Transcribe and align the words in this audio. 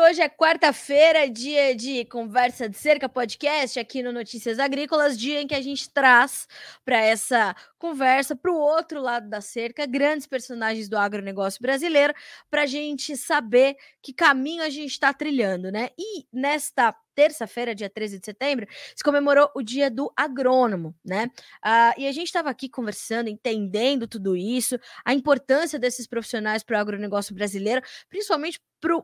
Hoje 0.00 0.22
é 0.22 0.28
quarta-feira, 0.28 1.28
dia 1.28 1.74
de 1.74 2.04
conversa 2.04 2.68
de 2.68 2.76
cerca 2.76 3.08
podcast 3.08 3.80
aqui 3.80 4.00
no 4.00 4.12
Notícias 4.12 4.60
Agrícolas, 4.60 5.18
dia 5.18 5.42
em 5.42 5.46
que 5.46 5.54
a 5.56 5.60
gente 5.60 5.90
traz 5.90 6.46
para 6.84 7.00
essa 7.00 7.54
conversa 7.78 8.36
para 8.36 8.52
o 8.52 8.56
outro 8.56 9.02
lado 9.02 9.28
da 9.28 9.40
cerca 9.40 9.86
grandes 9.86 10.24
personagens 10.24 10.88
do 10.88 10.96
agronegócio 10.96 11.60
brasileiro 11.60 12.14
para 12.48 12.62
a 12.62 12.66
gente 12.66 13.16
saber 13.16 13.76
que 14.00 14.12
caminho 14.12 14.62
a 14.62 14.70
gente 14.70 14.92
está 14.92 15.12
trilhando, 15.12 15.72
né? 15.72 15.88
E 15.98 16.24
nesta 16.32 16.94
terça-feira, 17.18 17.74
dia 17.74 17.90
13 17.90 18.20
de 18.20 18.26
setembro, 18.26 18.64
se 18.94 19.02
comemorou 19.02 19.50
o 19.56 19.60
dia 19.60 19.90
do 19.90 20.12
agrônomo, 20.16 20.94
né? 21.04 21.28
Uh, 21.66 21.98
e 21.98 22.06
a 22.06 22.12
gente 22.12 22.28
estava 22.28 22.48
aqui 22.48 22.68
conversando, 22.68 23.28
entendendo 23.28 24.06
tudo 24.06 24.36
isso, 24.36 24.78
a 25.04 25.12
importância 25.12 25.80
desses 25.80 26.06
profissionais 26.06 26.62
para 26.62 26.78
o 26.78 26.80
agronegócio 26.80 27.34
brasileiro, 27.34 27.82
principalmente 28.08 28.60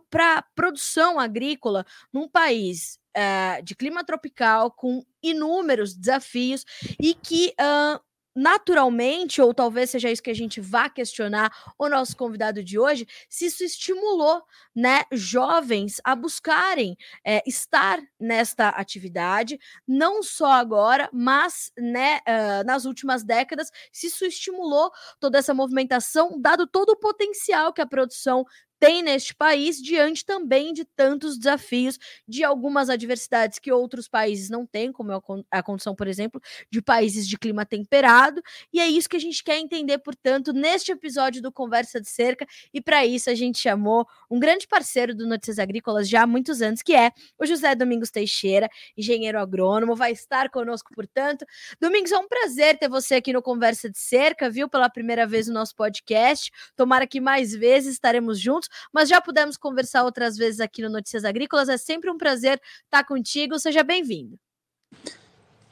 para 0.08 0.38
a 0.38 0.42
produção 0.54 1.18
agrícola 1.18 1.84
num 2.12 2.28
país 2.28 3.00
uh, 3.16 3.60
de 3.64 3.74
clima 3.74 4.04
tropical, 4.04 4.70
com 4.70 5.04
inúmeros 5.20 5.96
desafios 5.96 6.64
e 7.00 7.14
que 7.14 7.52
uh, 7.60 8.00
naturalmente, 8.34 9.40
ou 9.40 9.54
talvez 9.54 9.90
seja 9.90 10.10
isso 10.10 10.22
que 10.22 10.30
a 10.30 10.34
gente 10.34 10.60
vá 10.60 10.88
questionar 10.88 11.52
o 11.78 11.88
nosso 11.88 12.16
convidado 12.16 12.62
de 12.62 12.78
hoje, 12.78 13.06
se 13.28 13.46
isso 13.46 13.64
estimulou, 13.64 14.42
né, 14.74 15.04
jovens 15.12 16.00
a 16.04 16.14
buscarem 16.16 16.96
é, 17.24 17.42
estar 17.46 18.00
nesta 18.18 18.70
atividade, 18.70 19.58
não 19.86 20.22
só 20.22 20.52
agora, 20.52 21.08
mas, 21.12 21.70
né, 21.78 22.18
uh, 22.26 22.64
nas 22.66 22.84
últimas 22.84 23.22
décadas, 23.22 23.70
se 23.92 24.08
isso 24.08 24.24
estimulou 24.24 24.90
toda 25.20 25.38
essa 25.38 25.54
movimentação, 25.54 26.40
dado 26.40 26.66
todo 26.66 26.90
o 26.90 26.96
potencial 26.96 27.72
que 27.72 27.80
a 27.80 27.86
produção 27.86 28.44
tem 28.84 29.02
neste 29.02 29.34
país, 29.34 29.80
diante 29.80 30.26
também 30.26 30.74
de 30.74 30.84
tantos 30.84 31.38
desafios, 31.38 31.98
de 32.28 32.44
algumas 32.44 32.90
adversidades 32.90 33.58
que 33.58 33.72
outros 33.72 34.06
países 34.06 34.50
não 34.50 34.66
têm, 34.66 34.92
como 34.92 35.10
é 35.10 35.18
a 35.50 35.62
condição, 35.62 35.94
por 35.94 36.06
exemplo, 36.06 36.38
de 36.70 36.82
países 36.82 37.26
de 37.26 37.38
clima 37.38 37.64
temperado. 37.64 38.42
E 38.70 38.80
é 38.80 38.86
isso 38.86 39.08
que 39.08 39.16
a 39.16 39.20
gente 39.20 39.42
quer 39.42 39.56
entender, 39.58 39.96
portanto, 40.00 40.52
neste 40.52 40.92
episódio 40.92 41.40
do 41.40 41.50
Conversa 41.50 41.98
de 41.98 42.10
Cerca. 42.10 42.46
E 42.74 42.80
para 42.80 43.06
isso 43.06 43.30
a 43.30 43.34
gente 43.34 43.58
chamou 43.58 44.06
um 44.30 44.38
grande 44.38 44.68
parceiro 44.68 45.14
do 45.14 45.26
Notícias 45.26 45.58
Agrícolas 45.58 46.06
já 46.06 46.24
há 46.24 46.26
muitos 46.26 46.60
anos, 46.60 46.82
que 46.82 46.94
é 46.94 47.10
o 47.38 47.46
José 47.46 47.74
Domingos 47.74 48.10
Teixeira, 48.10 48.68
engenheiro 48.94 49.38
agrônomo, 49.38 49.96
vai 49.96 50.12
estar 50.12 50.50
conosco, 50.50 50.92
portanto. 50.94 51.46
Domingos, 51.80 52.12
é 52.12 52.18
um 52.18 52.28
prazer 52.28 52.78
ter 52.78 52.90
você 52.90 53.14
aqui 53.14 53.32
no 53.32 53.40
Conversa 53.40 53.88
de 53.88 53.98
Cerca, 53.98 54.50
viu, 54.50 54.68
pela 54.68 54.90
primeira 54.90 55.26
vez 55.26 55.48
no 55.48 55.54
nosso 55.54 55.74
podcast. 55.74 56.50
Tomara 56.76 57.06
que 57.06 57.18
mais 57.18 57.54
vezes 57.54 57.94
estaremos 57.94 58.38
juntos 58.38 58.68
mas 58.92 59.08
já 59.08 59.20
pudemos 59.20 59.56
conversar 59.56 60.04
outras 60.04 60.36
vezes 60.36 60.60
aqui 60.60 60.82
no 60.82 60.88
Notícias 60.88 61.24
Agrícolas. 61.24 61.68
É 61.68 61.76
sempre 61.76 62.10
um 62.10 62.18
prazer 62.18 62.60
estar 62.84 63.04
contigo. 63.04 63.58
Seja 63.58 63.82
bem-vindo. 63.82 64.38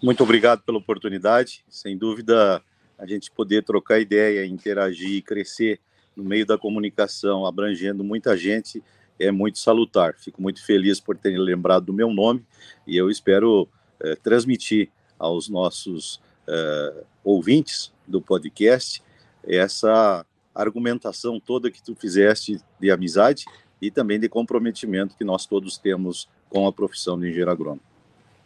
Muito 0.02 0.22
obrigado 0.22 0.62
pela 0.62 0.78
oportunidade. 0.78 1.64
Sem 1.68 1.96
dúvida, 1.96 2.62
a 2.98 3.06
gente 3.06 3.30
poder 3.30 3.64
trocar 3.64 4.00
ideia, 4.00 4.44
interagir 4.44 5.10
e 5.10 5.22
crescer 5.22 5.80
no 6.16 6.24
meio 6.24 6.44
da 6.44 6.58
comunicação, 6.58 7.46
abrangendo 7.46 8.04
muita 8.04 8.36
gente, 8.36 8.82
é 9.18 9.30
muito 9.30 9.58
salutar. 9.58 10.14
Fico 10.18 10.42
muito 10.42 10.64
feliz 10.64 11.00
por 11.00 11.16
terem 11.16 11.38
lembrado 11.38 11.86
do 11.86 11.92
meu 11.92 12.12
nome 12.12 12.44
e 12.86 12.96
eu 12.96 13.10
espero 13.10 13.68
é, 14.00 14.14
transmitir 14.16 14.90
aos 15.18 15.48
nossos 15.48 16.20
é, 16.46 17.04
ouvintes 17.24 17.92
do 18.06 18.20
podcast 18.20 19.02
essa 19.44 20.26
argumentação 20.54 21.40
toda 21.40 21.70
que 21.70 21.82
tu 21.82 21.94
fizeste 21.94 22.60
de 22.80 22.90
amizade 22.90 23.44
e 23.80 23.90
também 23.90 24.18
de 24.20 24.28
comprometimento 24.28 25.16
que 25.16 25.24
nós 25.24 25.46
todos 25.46 25.76
temos 25.76 26.28
com 26.48 26.66
a 26.66 26.72
profissão 26.72 27.18
de 27.18 27.26
engenheiro 27.26 27.50
agrônomo. 27.50 27.82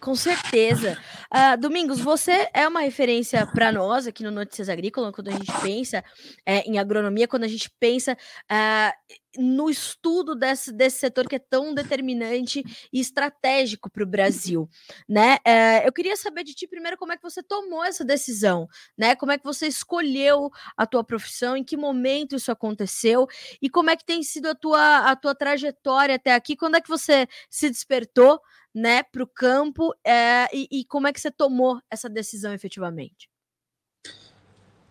Com 0.01 0.15
certeza. 0.15 0.97
Uh, 1.35 1.61
Domingos, 1.61 1.99
você 1.99 2.49
é 2.55 2.69
uma 2.69 2.81
referência 2.81 3.47
para 3.47 3.73
nós 3.73 4.07
aqui 4.07 4.23
no 4.23 4.31
Notícias 4.31 4.69
Agrícolas, 4.69 5.13
quando 5.15 5.29
a 5.29 5.33
gente 5.33 5.53
pensa 5.61 6.05
é, 6.45 6.61
em 6.61 6.79
agronomia, 6.79 7.27
quando 7.27 7.45
a 7.45 7.49
gente 7.49 7.71
pensa 7.81 8.13
uh, 8.13 9.17
no 9.39 9.69
estudo 9.71 10.35
desse, 10.35 10.73
desse 10.73 10.99
setor 10.99 11.29
que 11.29 11.37
é 11.37 11.39
tão 11.39 11.75
determinante 11.75 12.63
e 12.93 13.01
estratégico 13.01 13.91
para 13.91 14.03
o 14.03 14.07
Brasil. 14.07 14.69
Né? 15.09 15.37
Uh, 15.37 15.87
eu 15.87 15.93
queria 15.93 16.17
saber 16.17 16.45
de 16.45 16.55
ti 16.55 16.67
primeiro 16.67 16.97
como 16.97 17.13
é 17.13 17.17
que 17.17 17.23
você 17.23 17.43
tomou 17.43 17.85
essa 17.85 18.05
decisão, 18.05 18.69
né? 18.97 19.15
Como 19.15 19.33
é 19.33 19.39
que 19.39 19.45
você 19.45 19.67
escolheu 19.67 20.51
a 20.77 20.87
tua 20.87 21.05
profissão, 21.05 21.57
em 21.57 21.65
que 21.65 21.77
momento 21.77 22.37
isso 22.37 22.51
aconteceu 22.51 23.27
e 23.61 23.69
como 23.69 23.91
é 23.91 23.97
que 23.97 24.05
tem 24.05 24.23
sido 24.23 24.49
a 24.49 24.55
tua, 24.55 25.11
a 25.11 25.17
tua 25.17 25.35
trajetória 25.35 26.17
até 26.17 26.35
aqui, 26.35 26.57
quando 26.57 26.77
é 26.77 26.81
que 26.81 26.89
você 26.89 27.27
se 27.51 27.69
despertou 27.69 28.41
né, 28.75 29.03
para 29.03 29.23
o 29.23 29.27
campo 29.27 29.95
é, 30.05 30.47
e, 30.53 30.69
e, 30.71 30.85
como 30.85 31.07
é 31.07 31.13
que 31.13 31.19
você 31.19 31.31
tomou 31.31 31.81
essa 31.91 32.11
decisão 32.11 32.53
efetivamente? 32.53 33.31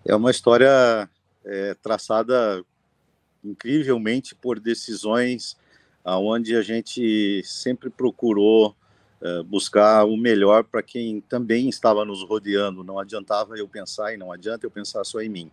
É 0.04 0.16
uma 0.16 0.32
história 0.32 1.08
é, 1.46 1.76
traçada 1.76 2.66
incrivelmente 3.46 4.36
por 4.36 4.60
decisões 4.60 5.56
aonde 6.04 6.56
a 6.56 6.62
gente 6.62 7.42
sempre 7.44 7.90
procurou 7.90 8.76
é, 9.22 9.42
buscar 9.44 10.06
o 10.06 10.16
melhor 10.16 10.64
para 10.64 10.84
quem 10.84 11.22
também 11.22 11.68
estava 11.68 12.06
nos 12.06 12.22
rodeando. 12.24 12.84
Não 12.84 13.00
adiantava 13.00 13.58
eu 13.58 13.68
pensar 13.68 14.14
e 14.14 14.18
não 14.18 14.32
adianta 14.32 14.66
eu 14.66 14.72
pensar 14.72 15.04
só 15.04 15.22
em 15.22 15.30
mim. 15.30 15.52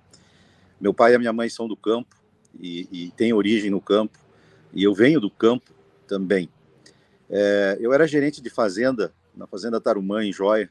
Meu 0.80 0.92
pai 0.92 1.12
e 1.12 1.14
a 1.14 1.18
minha 1.18 1.32
mãe 1.32 1.48
são 1.48 1.66
do 1.68 1.76
campo 1.76 2.14
e, 2.60 2.88
e 2.92 3.10
têm 3.12 3.32
origem 3.32 3.70
no 3.70 3.80
campo 3.80 4.18
e 4.74 4.82
eu 4.82 4.94
venho 4.94 5.20
do 5.20 5.30
campo 5.30 5.72
também. 6.06 6.48
É, 7.30 7.78
eu 7.80 7.92
era 7.92 8.06
gerente 8.06 8.42
de 8.42 8.50
fazenda, 8.50 9.12
na 9.34 9.46
Fazenda 9.46 9.80
Tarumã, 9.80 10.22
em 10.22 10.32
Joia. 10.32 10.70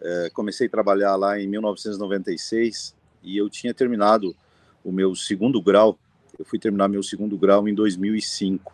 É, 0.00 0.30
comecei 0.32 0.68
a 0.68 0.70
trabalhar 0.70 1.16
lá 1.16 1.40
em 1.40 1.48
1996 1.48 2.94
e 3.22 3.36
eu 3.36 3.50
tinha 3.50 3.74
terminado 3.74 4.36
o 4.84 4.92
meu 4.92 5.16
segundo 5.16 5.60
grau. 5.60 5.98
Eu 6.38 6.44
fui 6.44 6.58
terminar 6.58 6.88
meu 6.88 7.02
segundo 7.02 7.36
grau 7.36 7.68
em 7.68 7.74
2005, 7.74 8.72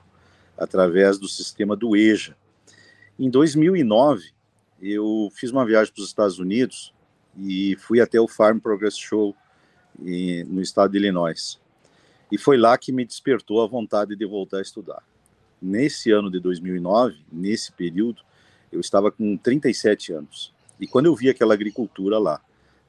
através 0.57 1.19
do 1.19 1.29
sistema 1.29 1.77
do 1.77 1.97
EJA. 1.97 2.37
Em 3.19 3.31
2009, 3.31 4.31
eu 4.81 5.31
fiz 5.35 5.51
uma 5.51 5.65
viagem 5.65 5.93
para 5.93 6.03
os 6.03 6.09
Estados 6.09 6.39
Unidos 6.39 6.93
e 7.39 7.77
fui 7.77 8.01
até 8.01 8.21
o 8.21 8.29
Farm 8.29 8.59
Progress 8.59 8.99
Show 8.99 9.35
em, 10.05 10.45
no 10.45 10.61
estado 10.61 10.93
de 10.93 10.99
Illinois. 10.99 11.61
E 12.31 12.39
foi 12.39 12.57
lá 12.57 12.77
que 12.77 12.93
me 12.93 13.05
despertou 13.05 13.63
a 13.63 13.67
vontade 13.67 14.17
de 14.17 14.27
voltar 14.27 14.59
a 14.59 14.63
estudar 14.63 15.03
nesse 15.63 16.11
ano 16.11 16.29
de 16.29 16.41
2009, 16.41 17.17
nesse 17.31 17.71
período, 17.71 18.21
eu 18.73 18.81
estava 18.81 19.13
com 19.13 19.37
37 19.37 20.13
anos. 20.13 20.53
E 20.81 20.87
quando 20.89 21.07
eu 21.07 21.15
vi 21.15 21.31
aquela 21.31 21.55
agricultura 21.55 22.19
lá, 22.19 22.41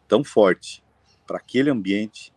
tão 0.07 0.23
forte, 0.23 0.83
para 1.27 1.37
aquele 1.37 1.69
ambiente, 1.69 2.32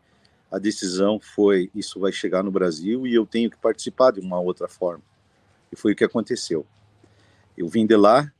a 0.56 0.58
decisão 0.58 1.20
foi: 1.20 1.70
isso 1.74 2.00
vai 2.00 2.10
chegar 2.10 2.42
no 2.42 2.50
Brasil 2.50 3.06
e 3.06 3.14
eu 3.14 3.26
tenho 3.26 3.50
que 3.50 3.58
participar 3.58 4.10
de 4.10 4.20
uma 4.20 4.40
outra 4.40 4.66
forma. 4.66 5.02
E 5.70 5.76
foi 5.76 5.92
o 5.92 5.96
que 5.96 6.02
aconteceu. 6.04 6.64
Eu 7.56 7.68
vim 7.68 7.86
de 7.86 7.94
lá, 7.94 8.32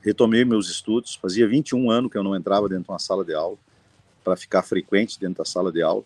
retomei 0.00 0.46
meus 0.46 0.70
estudos, 0.70 1.14
fazia 1.14 1.46
21 1.46 1.90
anos 1.90 2.10
que 2.10 2.16
eu 2.16 2.22
não 2.22 2.34
entrava 2.34 2.70
dentro 2.70 2.84
de 2.84 2.90
uma 2.90 2.98
sala 2.98 3.22
de 3.22 3.34
aula, 3.34 3.58
para 4.24 4.34
ficar 4.34 4.62
frequente 4.62 5.20
dentro 5.20 5.38
da 5.38 5.44
sala 5.44 5.70
de 5.70 5.82
aula. 5.82 6.04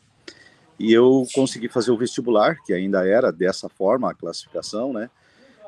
E 0.81 0.93
eu 0.93 1.25
consegui 1.33 1.69
fazer 1.69 1.93
o 1.93 1.97
vestibular, 1.97 2.61
que 2.65 2.73
ainda 2.73 3.07
era 3.07 3.31
dessa 3.31 3.69
forma 3.69 4.11
a 4.11 4.15
classificação, 4.15 4.93
né? 4.93 5.09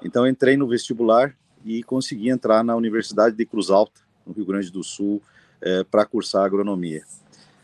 Então 0.02 0.26
entrei 0.26 0.56
no 0.56 0.66
vestibular 0.66 1.36
e 1.64 1.84
consegui 1.84 2.30
entrar 2.30 2.64
na 2.64 2.74
Universidade 2.74 3.36
de 3.36 3.46
Cruz 3.46 3.70
Alta, 3.70 4.00
no 4.26 4.32
Rio 4.32 4.44
Grande 4.44 4.72
do 4.72 4.82
Sul, 4.82 5.22
é, 5.60 5.84
para 5.84 6.04
cursar 6.04 6.44
agronomia. 6.44 7.04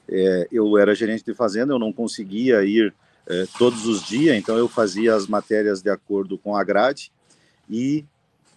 É, 0.09 0.49
eu 0.53 0.77
era 0.79 0.95
gerente 0.95 1.25
de 1.25 1.35
fazenda, 1.35 1.73
eu 1.73 1.79
não 1.79 1.93
conseguia 1.93 2.65
ir 2.65 2.95
é, 3.27 3.47
todos 3.59 3.87
os 3.87 4.03
dias, 4.07 4.37
então 4.37 4.57
eu 4.57 4.69
fazia 4.69 5.15
as 5.15 5.27
matérias 5.27 5.81
de 5.81 5.91
acordo 5.91 6.37
com 6.37 6.57
a 6.57 6.63
grade 6.63 7.11
e 7.69 8.05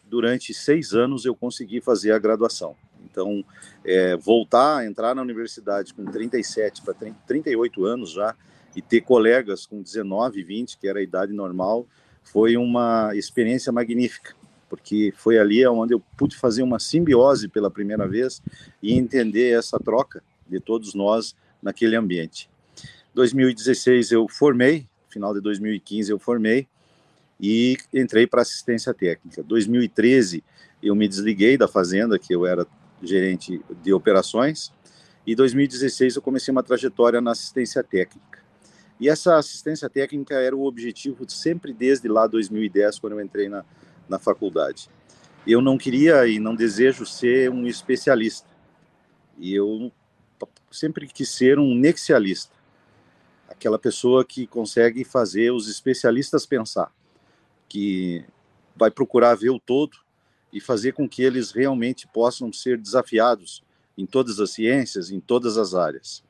durante 0.09 0.53
seis 0.53 0.93
anos 0.93 1.25
eu 1.25 1.35
consegui 1.35 1.79
fazer 1.81 2.11
a 2.11 2.19
graduação. 2.19 2.75
Então, 3.09 3.43
é, 3.85 4.15
voltar 4.17 4.77
a 4.77 4.85
entrar 4.85 5.15
na 5.15 5.21
universidade 5.21 5.93
com 5.93 6.05
37 6.05 6.81
para 6.81 6.93
38 7.25 7.85
anos 7.85 8.11
já, 8.11 8.35
e 8.77 8.81
ter 8.81 9.01
colegas 9.01 9.65
com 9.65 9.81
19, 9.81 10.43
20, 10.43 10.77
que 10.77 10.87
era 10.87 10.99
a 10.99 11.01
idade 11.01 11.33
normal, 11.33 11.87
foi 12.23 12.55
uma 12.57 13.09
experiência 13.15 13.71
magnífica, 13.71 14.35
porque 14.69 15.11
foi 15.17 15.39
ali 15.39 15.65
onde 15.65 15.95
eu 15.95 15.99
pude 16.15 16.37
fazer 16.37 16.61
uma 16.61 16.77
simbiose 16.77 17.47
pela 17.47 17.71
primeira 17.71 18.07
vez 18.07 18.39
e 18.83 18.93
entender 18.93 19.57
essa 19.57 19.79
troca 19.79 20.21
de 20.47 20.59
todos 20.59 20.93
nós 20.93 21.35
naquele 21.61 21.95
ambiente. 21.95 22.49
2016 23.13 24.11
eu 24.11 24.27
formei, 24.27 24.87
final 25.09 25.33
de 25.33 25.41
2015 25.41 26.11
eu 26.11 26.19
formei 26.19 26.67
e 27.39 27.77
entrei 27.93 28.27
para 28.27 28.41
assistência 28.41 28.93
técnica. 28.93 29.43
2013 29.43 30.43
eu 30.81 30.95
me 30.95 31.07
desliguei 31.07 31.57
da 31.57 31.67
fazenda, 31.67 32.19
que 32.19 32.33
eu 32.33 32.45
era 32.45 32.65
gerente 33.01 33.61
de 33.81 33.93
operações, 33.93 34.71
e 35.25 35.35
2016 35.35 36.15
eu 36.15 36.21
comecei 36.21 36.51
uma 36.51 36.63
trajetória 36.63 37.19
na 37.19 37.31
assistência 37.31 37.83
técnica. 37.83 38.39
E 38.99 39.09
essa 39.09 39.37
assistência 39.37 39.89
técnica 39.89 40.35
era 40.35 40.55
o 40.55 40.65
objetivo 40.65 41.29
sempre 41.29 41.73
desde 41.73 42.07
lá 42.07 42.25
2010, 42.25 42.99
quando 42.99 43.13
eu 43.13 43.21
entrei 43.21 43.47
na, 43.47 43.63
na 44.09 44.17
faculdade. 44.17 44.89
Eu 45.45 45.61
não 45.61 45.77
queria 45.77 46.27
e 46.27 46.39
não 46.39 46.55
desejo 46.55 47.05
ser 47.05 47.49
um 47.49 47.67
especialista. 47.67 48.49
E 49.37 49.53
eu 49.53 49.91
sempre 50.77 51.07
quis 51.07 51.29
ser 51.29 51.59
um 51.59 51.73
nexialista, 51.73 52.55
aquela 53.47 53.79
pessoa 53.79 54.23
que 54.23 54.45
consegue 54.45 55.03
fazer 55.03 55.51
os 55.51 55.69
especialistas 55.69 56.45
pensar, 56.45 56.91
que 57.67 58.23
vai 58.75 58.91
procurar 58.91 59.35
ver 59.35 59.49
o 59.49 59.59
todo 59.59 59.97
e 60.51 60.61
fazer 60.61 60.93
com 60.93 61.07
que 61.07 61.23
eles 61.23 61.51
realmente 61.51 62.07
possam 62.07 62.51
ser 62.53 62.77
desafiados 62.77 63.63
em 63.97 64.05
todas 64.05 64.39
as 64.39 64.51
ciências, 64.51 65.09
em 65.09 65.19
todas 65.19 65.57
as 65.57 65.73
áreas. 65.73 66.23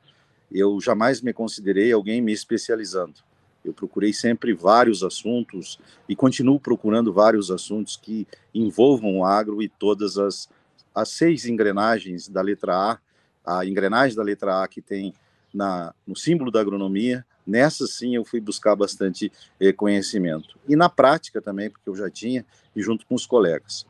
Eu 0.50 0.80
jamais 0.80 1.20
me 1.20 1.32
considerei 1.32 1.92
alguém 1.92 2.22
me 2.22 2.32
especializando. 2.32 3.20
Eu 3.64 3.74
procurei 3.74 4.12
sempre 4.12 4.54
vários 4.54 5.02
assuntos 5.02 5.78
e 6.08 6.16
continuo 6.16 6.58
procurando 6.58 7.12
vários 7.12 7.50
assuntos 7.50 7.96
que 7.96 8.26
envolvam 8.54 9.18
o 9.18 9.24
agro 9.24 9.62
e 9.62 9.68
todas 9.68 10.16
as, 10.16 10.48
as 10.94 11.10
seis 11.10 11.44
engrenagens 11.44 12.28
da 12.28 12.40
letra 12.40 12.92
A, 12.92 12.98
a 13.44 13.64
engrenagem 13.64 14.16
da 14.16 14.22
letra 14.22 14.62
A 14.62 14.68
que 14.68 14.80
tem 14.80 15.14
na, 15.52 15.94
no 16.06 16.14
símbolo 16.14 16.50
da 16.50 16.60
agronomia, 16.60 17.24
nessa 17.46 17.86
sim 17.86 18.14
eu 18.14 18.24
fui 18.24 18.40
buscar 18.40 18.76
bastante 18.76 19.32
eh, 19.58 19.72
conhecimento. 19.72 20.58
E 20.68 20.76
na 20.76 20.88
prática 20.88 21.40
também, 21.40 21.70
porque 21.70 21.88
eu 21.88 21.96
já 21.96 22.10
tinha, 22.10 22.44
e 22.76 22.82
junto 22.82 23.06
com 23.06 23.14
os 23.14 23.26
colegas. 23.26 23.86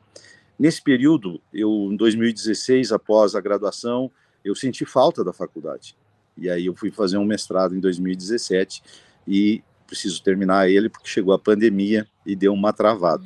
Nesse 0.58 0.82
período, 0.82 1.40
eu, 1.52 1.88
em 1.92 1.96
2016, 1.96 2.92
após 2.92 3.34
a 3.34 3.40
graduação, 3.40 4.10
eu 4.44 4.54
senti 4.54 4.84
falta 4.84 5.22
da 5.24 5.32
faculdade. 5.32 5.96
E 6.36 6.48
aí 6.48 6.66
eu 6.66 6.74
fui 6.74 6.90
fazer 6.90 7.18
um 7.18 7.24
mestrado 7.24 7.74
em 7.74 7.80
2017 7.80 8.82
e 9.26 9.62
preciso 9.86 10.22
terminar 10.22 10.68
ele 10.68 10.88
porque 10.88 11.08
chegou 11.08 11.32
a 11.32 11.38
pandemia 11.38 12.06
e 12.24 12.36
deu 12.36 12.52
uma 12.52 12.72
travada. 12.72 13.24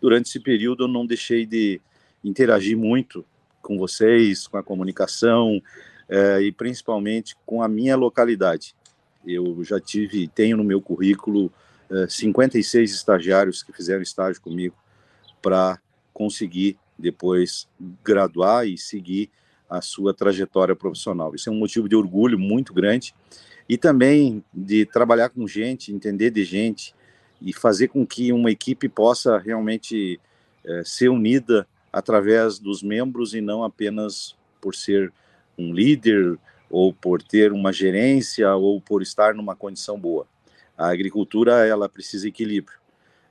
Durante 0.00 0.28
esse 0.28 0.40
período 0.40 0.84
eu 0.84 0.88
não 0.88 1.04
deixei 1.06 1.44
de 1.44 1.80
interagir 2.24 2.76
muito 2.76 3.24
com 3.62 3.78
vocês, 3.78 4.46
com 4.46 4.56
a 4.56 4.62
comunicação 4.62 5.60
é, 6.08 6.40
e 6.42 6.52
principalmente 6.52 7.36
com 7.44 7.62
a 7.62 7.68
minha 7.68 7.96
localidade. 7.96 8.74
Eu 9.26 9.62
já 9.62 9.78
tive, 9.80 10.26
tenho 10.28 10.56
no 10.56 10.64
meu 10.64 10.80
currículo 10.80 11.52
é, 11.90 12.04
eh, 12.04 12.08
56 12.08 12.92
estagiários 12.92 13.62
que 13.62 13.72
fizeram 13.72 14.02
estágio 14.02 14.40
comigo 14.40 14.74
para 15.42 15.78
conseguir 16.14 16.78
depois 16.98 17.68
graduar 18.02 18.66
e 18.66 18.78
seguir 18.78 19.30
a 19.68 19.80
sua 19.80 20.14
trajetória 20.14 20.74
profissional. 20.74 21.34
Isso 21.34 21.48
é 21.48 21.52
um 21.52 21.58
motivo 21.58 21.88
de 21.88 21.94
orgulho 21.94 22.38
muito 22.38 22.72
grande 22.72 23.14
e 23.68 23.76
também 23.76 24.42
de 24.52 24.86
trabalhar 24.86 25.28
com 25.28 25.46
gente, 25.46 25.92
entender 25.92 26.30
de 26.30 26.42
gente 26.42 26.94
e 27.40 27.52
fazer 27.52 27.88
com 27.88 28.06
que 28.06 28.32
uma 28.32 28.50
equipe 28.50 28.88
possa 28.88 29.38
realmente 29.38 30.18
é, 30.64 30.82
ser 30.84 31.08
unida 31.08 31.66
através 31.92 32.58
dos 32.58 32.82
membros 32.82 33.34
e 33.34 33.40
não 33.40 33.64
apenas 33.64 34.36
por 34.60 34.74
ser 34.74 35.12
um 35.56 35.72
líder 35.72 36.38
ou 36.70 36.92
por 36.92 37.22
ter 37.22 37.52
uma 37.52 37.72
gerência 37.72 38.54
ou 38.54 38.80
por 38.80 39.02
estar 39.02 39.34
numa 39.34 39.56
condição 39.56 39.98
boa. 39.98 40.26
A 40.76 40.90
agricultura 40.90 41.66
ela 41.66 41.88
precisa 41.88 42.22
de 42.24 42.28
equilíbrio 42.28 42.78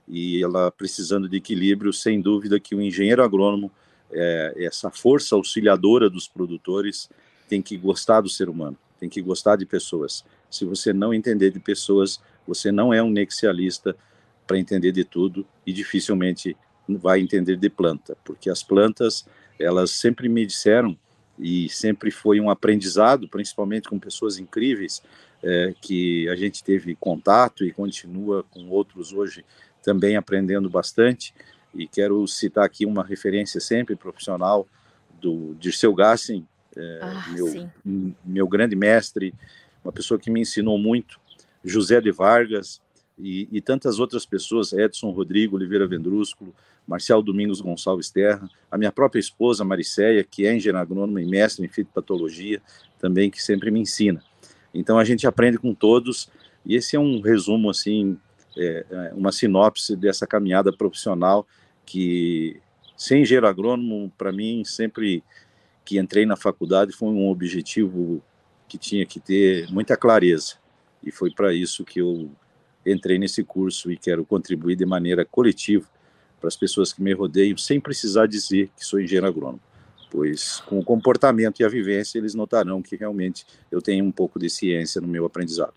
e 0.08 0.42
ela 0.42 0.72
precisando 0.72 1.28
de 1.28 1.38
equilíbrio, 1.38 1.94
sem 1.94 2.22
dúvida 2.22 2.60
que 2.60 2.76
o 2.76 2.82
engenheiro 2.82 3.24
agrônomo 3.24 3.72
é, 4.12 4.54
essa 4.58 4.90
força 4.90 5.36
auxiliadora 5.36 6.10
dos 6.10 6.28
produtores 6.28 7.10
tem 7.48 7.62
que 7.62 7.78
gostar 7.78 8.22
do 8.22 8.30
ser 8.30 8.50
humano, 8.50 8.78
tem 9.00 9.10
que 9.10 9.22
gostar 9.22 9.58
de 9.58 9.66
pessoas. 9.66 10.26
Se 10.50 10.66
você 10.66 10.94
não 10.94 11.14
entender 11.14 11.52
de 11.52 11.60
pessoas, 11.60 12.22
você 12.48 12.72
não 12.72 12.94
é 12.94 13.04
um 13.04 13.10
nexialista 13.10 13.96
para 14.46 14.58
entender 14.58 14.92
de 14.94 15.04
tudo 15.04 15.46
e 15.66 15.74
dificilmente 15.74 16.56
vai 16.88 17.20
entender 17.20 17.58
de 17.58 17.70
planta, 17.70 18.18
porque 18.24 18.50
as 18.50 18.64
plantas, 18.64 19.26
elas 19.60 19.92
sempre 19.92 20.30
me 20.30 20.46
disseram 20.46 20.98
e 21.38 21.70
sempre 21.70 22.10
foi 22.12 22.40
um 22.40 22.50
aprendizado, 22.50 23.28
principalmente 23.28 23.90
com 23.90 24.00
pessoas 24.00 24.38
incríveis, 24.38 25.02
é, 25.44 25.74
que 25.82 26.28
a 26.30 26.36
gente 26.36 26.64
teve 26.64 26.96
contato 26.96 27.64
e 27.64 27.72
continua 27.72 28.44
com 28.50 28.70
outros 28.70 29.14
hoje 29.14 29.46
também 29.84 30.16
aprendendo 30.16 30.70
bastante, 30.70 31.34
e 31.74 31.88
quero 31.88 32.26
citar 32.28 32.66
aqui 32.66 32.86
uma 32.86 33.04
referência 33.04 33.60
sempre 33.62 33.96
profissional 33.96 34.68
do 35.22 35.56
Dirceu 35.60 35.94
Gassen, 35.94 36.48
é, 36.76 37.00
ah, 37.02 37.26
meu, 37.32 37.70
meu 38.26 38.48
grande 38.48 38.76
mestre, 38.76 39.34
uma 39.84 39.92
pessoa 39.92 40.20
que 40.20 40.30
me 40.30 40.42
ensinou 40.42 40.78
muito, 40.78 41.20
José 41.64 42.02
de 42.02 42.12
Vargas 42.12 42.82
e, 43.18 43.48
e 43.52 43.62
tantas 43.62 44.00
outras 44.00 44.26
pessoas, 44.26 44.74
Edson 44.74 45.10
Rodrigo 45.12 45.56
Oliveira 45.56 45.88
Vendrúsculo, 45.88 46.54
Marcial 46.88 47.22
Domingos 47.22 47.60
Gonçalves 47.60 48.10
Terra, 48.10 48.50
a 48.72 48.78
minha 48.78 48.92
própria 48.92 49.20
esposa 49.20 49.66
Mariceia, 49.66 50.24
que 50.24 50.46
é 50.46 50.56
engenheira 50.56 50.80
agrônoma 50.80 51.22
e 51.22 51.26
mestre 51.26 51.66
em 51.66 51.70
fitopatologia, 51.70 52.62
também 53.00 53.30
que 53.30 53.42
sempre 53.42 53.72
me 53.72 53.80
ensina. 53.80 54.24
Então 54.74 55.00
a 55.00 55.04
gente 55.04 55.26
aprende 55.26 55.58
com 55.58 55.74
todos 55.74 56.30
e 56.66 56.76
esse 56.76 56.96
é 56.96 57.00
um 57.00 57.20
resumo 57.20 57.70
assim, 57.70 58.18
é, 58.58 58.86
é 58.90 59.14
uma 59.14 59.32
sinopse 59.32 59.96
dessa 59.96 60.28
caminhada 60.28 60.72
profissional 60.72 61.48
que 61.86 62.60
ser 62.96 63.18
engenheiro 63.18 63.48
agrônomo, 63.48 64.12
para 64.18 64.32
mim, 64.32 64.64
sempre 64.66 65.24
que 65.86 65.98
entrei 65.98 66.26
na 66.26 66.36
faculdade, 66.36 66.92
foi 66.92 67.08
um 67.10 67.30
objetivo 67.30 68.22
que 68.68 68.78
tinha 68.78 69.06
que 69.06 69.20
ter 69.20 69.72
muita 69.72 69.96
clareza. 69.96 70.56
E 71.04 71.12
foi 71.12 71.32
para 71.32 71.54
isso 71.54 71.86
que 71.86 72.00
eu 72.00 72.30
entrei 72.92 73.18
nesse 73.20 73.44
curso 73.44 73.92
e 73.92 73.98
quero 73.98 74.26
contribuir 74.26 74.76
de 74.76 74.86
maneira 74.86 75.26
coletiva 75.26 75.88
para 76.40 76.48
as 76.48 76.56
pessoas 76.56 76.94
que 76.94 77.02
me 77.02 77.14
rodeiam, 77.14 77.58
sem 77.58 77.80
precisar 77.80 78.28
dizer 78.28 78.70
que 78.78 78.86
sou 78.86 79.00
engenheiro 79.00 79.28
agrônomo, 79.28 79.60
pois 80.10 80.60
com 80.62 80.80
o 80.80 80.84
comportamento 80.84 81.60
e 81.60 81.66
a 81.66 81.70
vivência 81.70 82.18
eles 82.18 82.36
notarão 82.36 82.82
que 82.82 82.96
realmente 82.96 83.46
eu 83.72 83.82
tenho 83.82 84.06
um 84.06 84.12
pouco 84.12 84.40
de 84.40 84.50
ciência 84.50 85.02
no 85.02 85.08
meu 85.08 85.26
aprendizado. 85.26 85.74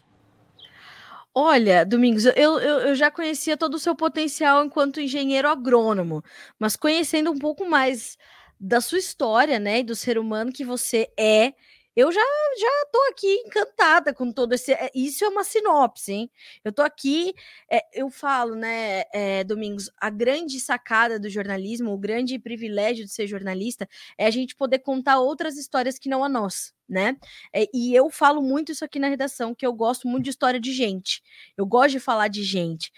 Olha, 1.33 1.85
Domingos, 1.85 2.25
eu, 2.25 2.35
eu, 2.35 2.79
eu 2.81 2.95
já 2.95 3.11
conhecia 3.11 3.57
todo 3.57 3.75
o 3.75 3.79
seu 3.79 3.95
potencial 3.95 4.65
enquanto 4.65 5.01
engenheiro 5.01 5.49
agrônomo, 5.49 6.25
mas 6.59 6.75
conhecendo 6.75 7.31
um 7.31 7.39
pouco 7.39 7.69
mais 7.69 8.19
da 8.59 8.81
sua 8.81 8.99
história, 8.99 9.59
né, 9.59 9.79
e 9.79 9.85
do 9.85 9.95
ser 9.95 10.19
humano 10.19 10.53
que 10.53 10.65
você 10.65 11.09
é, 11.17 11.55
eu 12.01 12.11
já 12.11 12.21
já 12.59 12.87
tô 12.93 12.99
aqui 13.11 13.27
encantada 13.47 14.15
com 14.15 14.33
todo 14.33 14.53
esse. 14.55 14.73
Eh, 14.73 14.91
isso 14.95 15.25
é 15.25 15.29
uma 15.29 15.45
sinopse, 15.45 16.13
hein? 16.13 16.31
Eu 16.65 16.73
tô 16.73 16.83
aqui, 16.83 17.35
é, 17.71 17.83
eu 17.93 18.11
falo, 18.11 18.55
né, 18.55 19.05
é, 19.13 19.45
Domingos, 19.45 19.91
a 19.99 20.11
grande 20.11 20.59
sacada 20.61 21.19
do 21.19 21.29
jornalismo, 21.29 21.93
o 21.93 21.99
grande 21.99 22.39
privilégio 22.39 23.05
de 23.05 23.13
ser 23.13 23.27
jornalista 23.27 23.89
é 24.19 24.27
a 24.27 24.31
gente 24.31 24.57
poder 24.57 24.81
contar 24.81 25.21
outras 25.21 25.57
histórias 25.57 25.99
que 25.99 26.09
não 26.09 26.25
a 26.25 26.29
nossa. 26.29 26.73
Né? 26.89 27.17
É, 27.55 27.67
e 27.73 27.95
eu 27.95 28.11
falo 28.11 28.43
muito 28.43 28.73
isso 28.73 28.85
aqui 28.85 28.99
na 28.99 29.09
redação, 29.09 29.55
que 29.55 29.65
eu 29.65 29.73
gosto 29.73 30.09
muito 30.09 30.25
de 30.25 30.31
história 30.31 30.59
de 30.59 30.73
gente. 30.73 31.23
Eu 31.57 31.65
gosto 31.65 31.93
de 31.93 32.01
falar 32.01 32.27
de 32.27 32.43
gente. 32.43 32.91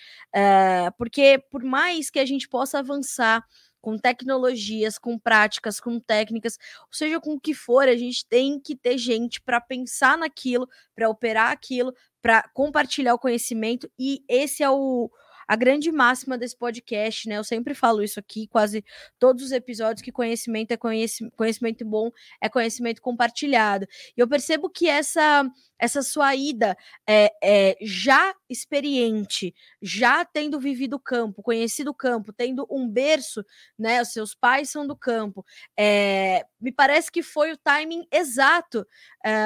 porque 0.97 1.39
por 1.51 1.63
mais 1.63 2.09
que 2.09 2.19
a 2.19 2.25
gente 2.25 2.49
possa 2.49 2.79
avançar 2.79 3.45
com 3.83 3.99
tecnologias, 3.99 4.97
com 4.97 5.19
práticas, 5.19 5.81
com 5.81 6.01
técnicas, 6.01 6.57
ou 6.83 6.93
seja, 6.95 7.21
com 7.21 7.35
o 7.35 7.41
que 7.41 7.53
for, 7.53 7.89
a 7.89 7.97
gente 7.97 8.25
tem 8.27 8.59
que 8.59 8.77
ter 8.77 8.97
gente 8.97 9.41
para 9.41 9.61
pensar 9.61 10.17
naquilo, 10.17 10.67
para 10.95 11.11
operar 11.11 11.51
aquilo, 11.51 11.93
para 12.23 12.49
compartilhar 12.55 13.13
o 13.13 13.19
conhecimento, 13.19 13.91
e 13.99 14.23
esse 14.29 14.63
é 14.63 14.71
o, 14.71 15.11
a 15.49 15.57
grande 15.57 15.91
máxima 15.91 16.39
desse 16.39 16.57
podcast, 16.57 17.29
né? 17.29 17.37
Eu 17.37 17.45
sempre 17.45 17.75
falo 17.75 18.03
isso 18.03 18.21
aqui, 18.21 18.47
quase 18.47 18.85
todos 19.19 19.45
os 19.45 19.53
episódios, 19.53 20.01
que 20.01 20.13
conhecimento 20.13 20.71
é 20.71 20.77
conhecimento, 20.77 21.37
conhecimento 21.37 21.85
bom, 21.85 22.11
é 22.41 22.49
conhecimento 22.49 23.03
compartilhado. 23.03 23.87
E 24.17 24.21
eu 24.21 24.29
percebo 24.29 24.71
que 24.71 24.89
essa 24.89 25.45
essa 25.83 26.01
sua 26.01 26.33
ida 26.37 26.77
é, 27.09 27.33
é, 27.43 27.77
já 27.83 28.33
experiente, 28.49 29.53
já 29.83 30.25
tendo 30.25 30.61
vivido 30.61 30.95
o 30.95 31.01
campo, 31.01 31.43
conhecido 31.43 31.91
o 31.91 31.95
campo, 31.95 32.33
tendo 32.33 32.65
um 32.71 32.89
berço, 32.89 33.45
né? 33.77 34.01
Os 34.01 34.13
seus 34.13 34.33
pais 34.33 34.71
são 34.71 34.87
do 34.87 34.97
campo. 34.97 35.45
É, 35.77 36.47
me 36.61 36.71
parece 36.71 37.11
que 37.11 37.21
foi 37.21 37.51
o 37.51 37.57
timing 37.57 38.07
exato 38.13 38.87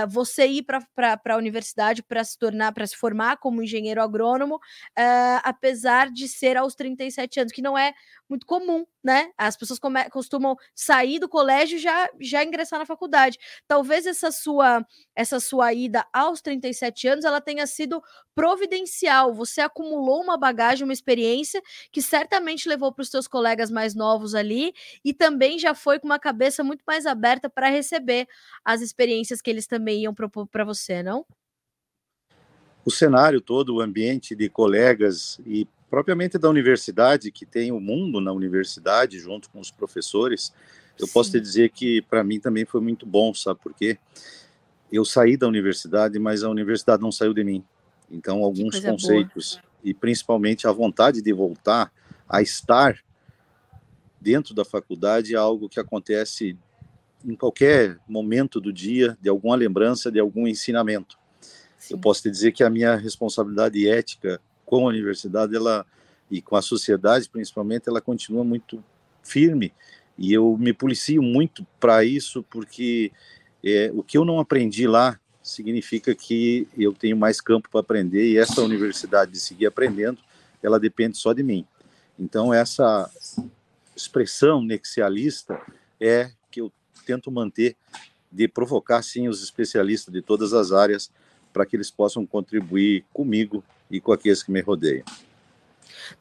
você 0.09 0.47
ir 0.47 0.63
para 0.63 1.21
a 1.31 1.37
universidade 1.37 2.03
para 2.03 2.23
se 2.25 2.39
tornar, 2.39 2.73
para 2.73 2.87
se 2.87 2.97
formar 2.97 3.37
como 3.39 3.63
engenheiro 3.63 4.03
agrônomo, 4.03 4.59
apesar 5.43 6.11
de 6.11 6.29
ser 6.29 6.57
aos 6.57 6.75
37 6.75 7.41
anos, 7.41 7.53
que 7.53 7.63
não 7.63 7.77
é 7.77 7.95
muito 8.29 8.47
comum, 8.47 8.85
né? 9.03 9.31
As 9.37 9.57
pessoas 9.57 9.79
costumam 10.11 10.57
sair 10.75 11.19
do 11.19 11.29
colégio 11.29 11.77
e 11.77 11.81
já, 11.81 12.11
já 12.21 12.45
ingressar 12.45 12.79
na 12.79 12.87
faculdade. 12.87 13.39
Talvez 13.67 14.07
essa 14.07 14.31
sua 14.31 14.85
essa 15.15 15.41
sua 15.41 15.73
ida 15.73 16.07
aos 16.13 16.41
37 16.41 17.09
anos 17.09 17.25
ela 17.25 17.41
tenha 17.41 17.67
sido 17.67 18.03
providencial. 18.35 19.33
Você 19.35 19.61
acumulou 19.61 20.23
uma 20.23 20.37
bagagem, 20.37 20.85
uma 20.85 20.93
experiência 20.93 21.63
que 21.91 22.03
certamente 22.03 22.69
levou 22.69 22.93
para 22.93 23.03
os 23.03 23.11
seus 23.11 23.29
colegas 23.29 23.71
mais 23.71 23.95
novos 23.95 24.35
ali 24.35 24.73
e 25.05 25.15
também 25.15 25.59
já 25.59 25.75
foi 25.75 25.99
com 25.99 26.07
uma 26.07 26.19
cabeça 26.19 26.65
muito 26.65 26.83
mais 26.87 27.07
aberta 27.07 27.49
para 27.49 27.69
receber 27.69 28.27
as 28.65 28.81
experiências 28.81 29.41
que 29.41 29.51
eles 29.51 29.67
também 29.67 30.03
iam 30.03 30.15
propor 30.15 30.47
para 30.47 30.65
você, 30.65 31.03
não? 31.03 31.25
O 32.85 32.91
cenário 32.91 33.41
todo, 33.41 33.75
o 33.75 33.81
ambiente 33.81 34.35
de 34.37 34.49
colegas 34.49 35.41
e 35.45 35.67
propriamente 35.91 36.39
da 36.39 36.49
universidade, 36.49 37.31
que 37.31 37.47
tem 37.47 37.73
o 37.73 37.81
mundo 37.81 38.21
na 38.21 38.33
universidade, 38.33 39.19
junto 39.19 39.49
com 39.51 39.61
os 39.61 39.71
professores, 39.71 40.53
eu 40.99 41.07
Sim. 41.07 41.13
posso 41.13 41.31
te 41.31 41.41
dizer 41.41 41.71
que 41.71 42.03
para 42.03 42.25
mim 42.25 42.41
também 42.41 42.65
foi 42.65 42.81
muito 42.81 43.07
bom, 43.07 43.33
sabe 43.35 43.61
por 43.63 43.75
quê? 43.75 43.99
Eu 44.91 45.05
saí 45.05 45.37
da 45.37 45.47
universidade, 45.47 46.19
mas 46.19 46.43
a 46.43 46.51
universidade 46.51 47.03
não 47.03 47.13
saiu 47.13 47.35
de 47.35 47.45
mim. 47.45 47.65
Então, 48.11 48.45
alguns 48.45 48.79
conceitos, 48.81 49.55
boa. 49.55 49.65
e 49.83 49.93
principalmente 49.93 50.67
a 50.67 50.73
vontade 50.73 51.21
de 51.21 51.33
voltar 51.33 51.93
a 52.29 52.41
estar 52.41 52.97
dentro 54.21 54.55
da 54.55 54.65
faculdade, 54.65 55.35
é 55.35 55.37
algo 55.37 55.69
que 55.69 55.79
acontece 55.79 56.57
em 57.25 57.35
qualquer 57.35 57.99
momento 58.09 58.61
do 58.61 58.73
dia, 58.73 59.17
de 59.21 59.29
alguma 59.29 59.57
lembrança, 59.57 60.11
de 60.11 60.21
algum 60.21 60.47
ensinamento. 60.47 61.19
Sim. 61.79 61.95
Eu 61.95 61.99
posso 61.99 62.23
te 62.23 62.31
dizer 62.31 62.53
que 62.53 62.63
a 62.65 62.71
minha 62.71 62.97
responsabilidade 62.97 63.89
ética 63.89 64.41
com 64.67 64.87
a 64.87 64.91
universidade, 64.91 65.57
ela 65.57 65.87
e 66.31 66.43
com 66.43 66.57
a 66.57 66.63
sociedade, 66.63 67.29
principalmente, 67.29 67.89
ela 67.89 68.01
continua 68.01 68.43
muito 68.43 68.83
firme 69.23 69.73
e 70.19 70.33
eu 70.33 70.57
me 70.59 70.73
policio 70.73 71.23
muito 71.23 71.67
para 71.79 72.05
isso, 72.05 72.43
porque 72.51 73.13
é, 73.65 73.91
o 73.95 74.03
que 74.03 74.19
eu 74.19 74.25
não 74.25 74.41
aprendi 74.41 74.87
lá 74.87 75.19
significa 75.43 76.15
que 76.15 76.67
eu 76.77 76.93
tenho 76.93 77.17
mais 77.17 77.41
campo 77.41 77.69
para 77.71 77.81
aprender 77.81 78.33
e 78.33 78.39
essa 78.39 78.63
universidade 78.63 79.33
de 79.33 79.39
seguir 79.39 79.67
aprendendo, 79.67 80.19
ela 80.63 80.81
depende 80.81 81.17
só 81.17 81.33
de 81.33 81.43
mim. 81.43 81.65
Então, 82.19 82.53
essa 82.53 83.09
expressão 83.95 84.63
nexialista 84.63 85.61
é 86.01 86.31
que 86.51 86.61
eu 86.61 86.73
tento 87.05 87.31
manter 87.31 87.77
de 88.33 88.49
provocar, 88.49 89.03
sim, 89.03 89.29
os 89.29 89.43
especialistas 89.43 90.13
de 90.13 90.21
todas 90.21 90.53
as 90.53 90.73
áreas 90.73 91.11
para 91.53 91.65
que 91.65 91.77
eles 91.77 91.91
possam 91.91 92.27
contribuir 92.27 93.05
comigo 93.13 93.63
e 93.91 94.01
com 94.01 94.13
aqueles 94.13 94.43
que 94.43 94.51
me 94.51 94.61
rodeiam. 94.61 95.05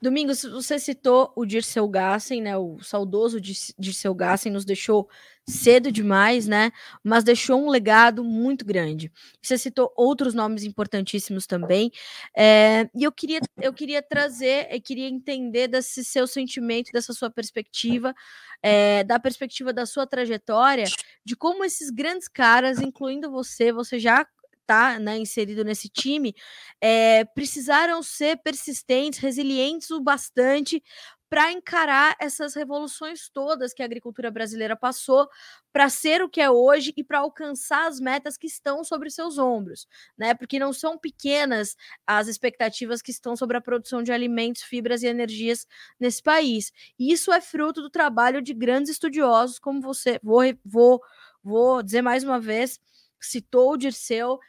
Domingos, 0.01 0.43
você 0.43 0.79
citou 0.79 1.31
o 1.35 1.45
Dirceu 1.45 1.87
Gassen, 1.87 2.41
né? 2.41 2.57
O 2.57 2.79
saudoso 2.81 3.39
Dirceu 3.39 4.13
Gassen 4.13 4.51
nos 4.51 4.65
deixou 4.65 5.07
cedo 5.47 5.91
demais, 5.91 6.47
né? 6.47 6.71
Mas 7.03 7.23
deixou 7.23 7.63
um 7.63 7.69
legado 7.69 8.23
muito 8.23 8.65
grande. 8.65 9.11
Você 9.41 9.57
citou 9.57 9.93
outros 9.95 10.33
nomes 10.33 10.63
importantíssimos 10.63 11.45
também. 11.45 11.91
É, 12.35 12.89
e 12.95 13.03
eu 13.03 13.11
queria, 13.11 13.39
eu 13.61 13.71
queria 13.71 14.01
trazer, 14.01 14.67
eu 14.71 14.81
queria 14.81 15.07
entender 15.07 15.67
desse 15.67 16.03
seu 16.03 16.25
sentimento, 16.25 16.91
dessa 16.91 17.13
sua 17.13 17.29
perspectiva, 17.29 18.13
é, 18.61 19.03
da 19.03 19.19
perspectiva 19.19 19.71
da 19.71 19.85
sua 19.85 20.07
trajetória, 20.07 20.85
de 21.23 21.35
como 21.35 21.63
esses 21.63 21.91
grandes 21.91 22.27
caras, 22.27 22.79
incluindo 22.79 23.29
você, 23.29 23.71
você 23.71 23.99
já 23.99 24.25
tá 24.65 24.99
né, 24.99 25.17
inserido 25.17 25.63
nesse 25.63 25.89
time, 25.89 26.33
é, 26.81 27.25
precisaram 27.25 28.01
ser 28.03 28.37
persistentes, 28.37 29.19
resilientes 29.19 29.91
o 29.91 30.01
bastante 30.01 30.83
para 31.29 31.51
encarar 31.51 32.15
essas 32.19 32.53
revoluções 32.53 33.29
todas 33.29 33.73
que 33.73 33.81
a 33.81 33.85
agricultura 33.85 34.29
brasileira 34.29 34.75
passou 34.75 35.27
para 35.73 35.89
ser 35.89 36.21
o 36.21 36.29
que 36.29 36.39
é 36.39 36.49
hoje 36.49 36.93
e 36.95 37.03
para 37.03 37.19
alcançar 37.19 37.87
as 37.87 37.99
metas 37.99 38.37
que 38.37 38.47
estão 38.47 38.83
sobre 38.83 39.09
seus 39.09 39.37
ombros, 39.37 39.87
né? 40.17 40.33
Porque 40.33 40.59
não 40.59 40.71
são 40.71 40.97
pequenas 40.97 41.75
as 42.05 42.27
expectativas 42.27 43.01
que 43.01 43.11
estão 43.11 43.35
sobre 43.35 43.57
a 43.57 43.61
produção 43.61 44.03
de 44.03 44.11
alimentos, 44.11 44.61
fibras 44.63 45.03
e 45.03 45.07
energias 45.07 45.65
nesse 45.99 46.21
país. 46.21 46.71
E 46.97 47.11
isso 47.11 47.33
é 47.33 47.41
fruto 47.41 47.81
do 47.81 47.89
trabalho 47.89 48.41
de 48.41 48.53
grandes 48.53 48.91
estudiosos, 48.91 49.59
como 49.59 49.81
você 49.81 50.19
vou 50.23 50.41
vou 50.63 51.01
vou 51.43 51.83
dizer 51.83 52.01
mais 52.01 52.23
uma 52.23 52.39
vez, 52.39 52.79
citou 53.19 53.73
o 53.73 53.77
Dirceu, 53.77 54.39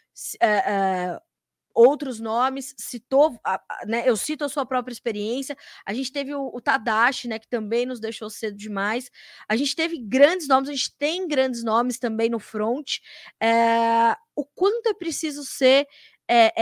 uh, 0.42 1.16
uh, 1.16 1.20
outros 1.76 2.18
nomes, 2.18 2.74
citou, 2.78 3.38
né, 3.86 4.02
eu 4.06 4.16
cito 4.16 4.44
a 4.44 4.48
sua 4.48 4.64
própria 4.64 4.92
experiência. 4.92 5.56
A 5.84 5.92
gente 5.92 6.10
teve 6.10 6.34
o, 6.34 6.50
o, 6.52 6.60
Tadashi, 6.60 7.28
né, 7.28 7.38
que 7.38 7.46
também 7.46 7.84
nos 7.84 8.00
deixou 8.00 8.30
cedo 8.30 8.56
demais. 8.56 9.10
A 9.46 9.54
gente 9.56 9.76
teve 9.76 9.98
grandes 9.98 10.48
nomes, 10.48 10.70
a 10.70 10.72
gente 10.72 10.96
tem 10.96 11.28
grandes 11.28 11.62
nomes 11.62 11.98
também 11.98 12.30
no 12.30 12.38
front. 12.38 12.98
É, 13.38 14.16
o 14.34 14.44
quanto 14.46 14.88
é 14.88 14.94
preciso 14.94 15.44
ser 15.44 15.86
é, 16.28 16.52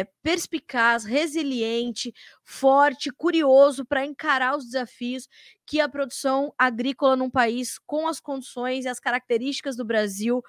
é, 0.00 0.08
perspicaz, 0.22 1.04
resiliente, 1.04 2.12
forte, 2.44 3.10
curioso 3.10 3.84
para 3.84 4.04
encarar 4.04 4.58
os 4.58 4.64
desafios 4.64 5.28
que 5.64 5.80
a 5.80 5.88
produção 5.88 6.52
agrícola 6.58 7.16
num 7.16 7.30
país 7.30 7.78
com 7.86 8.08
as 8.08 8.20
condições 8.20 8.84
e 8.84 8.88
as 8.88 9.00
características 9.00 9.76
do 9.76 9.84
Brasil 9.84 10.42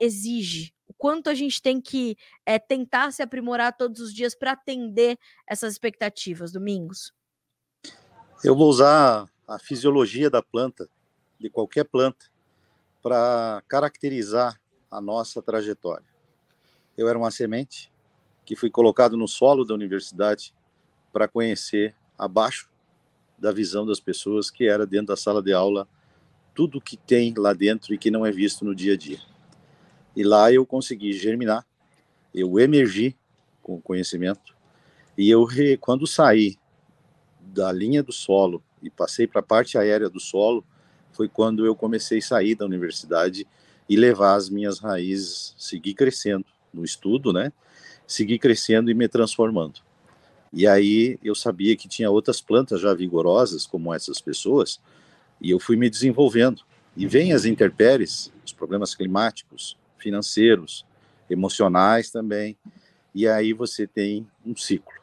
exige. 0.00 0.72
Quanto 1.02 1.28
a 1.28 1.34
gente 1.34 1.60
tem 1.60 1.80
que 1.80 2.16
é, 2.46 2.60
tentar 2.60 3.10
se 3.10 3.24
aprimorar 3.24 3.76
todos 3.76 4.00
os 4.00 4.14
dias 4.14 4.36
para 4.36 4.52
atender 4.52 5.18
essas 5.44 5.72
expectativas, 5.72 6.52
Domingos? 6.52 7.12
Eu 8.44 8.54
vou 8.54 8.68
usar 8.68 9.28
a 9.48 9.58
fisiologia 9.58 10.30
da 10.30 10.40
planta, 10.40 10.88
de 11.40 11.50
qualquer 11.50 11.82
planta, 11.86 12.26
para 13.02 13.64
caracterizar 13.66 14.60
a 14.88 15.00
nossa 15.00 15.42
trajetória. 15.42 16.06
Eu 16.96 17.08
era 17.08 17.18
uma 17.18 17.32
semente 17.32 17.92
que 18.44 18.54
fui 18.54 18.70
colocado 18.70 19.16
no 19.16 19.26
solo 19.26 19.64
da 19.64 19.74
universidade 19.74 20.54
para 21.12 21.26
conhecer 21.26 21.96
abaixo 22.16 22.70
da 23.36 23.50
visão 23.50 23.84
das 23.84 23.98
pessoas, 23.98 24.52
que 24.52 24.68
era 24.68 24.86
dentro 24.86 25.08
da 25.08 25.16
sala 25.16 25.42
de 25.42 25.52
aula, 25.52 25.88
tudo 26.54 26.80
que 26.80 26.96
tem 26.96 27.34
lá 27.36 27.52
dentro 27.52 27.92
e 27.92 27.98
que 27.98 28.08
não 28.08 28.24
é 28.24 28.30
visto 28.30 28.64
no 28.64 28.72
dia 28.72 28.94
a 28.94 28.96
dia. 28.96 29.31
E 30.14 30.22
lá 30.22 30.52
eu 30.52 30.66
consegui 30.66 31.12
germinar, 31.12 31.66
eu 32.34 32.58
emergi 32.58 33.16
com 33.62 33.80
conhecimento, 33.80 34.54
e 35.16 35.30
eu, 35.30 35.46
quando 35.80 36.06
saí 36.06 36.58
da 37.40 37.70
linha 37.70 38.02
do 38.02 38.12
solo 38.12 38.62
e 38.82 38.90
passei 38.90 39.26
para 39.26 39.40
a 39.40 39.44
parte 39.44 39.76
aérea 39.76 40.08
do 40.08 40.18
solo, 40.20 40.64
foi 41.12 41.28
quando 41.28 41.66
eu 41.66 41.76
comecei 41.76 42.18
a 42.18 42.22
sair 42.22 42.54
da 42.54 42.64
universidade 42.64 43.46
e 43.88 43.96
levar 43.96 44.34
as 44.34 44.48
minhas 44.48 44.78
raízes, 44.78 45.54
seguir 45.58 45.94
crescendo 45.94 46.46
no 46.72 46.84
estudo, 46.84 47.32
né? 47.32 47.52
Seguir 48.06 48.38
crescendo 48.38 48.90
e 48.90 48.94
me 48.94 49.06
transformando. 49.08 49.80
E 50.52 50.66
aí 50.66 51.18
eu 51.22 51.34
sabia 51.34 51.76
que 51.76 51.88
tinha 51.88 52.10
outras 52.10 52.40
plantas 52.40 52.80
já 52.80 52.94
vigorosas, 52.94 53.66
como 53.66 53.92
essas 53.92 54.20
pessoas, 54.20 54.80
e 55.40 55.50
eu 55.50 55.58
fui 55.58 55.76
me 55.76 55.88
desenvolvendo. 55.90 56.62
E 56.96 57.06
vem 57.06 57.32
as 57.32 57.44
intempéries, 57.44 58.32
os 58.44 58.52
problemas 58.52 58.94
climáticos, 58.94 59.78
financeiros, 60.02 60.84
emocionais 61.30 62.10
também, 62.10 62.56
e 63.14 63.28
aí 63.28 63.52
você 63.52 63.86
tem 63.86 64.26
um 64.44 64.56
ciclo. 64.56 65.00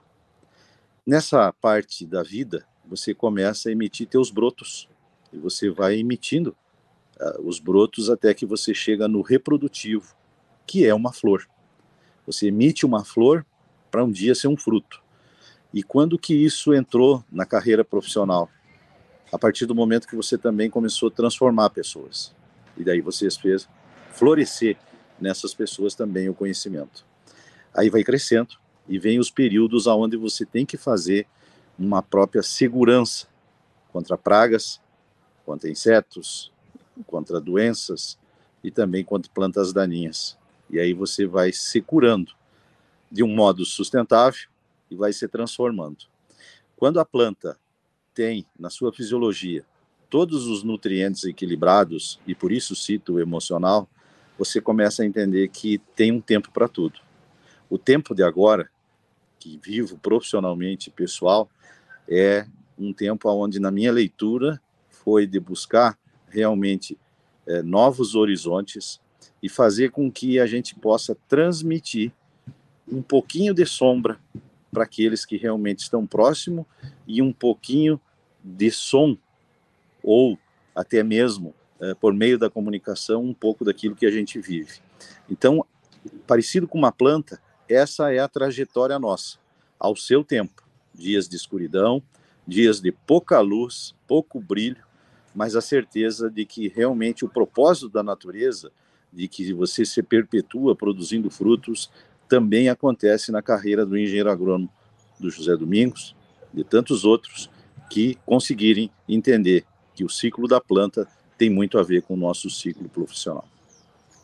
Nessa 1.06 1.52
parte 1.54 2.06
da 2.06 2.22
vida, 2.22 2.66
você 2.86 3.14
começa 3.14 3.70
a 3.70 3.72
emitir 3.72 4.08
teus 4.08 4.30
brotos, 4.30 4.90
e 5.32 5.38
você 5.38 5.70
vai 5.70 5.96
emitindo 5.96 6.56
uh, 7.20 7.48
os 7.48 7.60
brotos 7.60 8.10
até 8.10 8.34
que 8.34 8.46
você 8.46 8.74
chega 8.74 9.08
no 9.08 9.22
reprodutivo, 9.22 10.16
que 10.68 10.86
é 10.86 10.94
uma 10.94 11.14
flor. 11.14 11.48
Você 12.26 12.48
emite 12.48 12.86
uma 12.86 13.04
flor 13.04 13.46
para 13.90 14.04
um 14.04 14.12
dia 14.12 14.36
ser 14.36 14.48
um 14.48 14.58
fruto. 14.58 15.02
E 15.74 15.84
quando 15.84 16.18
que 16.18 16.34
isso 16.34 16.74
entrou 16.74 17.24
na 17.32 17.46
carreira 17.46 17.86
profissional? 17.86 18.50
A 19.32 19.38
partir 19.38 19.68
do 19.68 19.76
momento 19.76 20.08
que 20.08 20.16
você 20.16 20.38
também 20.38 20.70
começou 20.70 21.10
a 21.10 21.12
transformar 21.12 21.70
pessoas. 21.70 22.36
E 22.76 22.84
daí 22.84 23.02
você 23.02 23.30
fez 23.30 23.70
florescer 24.12 24.78
nessas 25.22 25.54
pessoas 25.54 25.96
também 25.96 26.30
o 26.30 26.34
conhecimento. 26.34 27.06
Aí 27.74 27.90
vai 27.90 28.04
crescendo 28.04 28.56
e 28.88 28.98
vem 28.98 29.20
os 29.20 29.30
períodos 29.30 29.88
aonde 29.88 30.18
você 30.18 30.46
tem 30.46 30.66
que 30.66 30.78
fazer 30.78 31.28
uma 31.78 32.02
própria 32.02 32.44
segurança 32.44 33.28
contra 33.92 34.18
pragas, 34.18 34.82
contra 35.46 35.70
insetos, 35.70 36.52
contra 37.08 37.40
doenças 37.40 38.18
e 38.64 38.70
também 38.70 39.04
contra 39.04 39.32
plantas 39.32 39.72
daninhas. 39.72 40.38
E 40.70 40.80
aí 40.80 40.94
você 40.94 41.26
vai 41.26 41.52
se 41.52 41.82
curando 41.82 42.34
de 43.12 43.24
um 43.24 43.34
modo 43.34 43.66
sustentável 43.66 44.48
e 44.90 44.96
vai 44.96 45.14
se 45.14 45.28
transformando. 45.28 46.06
Quando 46.76 47.00
a 47.00 47.06
planta 47.06 47.58
tem 48.14 48.46
na 48.58 48.70
sua 48.70 48.92
fisiologia 48.92 49.66
todos 50.10 50.48
os 50.48 50.64
nutrientes 50.64 51.24
equilibrados, 51.24 52.20
e 52.26 52.34
por 52.34 52.52
isso 52.52 52.76
cito 52.76 53.14
o 53.14 53.20
emocional, 53.20 53.88
você 54.40 54.62
começa 54.62 55.04
a 55.04 55.06
entender 55.06 55.50
que 55.50 55.80
tem 55.94 56.14
um 56.14 56.22
tempo 56.22 56.50
para 56.50 56.70
tudo. 56.70 57.02
O 57.70 57.78
tempo 57.78 58.16
de 58.16 58.24
agora, 58.24 58.70
que 59.38 59.60
vivo 59.62 59.98
profissionalmente 59.98 60.90
pessoal, 60.90 61.50
é 62.08 62.48
um 62.78 62.94
tempo 62.94 63.30
onde, 63.30 63.60
na 63.60 63.70
minha 63.70 63.92
leitura, 63.92 64.62
foi 64.88 65.28
de 65.28 65.42
buscar 65.42 66.00
realmente 66.30 66.98
é, 67.46 67.62
novos 67.62 68.16
horizontes 68.16 69.02
e 69.44 69.50
fazer 69.50 69.92
com 69.92 70.10
que 70.10 70.40
a 70.40 70.46
gente 70.46 70.74
possa 70.74 71.18
transmitir 71.28 72.14
um 72.88 73.02
pouquinho 73.02 73.54
de 73.54 73.66
sombra 73.66 74.18
para 74.72 74.86
aqueles 74.86 75.26
que 75.26 75.36
realmente 75.36 75.80
estão 75.80 76.08
próximo 76.08 76.66
e 77.06 77.22
um 77.22 77.34
pouquinho 77.34 78.00
de 78.42 78.72
som 78.72 79.18
ou 80.02 80.40
até 80.74 81.04
mesmo 81.04 81.54
por 82.00 82.14
meio 82.14 82.38
da 82.38 82.50
comunicação 82.50 83.24
um 83.24 83.34
pouco 83.34 83.64
daquilo 83.64 83.96
que 83.96 84.06
a 84.06 84.12
gente 84.12 84.40
vive. 84.40 84.80
Então, 85.30 85.66
parecido 86.28 86.68
com 86.68 86.78
uma 86.78 86.92
planta, 86.92 87.42
essa 87.68 88.12
é 88.12 88.20
a 88.20 88.28
trajetória 88.28 88.98
nossa, 88.98 89.38
ao 89.80 89.96
seu 89.96 90.24
tempo, 90.24 90.64
dias 90.94 91.28
de 91.28 91.36
escuridão, 91.36 92.02
dias 92.46 92.82
de 92.82 92.92
pouca 92.92 93.40
luz, 93.40 93.96
pouco 94.08 94.40
brilho, 94.40 94.84
mas 95.34 95.56
a 95.56 95.62
certeza 95.62 96.30
de 96.30 96.46
que 96.46 96.68
realmente 96.68 97.24
o 97.24 97.30
propósito 97.30 97.90
da 97.90 98.02
natureza, 98.02 98.72
de 99.14 99.28
que 99.28 99.54
você 99.54 99.86
se 99.86 100.02
perpetua 100.02 100.76
produzindo 100.76 101.30
frutos, 101.30 101.90
também 102.28 102.70
acontece 102.70 103.32
na 103.32 103.42
carreira 103.42 103.86
do 103.86 103.98
engenheiro 103.98 104.30
agrônomo 104.30 104.70
do 105.20 105.30
José 105.30 105.56
Domingos, 105.56 106.16
de 106.54 106.64
tantos 106.64 107.06
outros 107.06 107.50
que 107.90 108.18
conseguirem 108.26 108.92
entender 109.08 109.66
que 109.94 110.04
o 110.04 110.10
ciclo 110.10 110.48
da 110.48 110.62
planta 110.62 111.08
tem 111.40 111.50
muito 111.50 111.80
a 111.80 111.84
ver 111.84 112.04
com 112.04 112.14
o 112.14 112.18
nosso 112.18 112.50
ciclo 112.50 112.88
profissional 112.90 113.48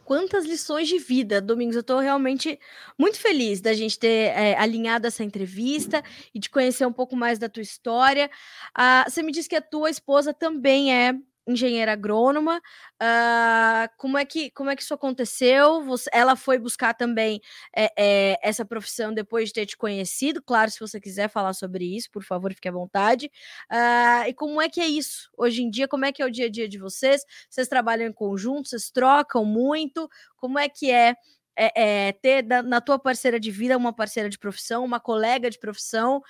quantas 0.06 0.46
lições 0.46 0.88
de 0.88 1.00
vida, 1.00 1.42
Domingos. 1.42 1.76
Eu 1.76 1.82
estou 1.82 2.00
realmente 2.00 2.60
muito 2.98 3.18
feliz 3.20 3.60
da 3.60 3.74
gente 3.74 3.98
ter 3.98 4.30
é, 4.30 4.56
alinhado 4.56 5.08
essa 5.08 5.24
entrevista 5.24 6.04
e 6.32 6.40
de 6.40 6.48
conhecer 6.50 6.86
um 6.86 6.94
pouco 6.94 7.16
mais 7.16 7.40
da 7.40 7.50
tua 7.50 7.64
história. 7.64 8.30
Ah, 8.74 9.04
você 9.08 9.24
me 9.24 9.32
disse 9.32 9.50
que 9.50 9.56
a 9.56 9.62
tua 9.62 9.90
esposa 9.90 10.32
também 10.32 10.94
é 10.94 11.16
engenheira 11.48 11.94
agrônoma. 11.94 12.62
Uh, 13.02 13.90
como, 13.98 14.18
é 14.18 14.26
que, 14.26 14.50
como 14.52 14.70
é 14.70 14.76
que 14.76 14.82
isso 14.82 14.94
aconteceu? 14.94 15.84
Você, 15.84 16.10
ela 16.12 16.36
foi 16.36 16.58
buscar 16.58 16.94
também 16.94 17.42
é, 17.76 17.92
é, 17.98 18.40
essa 18.42 18.66
profissão 18.66 19.14
depois 19.14 19.50
de 19.50 19.54
ter 19.54 19.66
te 19.66 19.78
conhecido. 19.78 20.42
Claro, 20.42 20.72
se 20.72 20.80
você 20.80 21.00
quiser 21.00 21.30
falar 21.30 21.54
sobre 21.54 21.86
isso, 21.86 22.10
por 22.12 22.24
favor, 22.24 22.54
fique 22.54 22.68
à 22.68 22.72
vontade. 22.72 23.32
Uh, 23.72 24.28
e 24.28 24.34
como 24.34 24.62
é 24.62 24.70
que 24.70 24.82
é 24.82 24.88
isso 24.88 25.30
hoje 25.38 25.62
em 25.62 25.70
dia? 25.70 25.88
Como 25.88 26.06
é 26.06 26.12
que 26.12 26.22
é 26.22 26.26
o 26.26 26.32
dia 26.32 26.46
a 26.48 26.50
dia 26.50 26.68
de 26.68 26.78
vocês? 26.78 27.24
Vocês 27.50 27.68
trabalham 27.68 28.08
em 28.08 28.14
conjunto? 28.14 28.70
Vocês 28.70 28.90
trocam 28.90 29.46
muito? 29.46 30.10
Como 30.38 30.58
é 30.60 30.68
que 30.70 30.92
é? 30.92 31.16
É, 31.58 32.12
ter 32.12 32.42
da, 32.42 32.62
na 32.62 32.82
tua 32.82 33.00
parceira 33.00 33.40
de 33.40 33.50
vida 33.50 33.78
uma 33.78 33.94
parceira 33.94 34.30
de 34.30 34.38
profissão, 34.38 34.84
uma 34.84 35.00
colega 35.00 35.50
de 35.50 35.58
profissão, 35.58 36.22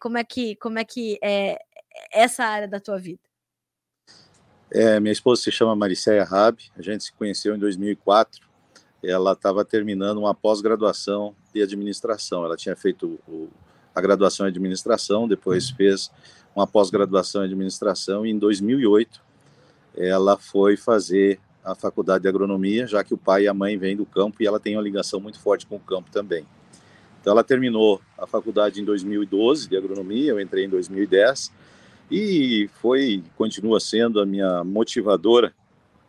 como 0.00 0.16
é 0.16 0.22
que 0.22 0.54
como 0.56 0.78
é 0.78 0.84
que 0.84 1.18
é 1.20 1.58
essa 2.12 2.44
área 2.44 2.68
da 2.68 2.78
tua 2.78 2.96
vida? 2.96 3.33
É, 4.74 4.98
minha 4.98 5.12
esposa 5.12 5.40
se 5.40 5.52
chama 5.52 5.76
Maricéia 5.76 6.24
Rabi, 6.24 6.64
a 6.76 6.82
gente 6.82 7.04
se 7.04 7.12
conheceu 7.12 7.54
em 7.54 7.58
2004. 7.60 8.44
Ela 9.04 9.32
estava 9.32 9.64
terminando 9.64 10.18
uma 10.18 10.34
pós-graduação 10.34 11.32
de 11.54 11.62
administração. 11.62 12.44
Ela 12.44 12.56
tinha 12.56 12.74
feito 12.74 13.20
o, 13.28 13.48
a 13.94 14.00
graduação 14.00 14.46
em 14.46 14.48
administração, 14.48 15.28
depois 15.28 15.70
fez 15.70 16.10
uma 16.56 16.66
pós-graduação 16.66 17.42
em 17.42 17.44
administração 17.44 18.26
e 18.26 18.30
em 18.32 18.38
2008 18.38 19.22
ela 19.96 20.36
foi 20.36 20.76
fazer 20.76 21.38
a 21.62 21.76
faculdade 21.76 22.22
de 22.22 22.28
agronomia, 22.28 22.84
já 22.84 23.04
que 23.04 23.14
o 23.14 23.18
pai 23.18 23.44
e 23.44 23.48
a 23.48 23.54
mãe 23.54 23.78
vêm 23.78 23.96
do 23.96 24.04
campo 24.04 24.42
e 24.42 24.46
ela 24.46 24.58
tem 24.58 24.76
uma 24.76 24.82
ligação 24.82 25.20
muito 25.20 25.38
forte 25.38 25.66
com 25.66 25.76
o 25.76 25.80
campo 25.80 26.10
também. 26.10 26.44
Então 27.20 27.32
ela 27.32 27.44
terminou 27.44 28.02
a 28.18 28.26
faculdade 28.26 28.80
em 28.80 28.84
2012 28.84 29.68
de 29.68 29.76
agronomia, 29.76 30.32
eu 30.32 30.40
entrei 30.40 30.64
em 30.64 30.68
2010 30.68 31.52
e 32.10 32.68
foi, 32.80 33.22
continua 33.36 33.80
sendo 33.80 34.20
a 34.20 34.26
minha 34.26 34.62
motivadora, 34.62 35.54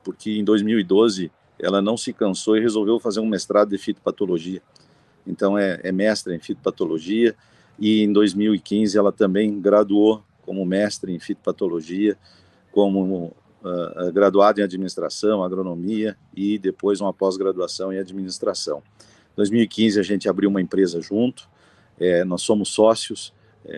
porque 0.03 0.31
em 0.31 0.43
2012 0.43 1.31
ela 1.59 1.81
não 1.81 1.95
se 1.95 2.11
cansou 2.11 2.57
e 2.57 2.61
resolveu 2.61 2.99
fazer 2.99 3.19
um 3.19 3.25
mestrado 3.25 3.69
de 3.69 3.77
fitopatologia. 3.77 4.61
Então 5.25 5.57
é, 5.57 5.79
é 5.83 5.91
em 5.91 6.39
fitopatologia 6.39 7.35
e 7.79 8.03
em 8.03 8.11
2015 8.11 8.97
ela 8.97 9.11
também 9.11 9.59
graduou 9.59 10.23
como 10.41 10.65
mestre 10.65 11.13
em 11.13 11.19
fitopatologia, 11.19 12.17
como 12.71 13.33
uh, 13.63 14.11
graduada 14.13 14.61
em 14.61 14.63
administração, 14.63 15.43
agronomia 15.43 16.15
e 16.35 16.59
depois 16.59 17.01
uma 17.01 17.13
pós-graduação 17.13 17.91
em 17.91 17.97
administração. 17.97 18.83
Em 19.33 19.37
2015 19.37 19.99
a 19.99 20.03
gente 20.03 20.29
abriu 20.29 20.49
uma 20.49 20.61
empresa 20.61 21.01
junto, 21.01 21.49
é, 21.99 22.23
nós 22.23 22.41
somos 22.41 22.69
sócios, 22.69 23.33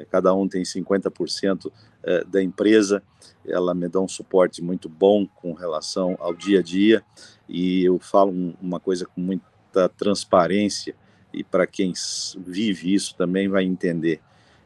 cada 0.10 0.34
um 0.34 0.48
tem 0.48 0.64
50% 0.64 1.72
é, 2.04 2.24
da 2.26 2.42
empresa, 2.42 3.02
ela 3.46 3.74
me 3.74 3.88
dá 3.88 4.00
um 4.00 4.08
suporte 4.08 4.62
muito 4.62 4.90
bom 4.90 5.26
com 5.26 5.54
relação 5.54 6.16
ao 6.20 6.34
dia 6.34 6.60
a 6.60 6.64
dia 6.64 7.04
e 7.48 7.86
eu 7.86 7.98
falo 8.00 8.56
uma 8.62 8.80
coisa 8.80 9.06
com 9.06 9.22
muita 9.22 9.90
transparência 9.90 10.96
e 11.34 11.44
para 11.44 11.66
quem 11.66 11.94
vive 12.46 12.94
isso 12.94 13.16
também 13.16 13.48
vai 13.48 13.64
entender. 13.64 14.22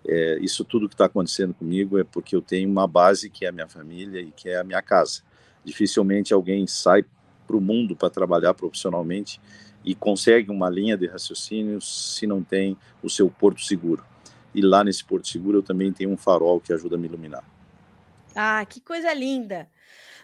É, 0.07 0.39
isso 0.41 0.65
tudo 0.65 0.87
que 0.89 0.95
está 0.95 1.05
acontecendo 1.05 1.53
comigo 1.53 1.99
é 1.99 2.03
porque 2.03 2.35
eu 2.35 2.41
tenho 2.41 2.69
uma 2.69 2.87
base 2.87 3.29
que 3.29 3.45
é 3.45 3.49
a 3.49 3.51
minha 3.51 3.67
família 3.67 4.19
e 4.19 4.31
que 4.31 4.49
é 4.49 4.57
a 4.57 4.63
minha 4.63 4.81
casa. 4.81 5.21
Dificilmente 5.63 6.33
alguém 6.33 6.65
sai 6.65 7.05
para 7.45 7.55
o 7.55 7.61
mundo 7.61 7.95
para 7.95 8.09
trabalhar 8.09 8.55
profissionalmente 8.55 9.39
e 9.85 9.93
consegue 9.93 10.49
uma 10.49 10.69
linha 10.69 10.97
de 10.97 11.05
raciocínio 11.05 11.79
se 11.81 12.25
não 12.25 12.41
tem 12.41 12.75
o 13.03 13.09
seu 13.09 13.29
porto 13.29 13.61
seguro 13.61 14.10
e 14.53 14.61
lá 14.61 14.83
nesse 14.83 15.03
Porto 15.03 15.27
Seguro 15.27 15.59
eu 15.59 15.63
também 15.63 15.91
tenho 15.91 16.09
um 16.09 16.17
farol 16.17 16.59
que 16.59 16.73
ajuda 16.73 16.95
a 16.95 16.99
me 16.99 17.07
iluminar. 17.07 17.43
Ah, 18.35 18.65
que 18.65 18.79
coisa 18.79 19.13
linda! 19.13 19.69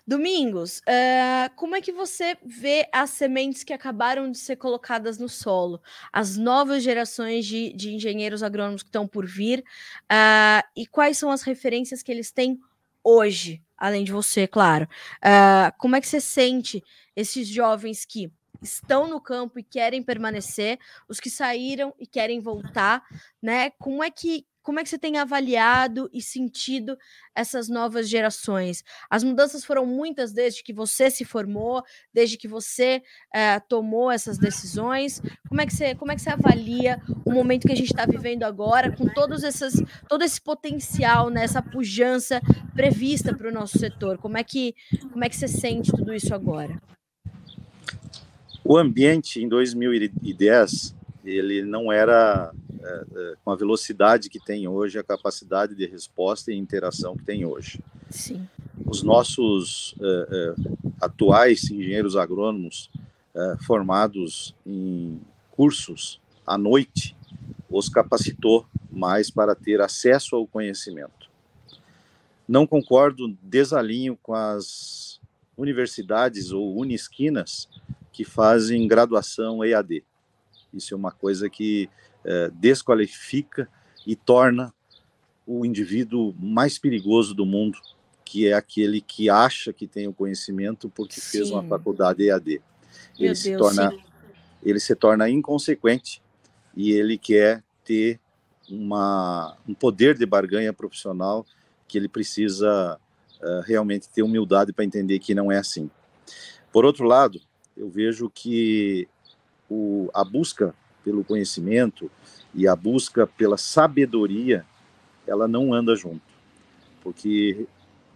Domingos, 0.08 0.80
uh, 0.80 1.54
como 1.58 1.76
é 1.76 1.82
que 1.82 1.92
você 1.92 2.38
vê 2.46 2.88
as 2.94 3.10
sementes 3.10 3.62
que 3.62 3.74
acabaram 3.74 4.32
de 4.32 4.38
ser 4.38 4.56
colocadas 4.56 5.18
no 5.18 5.28
solo, 5.28 5.82
as 6.14 6.38
novas 6.38 6.82
gerações 6.82 7.46
de, 7.46 7.74
de 7.74 7.94
engenheiros 7.94 8.42
agrônomos 8.42 8.82
que 8.82 8.88
estão 8.88 9.06
por 9.06 9.26
vir, 9.26 9.60
uh, 9.60 10.66
e 10.78 10.88
quais 10.88 11.18
são 11.18 11.30
as 11.30 11.42
referências 11.42 12.02
que 12.02 12.10
eles 12.10 12.32
têm 12.32 12.58
hoje, 13.04 13.62
além 13.78 14.06
de 14.06 14.14
você, 14.14 14.48
claro? 14.48 14.88
Uh, 15.18 15.76
como 15.78 15.98
é 15.98 16.00
que 16.00 16.08
você 16.08 16.22
sente 16.22 16.82
esses 17.14 17.46
jovens 17.46 18.06
que 18.06 18.32
estão 18.62 19.08
no 19.08 19.22
campo 19.22 19.60
e 19.60 19.64
querem 19.64 20.04
permanecer, 20.04 20.80
os 21.08 21.20
que 21.20 21.30
saíram 21.30 21.94
e 22.00 22.06
querem 22.06 22.40
voltar, 22.40 23.04
né? 23.42 23.72
Como 23.72 24.04
é 24.04 24.10
que 24.10 24.46
como 24.68 24.82
é 24.82 24.84
que 24.84 24.90
você 24.90 24.98
tem 24.98 25.16
avaliado 25.16 26.10
e 26.12 26.22
sentido 26.22 26.98
essas 27.34 27.70
novas 27.70 28.10
gerações? 28.10 28.84
As 29.10 29.24
mudanças 29.24 29.64
foram 29.64 29.86
muitas 29.86 30.34
desde 30.34 30.62
que 30.62 30.74
você 30.74 31.10
se 31.10 31.24
formou, 31.24 31.82
desde 32.14 32.38
que 32.38 32.50
você 32.50 33.02
é, 33.34 33.62
tomou 33.62 34.12
essas 34.12 34.38
decisões. 34.38 35.22
Como 35.48 35.62
é 35.62 35.66
que 35.66 35.74
você, 35.74 35.96
como 35.96 36.12
é 36.12 36.16
que 36.16 36.22
você 36.22 36.32
avalia 36.32 37.02
o 37.26 37.32
momento 37.32 37.66
que 37.66 37.72
a 37.72 37.78
gente 37.78 37.92
está 37.92 38.06
vivendo 38.06 38.44
agora, 38.44 38.94
com 38.94 39.08
todos 39.08 39.42
essas, 39.46 39.74
todo 40.10 40.26
esse 40.26 40.42
potencial, 40.42 41.30
né, 41.30 41.46
essa 41.46 41.62
pujança 41.62 42.42
prevista 42.76 43.34
para 43.34 43.48
o 43.48 43.54
nosso 43.54 43.80
setor? 43.80 44.18
Como 44.18 44.38
é 44.38 44.44
que, 44.44 44.76
como 45.14 45.24
é 45.24 45.30
que 45.30 45.38
você 45.38 45.48
sente 45.48 45.94
tudo 45.94 46.14
isso 46.14 46.36
agora? 46.36 46.78
O 48.70 48.76
ambiente 48.76 49.42
em 49.42 49.48
2010 49.48 50.94
ele 51.24 51.62
não 51.62 51.90
era 51.90 52.52
é, 52.82 53.06
é, 53.16 53.34
com 53.42 53.50
a 53.50 53.56
velocidade 53.56 54.30
que 54.30 54.42
tem 54.44 54.68
hoje, 54.68 55.00
a 55.00 55.04
capacidade 55.04 55.74
de 55.74 55.86
resposta 55.86 56.52
e 56.52 56.58
interação 56.58 57.16
que 57.16 57.24
tem 57.24 57.46
hoje. 57.46 57.80
Sim. 58.10 58.46
Os 58.86 59.04
nossos 59.04 59.96
é, 60.02 60.28
é 60.30 60.56
atuais 61.00 61.72
engenheiros 61.72 62.18
agrônomos 62.18 62.90
é, 63.34 63.56
formados 63.66 64.54
em 64.66 65.18
cursos 65.52 66.20
à 66.46 66.58
noite 66.58 67.16
os 67.70 67.88
capacitou 67.88 68.66
mais 68.92 69.32
para 69.32 69.56
ter 69.56 69.80
acesso 69.80 70.36
ao 70.36 70.46
conhecimento. 70.46 71.30
Não 72.46 72.68
concordo, 72.68 73.34
desalinho 73.42 74.20
com 74.22 74.34
as 74.34 75.22
universidades 75.58 76.52
ou 76.52 76.76
unisquinas 76.78 77.70
que 78.18 78.26
fazem 78.26 78.88
graduação 78.88 79.64
EAD. 79.64 80.04
Isso 80.74 80.92
é 80.92 80.98
uma 80.98 81.12
coisa 81.12 81.48
que 81.48 81.88
é, 82.26 82.50
desqualifica 82.50 83.70
e 84.08 84.16
torna 84.16 84.74
o 85.46 85.64
indivíduo 85.64 86.34
mais 86.40 86.80
perigoso 86.80 87.36
do 87.36 87.46
mundo, 87.46 87.78
que 88.26 88.48
é 88.48 88.54
aquele 88.54 89.02
que 89.02 89.30
acha 89.30 89.72
que 89.72 89.86
tem 89.86 90.08
o 90.08 90.14
conhecimento 90.14 90.90
porque 90.90 91.22
sim. 91.22 91.38
fez 91.38 91.52
uma 91.52 91.62
faculdade 91.62 92.28
EAD. 92.28 92.60
Ele 93.20 93.36
se, 93.36 93.56
torna, 93.56 93.94
ele 94.64 94.80
se 94.80 94.96
torna 94.96 95.30
inconsequente 95.30 96.20
e 96.76 96.94
ele 96.94 97.20
quer 97.20 97.64
ter 97.86 98.20
uma, 98.68 99.56
um 99.70 99.76
poder 99.76 100.18
de 100.18 100.26
barganha 100.26 100.74
profissional 100.74 101.46
que 101.88 102.00
ele 102.00 102.10
precisa 102.10 103.00
uh, 103.44 103.62
realmente 103.62 104.10
ter 104.10 104.24
humildade 104.24 104.74
para 104.74 104.84
entender 104.84 105.20
que 105.20 105.36
não 105.36 105.52
é 105.52 105.60
assim. 105.60 105.88
Por 106.72 106.84
outro 106.84 107.06
lado, 107.06 107.40
eu 107.78 107.90
vejo 107.90 108.30
que 108.30 109.08
o, 109.70 110.10
a 110.14 110.24
busca 110.24 110.74
pelo 111.04 111.24
conhecimento 111.24 112.10
e 112.54 112.68
a 112.68 112.76
busca 112.76 113.28
pela 113.28 113.58
sabedoria, 113.58 114.66
ela 115.28 115.48
não 115.48 115.74
anda 115.74 115.96
junto, 115.96 116.22
porque 117.04 117.68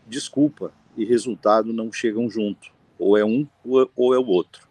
desculpa 0.08 0.74
e 0.98 1.06
resultado 1.06 1.72
não 1.72 1.94
chegam 1.94 2.30
junto, 2.30 2.72
ou 2.98 3.18
é 3.18 3.24
um 3.24 3.48
ou 3.64 4.14
é 4.14 4.18
o 4.20 4.26
outro. 4.26 4.68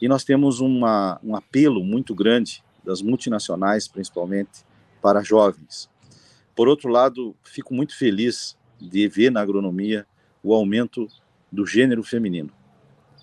E 0.00 0.06
nós 0.06 0.22
temos 0.22 0.60
uma, 0.60 1.18
um 1.22 1.34
apelo 1.34 1.82
muito 1.82 2.14
grande 2.14 2.62
das 2.84 3.02
multinacionais, 3.02 3.88
principalmente, 3.88 4.64
para 5.02 5.22
jovens. 5.22 5.90
Por 6.54 6.68
outro 6.68 6.88
lado, 6.88 7.34
fico 7.42 7.74
muito 7.74 7.96
feliz 7.96 8.56
de 8.80 9.08
ver 9.08 9.30
na 9.30 9.40
agronomia 9.40 10.06
o 10.42 10.54
aumento 10.54 11.06
do 11.52 11.66
gênero 11.66 12.02
feminino. 12.02 12.50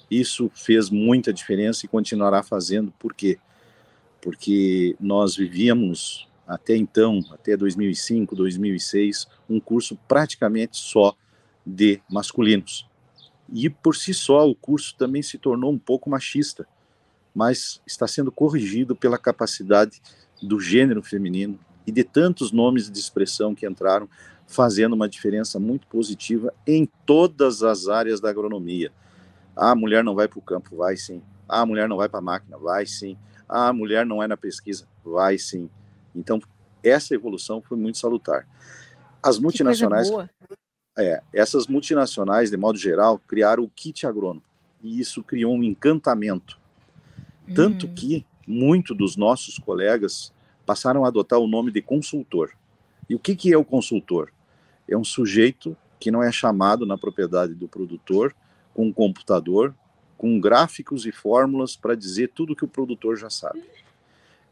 Isso 0.09 0.49
fez 0.53 0.89
muita 0.89 1.33
diferença 1.33 1.85
e 1.85 1.89
continuará 1.89 2.41
fazendo. 2.41 2.93
Por 2.97 3.13
quê? 3.13 3.37
Porque 4.21 4.95
nós 4.99 5.35
vivíamos 5.35 6.27
até 6.47 6.75
então, 6.75 7.19
até 7.31 7.57
2005, 7.57 8.35
2006, 8.35 9.27
um 9.49 9.59
curso 9.59 9.97
praticamente 10.07 10.77
só 10.77 11.15
de 11.65 12.01
masculinos. 12.09 12.87
E 13.53 13.69
por 13.69 13.95
si 13.95 14.13
só 14.13 14.49
o 14.49 14.55
curso 14.55 14.95
também 14.97 15.21
se 15.21 15.37
tornou 15.37 15.71
um 15.71 15.77
pouco 15.77 16.09
machista, 16.09 16.65
mas 17.35 17.81
está 17.85 18.07
sendo 18.07 18.31
corrigido 18.31 18.95
pela 18.95 19.17
capacidade 19.17 20.01
do 20.41 20.59
gênero 20.59 21.03
feminino 21.03 21.59
e 21.85 21.91
de 21.91 22.03
tantos 22.03 22.51
nomes 22.51 22.89
de 22.89 22.99
expressão 22.99 23.53
que 23.53 23.67
entraram, 23.67 24.09
fazendo 24.45 24.93
uma 24.93 25.09
diferença 25.09 25.59
muito 25.59 25.87
positiva 25.87 26.53
em 26.65 26.87
todas 27.05 27.63
as 27.63 27.87
áreas 27.87 28.21
da 28.21 28.29
agronomia. 28.29 28.91
Ah, 29.57 29.71
a 29.71 29.75
mulher 29.75 30.03
não 30.03 30.13
vai 30.13 30.27
para 30.27 30.37
o 30.37 30.41
campo, 30.41 30.77
vai 30.77 30.95
sim. 30.95 31.21
Ah, 31.49 31.61
a 31.61 31.65
mulher 31.65 31.89
não 31.89 31.97
vai 31.97 32.07
para 32.07 32.19
a 32.19 32.21
máquina, 32.21 32.57
vai 32.57 32.85
sim. 32.85 33.17
Ah, 33.49 33.69
a 33.69 33.73
mulher 33.73 34.05
não 34.05 34.21
é 34.21 34.27
na 34.27 34.37
pesquisa, 34.37 34.87
vai 35.03 35.37
sim. 35.37 35.69
Então, 36.15 36.39
essa 36.83 37.15
evolução 37.15 37.61
foi 37.61 37.77
muito 37.77 37.97
salutar. 37.97 38.47
As 39.21 39.39
multinacionais, 39.39 40.09
é, 40.97 41.21
essas 41.33 41.65
multinacionais, 41.67 42.51
de 42.51 42.57
modo 42.57 42.77
geral, 42.77 43.19
criaram 43.27 43.63
o 43.63 43.69
kit 43.69 44.05
agrônomo. 44.05 44.43
E 44.83 44.99
isso 44.99 45.23
criou 45.23 45.55
um 45.55 45.63
encantamento. 45.63 46.59
Tanto 47.55 47.87
hum. 47.87 47.93
que 47.95 48.25
muito 48.45 48.93
dos 48.93 49.17
nossos 49.17 49.57
colegas 49.57 50.31
passaram 50.65 51.03
a 51.03 51.07
adotar 51.07 51.39
o 51.39 51.47
nome 51.47 51.71
de 51.71 51.81
consultor. 51.81 52.51
E 53.09 53.15
o 53.15 53.19
que, 53.19 53.35
que 53.35 53.51
é 53.51 53.57
o 53.57 53.65
consultor? 53.65 54.31
É 54.87 54.95
um 54.95 55.03
sujeito 55.03 55.75
que 55.99 56.11
não 56.11 56.21
é 56.21 56.31
chamado 56.31 56.85
na 56.85 56.97
propriedade 56.97 57.55
do 57.55 57.67
produtor 57.67 58.35
com 58.77 58.85
um 58.85 58.93
computador, 58.93 59.73
com 60.15 60.39
gráficos 60.39 61.07
e 61.07 61.11
fórmulas 61.11 61.75
para 61.75 61.95
dizer 61.95 62.29
tudo 62.35 62.55
que 62.55 62.63
o 62.63 62.67
produtor 62.67 63.17
já 63.17 63.27
sabe. 63.27 63.63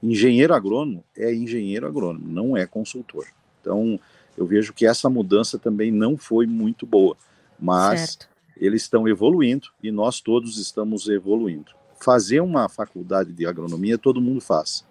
Engenheiro 0.01 0.51
agrônomo 0.51 1.03
é 1.15 1.31
engenheiro 1.31 1.85
agrônomo, 1.85 2.27
não 2.27 2.57
é 2.57 2.65
consultor. 2.65 3.27
Então, 3.61 3.99
eu 4.35 4.47
vejo 4.47 4.73
que 4.73 4.83
essa 4.83 5.07
mudança 5.11 5.59
também 5.59 5.91
não 5.91 6.17
foi 6.17 6.47
muito 6.47 6.87
boa, 6.87 7.15
mas 7.59 8.13
certo. 8.13 8.27
eles 8.57 8.81
estão 8.81 9.07
evoluindo 9.07 9.67
e 9.81 9.91
nós 9.91 10.19
todos 10.19 10.57
estamos 10.57 11.07
evoluindo. 11.07 11.71
Fazer 11.99 12.39
uma 12.39 12.67
faculdade 12.67 13.31
de 13.31 13.45
agronomia 13.45 13.95
todo 13.95 14.19
mundo 14.19 14.41
faz. 14.41 14.83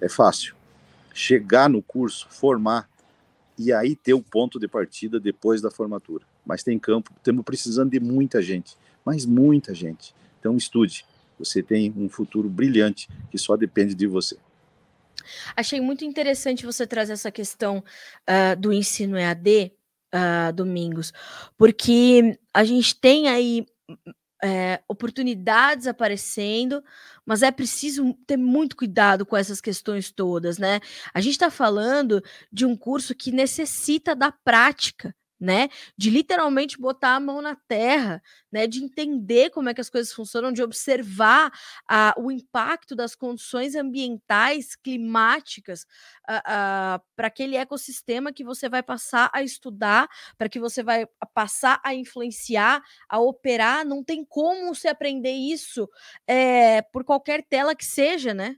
É 0.00 0.08
fácil. 0.08 0.56
Chegar 1.12 1.68
no 1.68 1.82
curso, 1.82 2.26
formar 2.30 2.88
e 3.58 3.74
aí 3.74 3.94
ter 3.94 4.14
o 4.14 4.22
ponto 4.22 4.58
de 4.58 4.66
partida 4.66 5.20
depois 5.20 5.60
da 5.60 5.70
formatura. 5.70 6.24
Mas 6.44 6.62
tem 6.62 6.78
campo, 6.78 7.10
estamos 7.16 7.44
precisando 7.44 7.90
de 7.90 8.00
muita 8.00 8.42
gente, 8.42 8.76
mas 9.04 9.24
muita 9.24 9.74
gente. 9.74 10.14
Então 10.38 10.56
estude. 10.56 11.04
Você 11.38 11.62
tem 11.62 11.92
um 11.96 12.08
futuro 12.08 12.48
brilhante 12.48 13.08
que 13.30 13.38
só 13.38 13.56
depende 13.56 13.94
de 13.94 14.06
você. 14.06 14.36
Achei 15.56 15.80
muito 15.80 16.04
interessante 16.04 16.66
você 16.66 16.86
trazer 16.86 17.14
essa 17.14 17.30
questão 17.30 17.78
uh, 17.78 18.60
do 18.60 18.72
ensino 18.72 19.16
EAD, 19.16 19.72
uh, 20.14 20.16
ah, 20.16 20.50
Domingos, 20.52 21.12
porque 21.56 22.38
a 22.52 22.62
gente 22.62 22.94
tem 23.00 23.28
aí 23.28 23.66
é, 24.44 24.82
oportunidades 24.86 25.86
aparecendo, 25.86 26.84
mas 27.24 27.42
é 27.42 27.50
preciso 27.50 28.12
ter 28.26 28.36
muito 28.36 28.76
cuidado 28.76 29.24
com 29.24 29.36
essas 29.36 29.58
questões 29.58 30.10
todas, 30.10 30.58
né? 30.58 30.80
A 31.14 31.20
gente 31.20 31.32
está 31.32 31.50
falando 31.50 32.22
de 32.52 32.66
um 32.66 32.76
curso 32.76 33.14
que 33.14 33.32
necessita 33.32 34.14
da 34.14 34.30
prática 34.30 35.14
né? 35.40 35.68
De 35.96 36.10
literalmente 36.10 36.78
botar 36.78 37.16
a 37.16 37.20
mão 37.20 37.42
na 37.42 37.54
terra, 37.54 38.22
né? 38.50 38.66
De 38.66 38.82
entender 38.82 39.50
como 39.50 39.68
é 39.68 39.74
que 39.74 39.80
as 39.80 39.90
coisas 39.90 40.12
funcionam, 40.12 40.52
de 40.52 40.62
observar 40.62 41.52
o 42.16 42.30
impacto 42.30 42.94
das 42.94 43.14
condições 43.14 43.74
ambientais, 43.74 44.76
climáticas, 44.76 45.86
para 46.24 47.26
aquele 47.26 47.56
ecossistema 47.56 48.32
que 48.32 48.44
você 48.44 48.68
vai 48.68 48.82
passar 48.82 49.30
a 49.32 49.42
estudar, 49.42 50.08
para 50.38 50.48
que 50.48 50.58
você 50.60 50.82
vai 50.82 51.06
passar 51.34 51.80
a 51.84 51.94
influenciar, 51.94 52.82
a 53.08 53.18
operar. 53.18 53.84
Não 53.84 54.02
tem 54.02 54.24
como 54.24 54.74
se 54.74 54.88
aprender 54.88 55.32
isso 55.32 55.88
é, 56.26 56.82
por 56.82 57.04
qualquer 57.04 57.42
tela 57.42 57.74
que 57.74 57.84
seja, 57.84 58.32
né? 58.32 58.56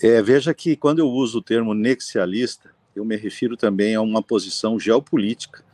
É, 0.00 0.22
veja 0.22 0.54
que 0.54 0.76
quando 0.76 1.00
eu 1.00 1.08
uso 1.08 1.38
o 1.38 1.42
termo 1.42 1.74
nexialista, 1.74 2.72
eu 2.98 3.04
me 3.04 3.16
refiro 3.16 3.56
também 3.56 3.94
a 3.94 4.00
uma 4.00 4.22
posição 4.22 4.78
geopolítica 4.78 5.64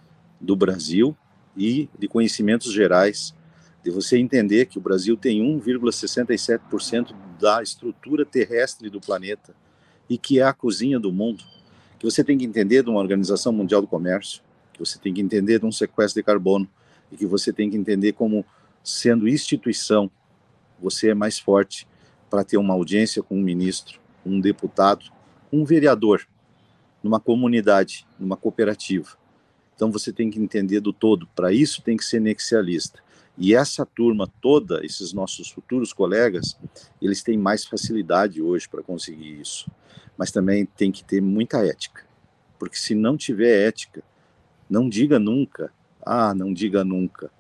do 0.40 0.54
Brasil 0.54 1.16
e 1.56 1.88
de 1.98 2.06
conhecimentos 2.06 2.72
gerais, 2.72 3.34
de 3.82 3.90
você 3.90 4.18
entender 4.18 4.66
que 4.66 4.78
o 4.78 4.80
Brasil 4.80 5.16
tem 5.16 5.40
1,67% 5.58 7.14
da 7.40 7.62
estrutura 7.62 8.24
terrestre 8.24 8.90
do 8.90 9.00
planeta 9.00 9.54
e 10.08 10.18
que 10.18 10.38
é 10.38 10.42
a 10.42 10.52
cozinha 10.52 11.00
do 11.00 11.12
mundo, 11.12 11.42
que 11.98 12.04
você 12.04 12.22
tem 12.22 12.37
que 12.37 12.44
entender 12.44 12.82
de 12.82 12.90
uma 12.90 13.00
Organização 13.00 13.52
Mundial 13.52 13.80
do 13.80 13.87
Comércio, 13.87 14.42
que 14.72 14.80
você 14.80 14.98
tem 14.98 15.14
que 15.14 15.20
entender 15.20 15.58
de 15.58 15.66
um 15.66 15.72
sequestro 15.72 16.20
de 16.20 16.24
carbono 16.24 16.68
e 17.10 17.16
que 17.16 17.26
você 17.26 17.52
tem 17.52 17.70
que 17.70 17.76
entender 17.76 18.12
como, 18.12 18.44
sendo 18.82 19.28
instituição, 19.28 20.10
você 20.80 21.10
é 21.10 21.14
mais 21.14 21.38
forte 21.38 21.87
para 22.28 22.44
ter 22.44 22.58
uma 22.58 22.74
audiência 22.74 23.22
com 23.22 23.37
um 23.37 23.42
ministro, 23.42 23.98
um 24.26 24.40
deputado, 24.40 25.06
um 25.52 25.64
vereador, 25.64 26.26
numa 27.04 27.20
comunidade, 27.20 28.06
numa 28.18 28.34
cooperativa. 28.34 29.10
Então 29.76 29.92
você 29.92 30.10
tem 30.10 30.30
que 30.30 30.40
entender 30.40 30.80
do 30.80 30.90
todo. 30.90 31.28
Para 31.36 31.52
isso 31.52 31.82
tem 31.82 31.98
que 31.98 32.04
ser 32.04 32.18
nexialista. 32.18 33.04
E 33.36 33.54
essa 33.54 33.84
turma 33.84 34.26
toda, 34.40 34.84
esses 34.84 35.12
nossos 35.12 35.50
futuros 35.50 35.92
colegas, 35.92 36.56
eles 37.02 37.22
têm 37.22 37.36
mais 37.36 37.66
facilidade 37.66 38.40
hoje 38.40 38.66
para 38.66 38.82
conseguir 38.82 39.38
isso. 39.38 39.70
Mas 40.16 40.30
também 40.30 40.64
tem 40.64 40.90
que 40.90 41.04
ter 41.04 41.20
muita 41.20 41.62
ética. 41.66 42.06
Porque 42.58 42.76
se 42.76 42.94
não 42.94 43.18
tiver 43.18 43.68
ética, 43.68 44.02
não 44.70 44.88
diga 44.88 45.18
nunca. 45.18 45.70
Ah, 46.00 46.32
não 46.32 46.54
diga 46.54 46.84
nunca. 46.84 47.30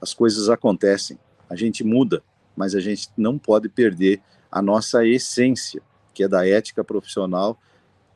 As 0.00 0.14
coisas 0.14 0.48
acontecem. 0.48 1.18
A 1.50 1.56
gente 1.56 1.82
muda, 1.82 2.22
mas 2.54 2.74
a 2.74 2.80
gente 2.80 3.08
não 3.16 3.36
pode 3.36 3.68
perder 3.68 4.22
a 4.50 4.62
nossa 4.62 5.04
essência, 5.04 5.82
que 6.14 6.22
é 6.22 6.28
da 6.28 6.46
ética 6.46 6.84
profissional 6.84 7.58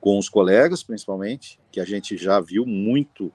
com 0.01 0.19
os 0.19 0.29
colegas, 0.29 0.83
principalmente, 0.83 1.59
que 1.71 1.81
a 1.81 1.85
gente 1.85 2.17
já 2.17 2.41
viu 2.41 2.65
muito 2.65 3.27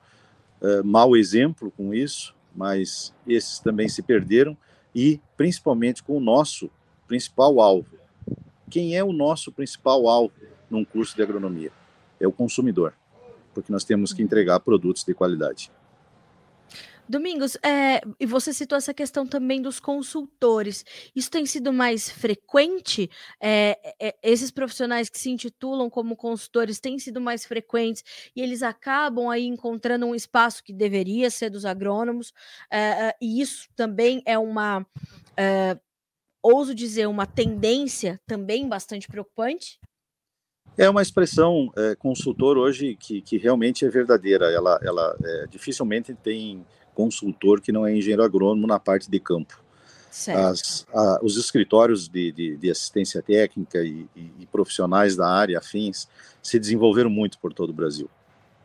uh, 0.61 0.83
mau 0.83 1.15
exemplo 1.15 1.71
com 1.71 1.93
isso, 1.93 2.35
mas 2.55 3.13
esses 3.27 3.59
também 3.59 3.87
se 3.89 4.01
perderam, 4.01 4.57
e 4.93 5.19
principalmente 5.37 6.03
com 6.03 6.17
o 6.17 6.19
nosso 6.19 6.69
principal 7.07 7.59
alvo. 7.59 7.97
Quem 8.69 8.95
é 8.95 9.03
o 9.03 9.13
nosso 9.13 9.51
principal 9.51 10.07
alvo 10.07 10.33
num 10.69 10.85
curso 10.85 11.15
de 11.15 11.21
agronomia? 11.21 11.71
É 12.19 12.27
o 12.27 12.31
consumidor, 12.31 12.93
porque 13.53 13.71
nós 13.71 13.83
temos 13.83 14.13
que 14.13 14.21
entregar 14.21 14.59
produtos 14.59 15.03
de 15.03 15.13
qualidade. 15.13 15.71
Domingos, 17.11 17.57
é, 17.57 17.99
e 18.17 18.25
você 18.25 18.53
citou 18.53 18.77
essa 18.77 18.93
questão 18.93 19.27
também 19.27 19.61
dos 19.61 19.81
consultores. 19.81 20.85
Isso 21.13 21.29
tem 21.29 21.45
sido 21.45 21.73
mais 21.73 22.09
frequente? 22.09 23.09
É, 23.37 23.77
é, 23.99 24.15
esses 24.23 24.49
profissionais 24.49 25.09
que 25.09 25.19
se 25.19 25.29
intitulam 25.29 25.89
como 25.89 26.15
consultores 26.15 26.79
têm 26.79 26.97
sido 26.97 27.19
mais 27.19 27.45
frequentes 27.45 28.01
e 28.33 28.41
eles 28.41 28.63
acabam 28.63 29.27
aí 29.27 29.45
encontrando 29.45 30.05
um 30.05 30.15
espaço 30.15 30.63
que 30.63 30.71
deveria 30.71 31.29
ser 31.29 31.49
dos 31.49 31.65
agrônomos, 31.65 32.31
e 33.21 33.41
isso 33.41 33.67
também 33.75 34.21
é 34.25 34.37
uma, 34.39 34.85
ouso 36.41 36.73
dizer, 36.73 37.07
uma 37.07 37.25
tendência 37.25 38.21
também 38.25 38.69
bastante 38.69 39.09
preocupante? 39.09 39.77
É 40.77 40.89
uma 40.89 41.01
expressão 41.01 41.71
é, 41.75 41.95
consultor 41.95 42.57
hoje 42.57 42.95
que, 42.95 43.21
que 43.21 43.37
realmente 43.37 43.85
é 43.85 43.89
verdadeira. 43.89 44.49
Ela, 44.49 44.79
ela 44.81 45.17
é, 45.21 45.47
dificilmente 45.47 46.13
tem 46.13 46.65
consultor 46.93 47.61
que 47.61 47.71
não 47.71 47.85
é 47.85 47.95
engenheiro 47.95 48.23
agrônomo 48.23 48.67
na 48.67 48.79
parte 48.79 49.09
de 49.09 49.19
campo. 49.19 49.61
As, 50.27 50.85
a, 50.93 51.19
os 51.23 51.37
escritórios 51.37 52.09
de, 52.09 52.31
de, 52.33 52.57
de 52.57 52.69
assistência 52.69 53.21
técnica 53.21 53.81
e, 53.81 54.05
e, 54.13 54.31
e, 54.41 54.45
profissionais 54.45 55.15
da 55.15 55.27
área 55.27 55.57
afins 55.57 56.07
se 56.43 56.59
desenvolveram 56.59 57.09
muito 57.09 57.39
por 57.39 57.53
todo 57.53 57.69
o 57.69 57.73
Brasil. 57.73 58.09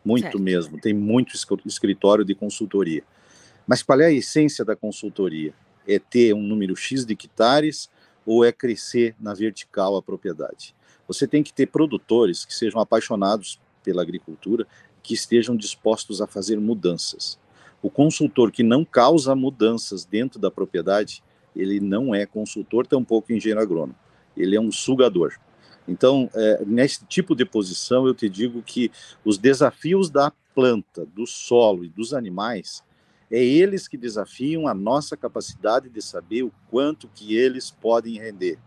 Muito 0.04 0.22
certo. 0.22 0.40
mesmo. 0.40 0.80
Tem 0.80 0.92
muito 0.92 1.36
escritório 1.64 2.24
de 2.24 2.34
consultoria. 2.34 3.04
Mas 3.66 3.82
qual 3.82 4.00
é 4.00 4.06
a 4.06 4.12
essência 4.12 4.64
da 4.64 4.74
consultoria? 4.74 5.54
É 5.86 6.00
ter 6.00 6.34
um 6.34 6.42
número 6.42 6.74
X 6.74 7.06
de 7.06 7.12
hectares 7.12 7.88
ou 8.24 8.44
é 8.44 8.50
crescer 8.50 9.14
na 9.20 9.32
vertical 9.32 9.96
a 9.96 10.02
propriedade? 10.02 10.74
Você 11.06 11.28
tem 11.28 11.44
que 11.44 11.52
ter 11.52 11.66
produtores 11.66 12.44
que 12.44 12.54
sejam 12.54 12.80
apaixonados 12.80 13.60
pela 13.84 14.02
agricultura, 14.02 14.66
que 15.00 15.14
estejam 15.14 15.56
dispostos 15.56 16.20
a 16.20 16.26
fazer 16.26 16.58
mudanças. 16.58 17.38
O 17.86 17.90
consultor 17.90 18.50
que 18.50 18.64
não 18.64 18.84
causa 18.84 19.36
mudanças 19.36 20.04
dentro 20.04 20.40
da 20.40 20.50
propriedade, 20.50 21.22
ele 21.54 21.78
não 21.78 22.12
é 22.12 22.26
consultor, 22.26 22.84
tampouco 22.84 23.32
engenheiro 23.32 23.60
agrônomo. 23.60 23.94
Ele 24.36 24.56
é 24.56 24.60
um 24.60 24.72
sugador. 24.72 25.34
Então, 25.86 26.28
é, 26.34 26.64
nesse 26.66 27.04
tipo 27.04 27.32
de 27.32 27.44
posição, 27.44 28.04
eu 28.04 28.12
te 28.12 28.28
digo 28.28 28.60
que 28.60 28.90
os 29.24 29.38
desafios 29.38 30.10
da 30.10 30.32
planta, 30.52 31.06
do 31.06 31.28
solo 31.28 31.84
e 31.84 31.88
dos 31.88 32.12
animais, 32.12 32.82
é 33.30 33.40
eles 33.40 33.86
que 33.86 33.96
desafiam 33.96 34.66
a 34.66 34.74
nossa 34.74 35.16
capacidade 35.16 35.88
de 35.88 36.02
saber 36.02 36.42
o 36.42 36.52
quanto 36.68 37.08
que 37.14 37.36
eles 37.36 37.70
podem 37.70 38.18
render. 38.18 38.58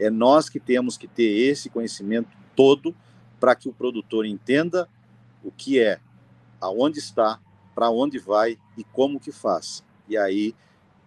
É 0.00 0.10
nós 0.10 0.48
que 0.48 0.58
temos 0.58 0.96
que 0.96 1.06
ter 1.06 1.30
esse 1.30 1.70
conhecimento 1.70 2.30
todo 2.56 2.92
para 3.38 3.54
que 3.54 3.68
o 3.68 3.72
produtor 3.72 4.26
entenda 4.26 4.88
o 5.44 5.52
que 5.52 5.78
é, 5.78 6.00
aonde 6.60 6.98
está, 6.98 7.38
para 7.78 7.90
onde 7.90 8.18
vai 8.18 8.58
e 8.76 8.82
como 8.82 9.20
que 9.20 9.30
faz. 9.30 9.84
E 10.08 10.18
aí, 10.18 10.52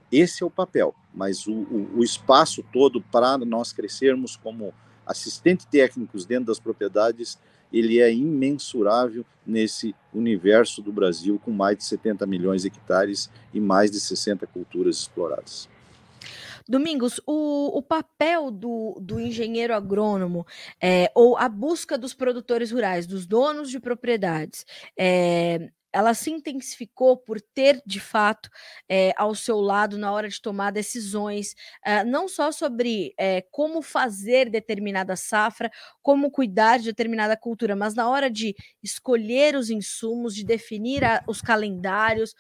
esse 0.09 0.41
é 0.41 0.45
o 0.45 0.49
papel, 0.49 0.95
mas 1.13 1.45
o, 1.45 1.51
o, 1.51 1.97
o 1.97 2.03
espaço 2.03 2.63
todo 2.71 3.01
para 3.01 3.37
nós 3.39 3.73
crescermos 3.73 4.37
como 4.37 4.73
assistente 5.05 5.67
técnicos 5.67 6.23
dentro 6.23 6.45
das 6.45 6.61
propriedades, 6.61 7.37
ele 7.73 7.99
é 7.99 8.13
imensurável 8.13 9.25
nesse 9.45 9.93
universo 10.13 10.81
do 10.81 10.93
Brasil 10.93 11.37
com 11.43 11.51
mais 11.51 11.77
de 11.77 11.83
70 11.83 12.25
milhões 12.25 12.61
de 12.61 12.69
hectares 12.69 13.29
e 13.53 13.59
mais 13.59 13.91
de 13.91 13.99
60 13.99 14.47
culturas 14.47 14.95
exploradas. 14.95 15.67
Domingos, 16.69 17.19
o, 17.27 17.77
o 17.77 17.81
papel 17.81 18.49
do, 18.49 18.97
do 19.01 19.19
engenheiro 19.19 19.73
agrônomo 19.73 20.47
é, 20.81 21.11
ou 21.13 21.35
a 21.35 21.49
busca 21.49 21.97
dos 21.97 22.13
produtores 22.13 22.71
rurais, 22.71 23.05
dos 23.05 23.25
donos 23.25 23.69
de 23.69 23.77
propriedades, 23.77 24.65
é, 24.95 25.69
ela 25.93 26.13
se 26.13 26.31
intensificou 26.31 27.17
por 27.17 27.41
ter, 27.41 27.81
de 27.85 27.99
fato, 27.99 28.49
é, 28.87 29.13
ao 29.17 29.35
seu 29.35 29.59
lado 29.59 29.97
na 29.97 30.11
hora 30.11 30.29
de 30.29 30.41
tomar 30.41 30.71
decisões, 30.71 31.55
é, 31.85 32.03
não 32.03 32.27
só 32.27 32.51
sobre 32.51 33.13
é, 33.17 33.41
como 33.51 33.81
fazer 33.81 34.49
determinada 34.49 35.15
safra, 35.15 35.71
como 36.01 36.31
cuidar 36.31 36.79
de 36.79 36.85
determinada 36.85 37.35
cultura, 37.35 37.75
mas 37.75 37.93
na 37.93 38.09
hora 38.09 38.29
de 38.29 38.55
escolher 38.81 39.55
os 39.55 39.69
insumos, 39.69 40.33
de 40.33 40.45
definir 40.45 41.03
a, 41.03 41.23
os 41.27 41.41
calendários, 41.41 42.33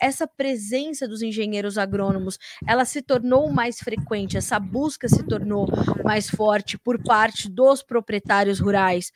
essa 0.00 0.26
presença 0.26 1.06
dos 1.06 1.22
engenheiros 1.22 1.78
agrônomos, 1.78 2.38
ela 2.66 2.84
se 2.84 3.02
tornou 3.02 3.50
mais 3.50 3.78
frequente, 3.78 4.36
essa 4.36 4.58
busca 4.58 5.08
se 5.08 5.22
tornou 5.26 5.66
mais 6.04 6.28
forte 6.28 6.78
por 6.78 7.02
parte 7.02 7.48
dos 7.48 7.82
proprietários 7.82 8.60
rurais 8.60 9.12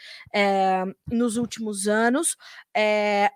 nos 1.10 1.36
últimos 1.36 1.88
anos, 1.88 2.36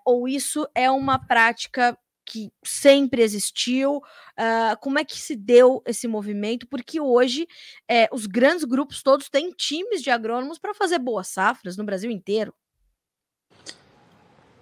ou 0.05 0.27
isso 0.27 0.67
é 0.73 0.89
uma 0.89 1.19
prática 1.19 1.97
que 2.25 2.51
sempre 2.63 3.21
existiu? 3.21 3.97
Uh, 3.97 4.75
como 4.81 4.97
é 4.97 5.05
que 5.05 5.19
se 5.19 5.35
deu 5.35 5.81
esse 5.85 6.07
movimento? 6.07 6.67
Porque 6.67 6.99
hoje 6.99 7.47
é, 7.87 8.09
os 8.11 8.25
grandes 8.25 8.63
grupos 8.63 9.03
todos 9.03 9.29
têm 9.29 9.51
times 9.51 10.01
de 10.01 10.09
agrônomos 10.09 10.57
para 10.57 10.73
fazer 10.73 10.97
boas 10.97 11.27
safras 11.27 11.77
no 11.77 11.83
Brasil 11.83 12.09
inteiro. 12.09 12.53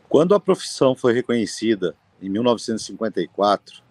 Quando 0.09 0.35
a 0.35 0.39
profissão 0.39 0.95
foi 0.95 1.13
reconhecida 1.13 1.95
em 2.21 2.29
1954, 2.29 3.81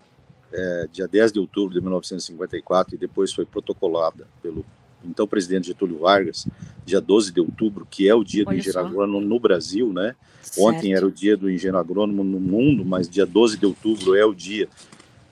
é, 0.52 0.86
dia 0.92 1.08
10 1.08 1.32
de 1.32 1.40
outubro 1.40 1.74
de 1.74 1.80
1954, 1.80 2.94
e 2.94 2.98
depois 2.98 3.32
foi 3.32 3.46
protocolada 3.46 4.28
pelo 4.40 4.64
então 5.04 5.26
presidente 5.26 5.68
Getúlio 5.68 5.98
Vargas, 5.98 6.46
dia 6.84 7.00
12 7.00 7.32
de 7.32 7.40
outubro, 7.40 7.86
que 7.90 8.08
é 8.08 8.14
o 8.14 8.24
dia 8.24 8.44
Olha 8.46 8.54
do 8.54 8.58
engenheiro 8.58 8.86
agrônomo 8.86 9.20
no 9.20 9.40
Brasil, 9.40 9.92
né? 9.92 10.14
Certo. 10.42 10.66
Ontem 10.66 10.94
era 10.94 11.06
o 11.06 11.10
dia 11.10 11.36
do 11.36 11.50
engenheiro 11.50 11.78
agrônomo 11.78 12.24
no 12.24 12.40
mundo, 12.40 12.84
mas 12.84 13.08
dia 13.08 13.26
12 13.26 13.58
de 13.58 13.66
outubro 13.66 14.14
é 14.14 14.24
o 14.24 14.34
dia 14.34 14.68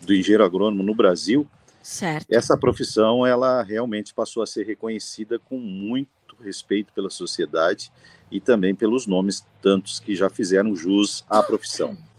do 0.00 0.14
engenheiro 0.14 0.44
agrônomo 0.44 0.83
no 0.83 0.94
Brasil. 0.94 1.46
Certo. 1.83 2.26
Essa 2.30 2.56
profissão, 2.56 3.26
ela 3.26 3.62
realmente 3.62 4.14
passou 4.14 4.42
a 4.42 4.46
ser 4.46 4.66
reconhecida 4.66 5.38
com 5.38 5.59
muito 5.59 6.09
respeito 6.40 6.92
pela 6.92 7.11
sociedade 7.11 7.90
e 8.30 8.40
também 8.40 8.74
pelos 8.74 9.06
nomes 9.06 9.44
tantos 9.61 9.98
que 9.98 10.14
já 10.14 10.30
fizeram 10.30 10.74
jus 10.76 11.24
à 11.28 11.42
profissão. 11.42 11.96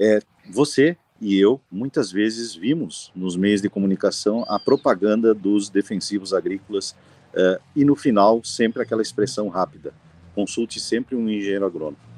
É, 0.00 0.20
você 0.48 0.96
e 1.20 1.38
eu 1.38 1.60
muitas 1.70 2.12
vezes 2.12 2.54
vimos 2.54 3.10
nos 3.14 3.36
meios 3.36 3.60
de 3.60 3.68
comunicação 3.68 4.44
a 4.48 4.58
propaganda 4.58 5.34
dos 5.34 5.68
defensivos 5.68 6.32
agrícolas 6.32 6.92
uh, 7.34 7.60
e 7.74 7.84
no 7.84 7.96
final 7.96 8.42
sempre 8.44 8.82
aquela 8.82 9.02
expressão 9.02 9.48
rápida: 9.48 9.92
consulte 10.34 10.78
sempre 10.78 11.16
um 11.16 11.28
engenheiro 11.28 11.66
agrônomo. 11.66 12.08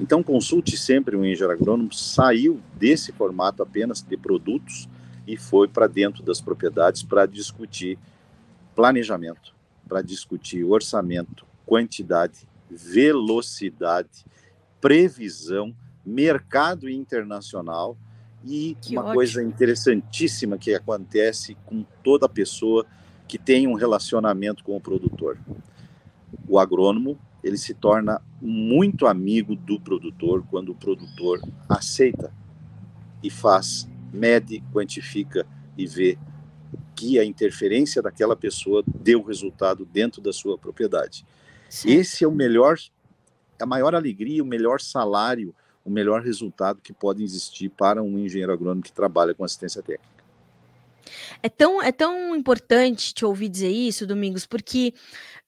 Então, 0.00 0.22
consulte 0.22 0.78
sempre 0.78 1.14
um 1.14 1.24
engenheiro 1.24 1.52
agrônomo 1.52 1.92
saiu 1.92 2.58
desse 2.74 3.12
formato 3.12 3.62
apenas 3.62 4.00
de 4.00 4.16
produtos 4.16 4.88
e 5.26 5.36
foi 5.36 5.68
para 5.68 5.86
dentro 5.86 6.22
das 6.22 6.40
propriedades 6.40 7.02
para 7.02 7.26
discutir 7.26 7.98
planejamento, 8.74 9.54
para 9.86 10.00
discutir 10.00 10.64
orçamento, 10.64 11.44
quantidade, 11.66 12.48
velocidade, 12.70 14.24
previsão 14.80 15.74
mercado 16.04 16.88
internacional 16.88 17.96
e 18.44 18.76
que 18.80 18.92
uma 18.92 19.02
ótimo. 19.02 19.14
coisa 19.14 19.42
interessantíssima 19.42 20.56
que 20.56 20.74
acontece 20.74 21.56
com 21.66 21.84
toda 22.02 22.28
pessoa 22.28 22.86
que 23.28 23.38
tem 23.38 23.66
um 23.66 23.74
relacionamento 23.74 24.64
com 24.64 24.76
o 24.76 24.80
produtor. 24.80 25.38
O 26.48 26.58
agrônomo, 26.58 27.18
ele 27.44 27.56
se 27.56 27.74
torna 27.74 28.20
muito 28.40 29.06
amigo 29.06 29.54
do 29.54 29.78
produtor 29.78 30.44
quando 30.50 30.70
o 30.70 30.74
produtor 30.74 31.40
aceita 31.68 32.32
e 33.22 33.30
faz, 33.30 33.88
mede, 34.12 34.62
quantifica 34.72 35.46
e 35.76 35.86
vê 35.86 36.18
que 36.96 37.18
a 37.18 37.24
interferência 37.24 38.02
daquela 38.02 38.36
pessoa 38.36 38.82
deu 38.86 39.22
resultado 39.22 39.84
dentro 39.86 40.20
da 40.20 40.32
sua 40.32 40.58
propriedade. 40.58 41.24
Sim. 41.68 41.92
Esse 41.92 42.24
é 42.24 42.28
o 42.28 42.32
melhor, 42.32 42.78
a 43.60 43.66
maior 43.66 43.94
alegria, 43.94 44.42
o 44.42 44.46
melhor 44.46 44.80
salário 44.80 45.54
o 45.90 45.92
melhor 45.92 46.22
resultado 46.22 46.80
que 46.80 46.92
pode 46.92 47.22
existir 47.24 47.68
para 47.68 48.02
um 48.02 48.16
engenheiro 48.18 48.52
agrônomo 48.52 48.82
que 48.82 48.92
trabalha 48.92 49.34
com 49.34 49.44
assistência 49.44 49.82
técnica. 49.82 50.20
É 51.42 51.48
tão, 51.48 51.82
é 51.82 51.90
tão 51.90 52.36
importante 52.36 53.12
te 53.12 53.24
ouvir 53.24 53.48
dizer 53.48 53.70
isso, 53.70 54.06
Domingos, 54.06 54.46
porque 54.46 54.94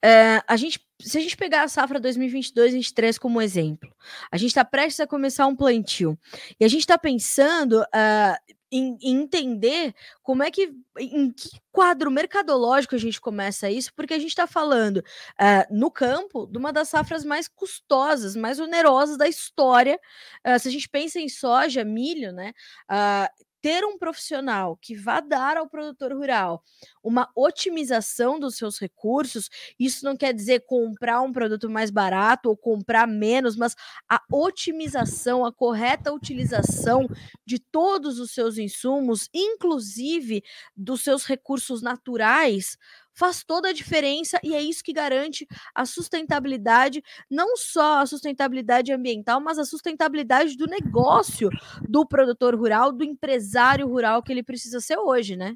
uh, 0.03 0.43
a 0.45 0.57
gente, 0.57 0.79
se 0.99 1.17
a 1.17 1.21
gente 1.21 1.37
pegar 1.37 1.63
a 1.63 1.67
safra 1.69 2.01
2022-2023 2.01 3.17
como 3.17 3.41
exemplo, 3.41 3.89
a 4.29 4.37
gente 4.37 4.49
está 4.49 4.65
prestes 4.65 4.99
a 4.99 5.07
começar 5.07 5.47
um 5.47 5.55
plantio 5.55 6.19
e 6.59 6.65
a 6.65 6.67
gente 6.67 6.81
está 6.81 6.97
pensando 6.97 7.81
uh, 7.81 8.53
em, 8.73 8.97
em, 9.01 9.21
entender 9.21 9.93
como 10.21 10.43
é 10.43 10.49
que, 10.49 10.73
em 10.97 11.31
que 11.31 11.49
quadro 11.71 12.09
mercadológico 12.09 12.95
a 12.95 12.97
gente 12.97 13.21
começa 13.21 13.69
isso, 13.69 13.93
porque 13.93 14.13
a 14.13 14.19
gente 14.19 14.29
está 14.29 14.47
falando 14.47 14.97
uh, 14.97 15.73
no 15.73 15.91
campo 15.91 16.47
de 16.47 16.57
uma 16.57 16.73
das 16.73 16.89
safras 16.89 17.23
mais 17.23 17.47
custosas, 17.47 18.35
mais 18.35 18.59
onerosas 18.59 19.17
da 19.17 19.27
história. 19.27 19.99
Uh, 20.45 20.59
se 20.59 20.67
a 20.67 20.71
gente 20.71 20.89
pensa 20.89 21.19
em 21.19 21.29
soja, 21.29 21.83
milho, 21.83 22.31
né? 22.31 22.53
Uh, 22.89 23.52
ter 23.63 23.85
um 23.85 23.97
profissional 23.97 24.77
que 24.81 24.93
vá 24.93 25.21
dar 25.21 25.55
ao 25.55 25.69
produtor 25.69 26.11
rural 26.13 26.61
uma 27.01 27.29
otimização 27.35 28.37
dos 28.37 28.57
seus 28.57 28.77
recursos, 28.77 29.49
isso 29.79 30.03
não 30.03 30.17
quer 30.17 30.33
dizer 30.33 30.65
comprar 30.67 31.21
um 31.21 31.31
produto 31.31 31.69
mais 31.69 31.89
barato 31.89 32.49
ou 32.49 32.57
comprar 32.57 33.07
menos, 33.07 33.55
mas 33.55 33.73
a 34.09 34.21
otimização, 34.29 35.45
a 35.45 35.53
correta 35.53 36.11
utilização 36.11 37.07
de 37.45 37.57
todos 37.57 38.19
os 38.19 38.31
seus 38.31 38.57
insumos, 38.57 39.29
inclusive 39.33 40.43
dos 40.75 41.01
seus 41.01 41.23
recursos 41.25 41.81
naturais, 41.81 42.77
faz 43.13 43.43
toda 43.43 43.69
a 43.69 43.73
diferença 43.73 44.39
e 44.43 44.55
é 44.55 44.61
isso 44.61 44.83
que 44.83 44.93
garante 44.93 45.47
a 45.73 45.85
sustentabilidade, 45.85 47.01
não 47.29 47.55
só 47.55 47.99
a 47.99 48.05
sustentabilidade 48.05 48.91
ambiental, 48.91 49.39
mas 49.39 49.59
a 49.59 49.65
sustentabilidade 49.65 50.57
do 50.57 50.65
negócio 50.65 51.49
do 51.87 52.05
produtor 52.05 52.55
rural, 52.55 52.91
do 52.91 53.03
empresário 53.03 53.87
rural 53.87 54.23
que 54.23 54.31
ele 54.31 54.43
precisa 54.43 54.79
ser 54.79 54.97
hoje, 54.97 55.35
né? 55.35 55.55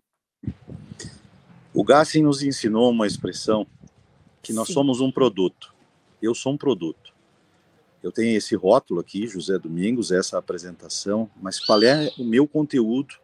O 1.73 1.83
Gassin 1.83 2.23
nos 2.23 2.41
ensinou 2.41 2.89
uma 2.89 3.05
expressão 3.05 3.67
que 4.41 4.53
nós 4.53 4.67
Sim. 4.67 4.73
somos 4.73 5.01
um 5.01 5.11
produto. 5.11 5.73
Eu 6.21 6.33
sou 6.33 6.53
um 6.53 6.57
produto. 6.57 7.13
Eu 8.01 8.11
tenho 8.11 8.37
esse 8.37 8.55
rótulo 8.55 8.99
aqui, 8.99 9.27
José 9.27 9.57
Domingos, 9.59 10.11
essa 10.11 10.37
apresentação, 10.37 11.29
mas 11.41 11.59
qual 11.59 11.81
é 11.83 12.09
o 12.17 12.23
meu 12.23 12.47
conteúdo 12.47 13.15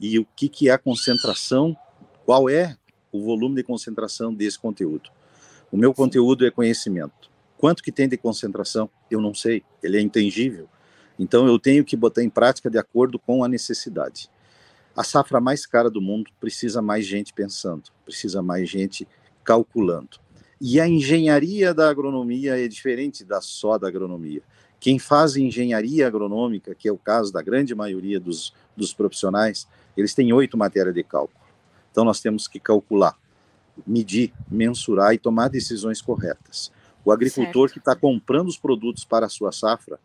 e 0.00 0.18
o 0.18 0.26
que, 0.36 0.48
que 0.48 0.68
é 0.68 0.72
a 0.72 0.78
concentração, 0.78 1.76
qual 2.24 2.48
é 2.48 2.76
o 3.12 3.22
volume 3.22 3.56
de 3.56 3.62
concentração 3.62 4.32
desse 4.32 4.58
conteúdo. 4.58 5.10
O 5.70 5.76
meu 5.76 5.92
conteúdo 5.92 6.46
é 6.46 6.50
conhecimento. 6.50 7.30
Quanto 7.58 7.82
que 7.82 7.92
tem 7.92 8.08
de 8.08 8.16
concentração? 8.16 8.90
Eu 9.10 9.20
não 9.20 9.34
sei, 9.34 9.62
ele 9.82 9.98
é 9.98 10.00
intangível. 10.00 10.68
Então 11.18 11.46
eu 11.46 11.58
tenho 11.58 11.84
que 11.84 11.96
botar 11.96 12.22
em 12.22 12.30
prática 12.30 12.68
de 12.70 12.78
acordo 12.78 13.18
com 13.18 13.44
a 13.44 13.48
necessidade. 13.48 14.28
A 14.96 15.04
safra 15.04 15.40
mais 15.40 15.64
cara 15.64 15.88
do 15.88 16.00
mundo 16.00 16.30
precisa 16.40 16.82
mais 16.82 17.06
gente 17.06 17.32
pensando, 17.32 17.84
precisa 18.04 18.42
mais 18.42 18.68
gente 18.68 19.06
calculando. 19.44 20.18
E 20.60 20.80
a 20.80 20.88
engenharia 20.88 21.74
da 21.74 21.88
agronomia 21.88 22.62
é 22.62 22.68
diferente 22.68 23.24
da 23.24 23.40
só 23.40 23.78
da 23.78 23.88
agronomia. 23.88 24.42
Quem 24.78 24.98
faz 24.98 25.36
engenharia 25.36 26.06
agronômica, 26.06 26.74
que 26.74 26.88
é 26.88 26.92
o 26.92 26.98
caso 26.98 27.32
da 27.32 27.40
grande 27.40 27.74
maioria 27.74 28.18
dos, 28.18 28.52
dos 28.76 28.92
profissionais, 28.92 29.66
eles 29.96 30.14
têm 30.14 30.32
oito 30.32 30.56
matérias 30.56 30.94
de 30.94 31.04
cálculo. 31.04 31.41
Então, 31.92 32.04
nós 32.04 32.20
temos 32.20 32.48
que 32.48 32.58
calcular, 32.58 33.16
medir, 33.86 34.32
mensurar 34.50 35.14
e 35.14 35.18
tomar 35.18 35.48
decisões 35.48 36.02
corretas. 36.02 36.72
O 37.04 37.12
agricultor 37.12 37.68
certo. 37.68 37.72
que 37.74 37.78
está 37.78 37.94
comprando 37.94 38.48
os 38.48 38.56
produtos 38.56 39.04
para 39.04 39.26
a 39.26 39.28
sua 39.28 39.52
safra, 39.52 40.00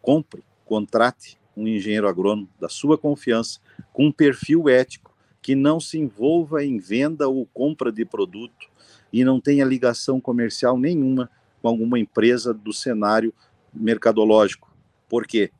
compre, 0.00 0.44
contrate 0.64 1.38
um 1.56 1.66
engenheiro 1.66 2.08
agrônomo 2.08 2.48
da 2.60 2.68
sua 2.68 2.96
confiança, 2.96 3.58
com 3.92 4.06
um 4.06 4.12
perfil 4.12 4.68
ético, 4.68 5.12
que 5.42 5.54
não 5.54 5.80
se 5.80 5.98
envolva 5.98 6.64
em 6.64 6.78
venda 6.78 7.28
ou 7.28 7.46
compra 7.46 7.90
de 7.90 8.04
produto 8.04 8.68
e 9.12 9.24
não 9.24 9.40
tenha 9.40 9.64
ligação 9.64 10.20
comercial 10.20 10.78
nenhuma 10.78 11.30
com 11.60 11.68
alguma 11.68 11.98
empresa 11.98 12.52
do 12.52 12.72
cenário 12.72 13.32
mercadológico. 13.72 14.70
Por 15.08 15.26
quê? 15.26 15.50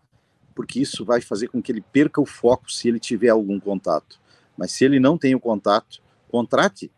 Porque 0.54 0.80
isso 0.80 1.04
vai 1.04 1.20
fazer 1.20 1.48
com 1.48 1.62
que 1.62 1.72
ele 1.72 1.80
perca 1.80 2.20
o 2.20 2.26
foco 2.26 2.70
se 2.70 2.88
ele 2.88 3.00
tiver 3.00 3.30
algum 3.30 3.58
contato. 3.58 4.20
Mas 4.58 4.72
se 4.72 4.84
ele 4.84 4.98
não 4.98 5.16
tem 5.16 5.36
o 5.36 5.40
contato, 5.40 6.02
contrate 6.28 6.90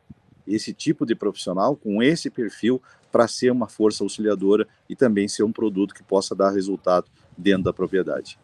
esse 0.47 0.73
tipo 0.73 1.05
de 1.05 1.15
profissional 1.15 1.77
com 1.77 2.03
esse 2.03 2.31
perfil 2.31 2.83
para 3.13 3.29
ser 3.29 3.53
uma 3.53 3.69
força 3.69 4.03
auxiliadora 4.03 4.67
e 4.89 4.97
também 4.97 5.29
ser 5.29 5.43
um 5.43 5.53
produto 5.53 5.95
que 5.95 6.03
possa 6.03 6.35
dar 6.35 6.51
resultado 6.51 7.07
dentro 7.37 7.65
da 7.65 7.73
propriedade. 7.73 8.39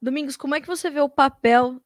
Domingos, 0.00 0.36
como 0.36 0.54
é 0.54 0.60
que 0.60 0.68
você 0.68 0.88
vê 0.88 1.00
o 1.00 1.08
papel 1.08 1.82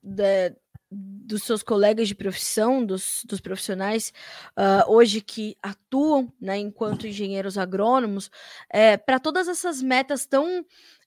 dos 0.91 1.45
seus 1.45 1.63
colegas 1.63 2.07
de 2.07 2.15
profissão, 2.15 2.85
dos, 2.85 3.23
dos 3.27 3.41
profissionais 3.41 4.13
uh, 4.51 4.93
hoje 4.93 5.23
que 5.23 5.57
atuam 5.63 6.31
né, 6.39 6.59
enquanto 6.59 7.07
engenheiros 7.07 7.57
agrônomos, 7.57 8.31
é, 8.69 8.99
para 8.99 9.19
todas 9.19 9.49
essas 9.49 9.81
metas 9.81 10.27
tão 10.27 10.65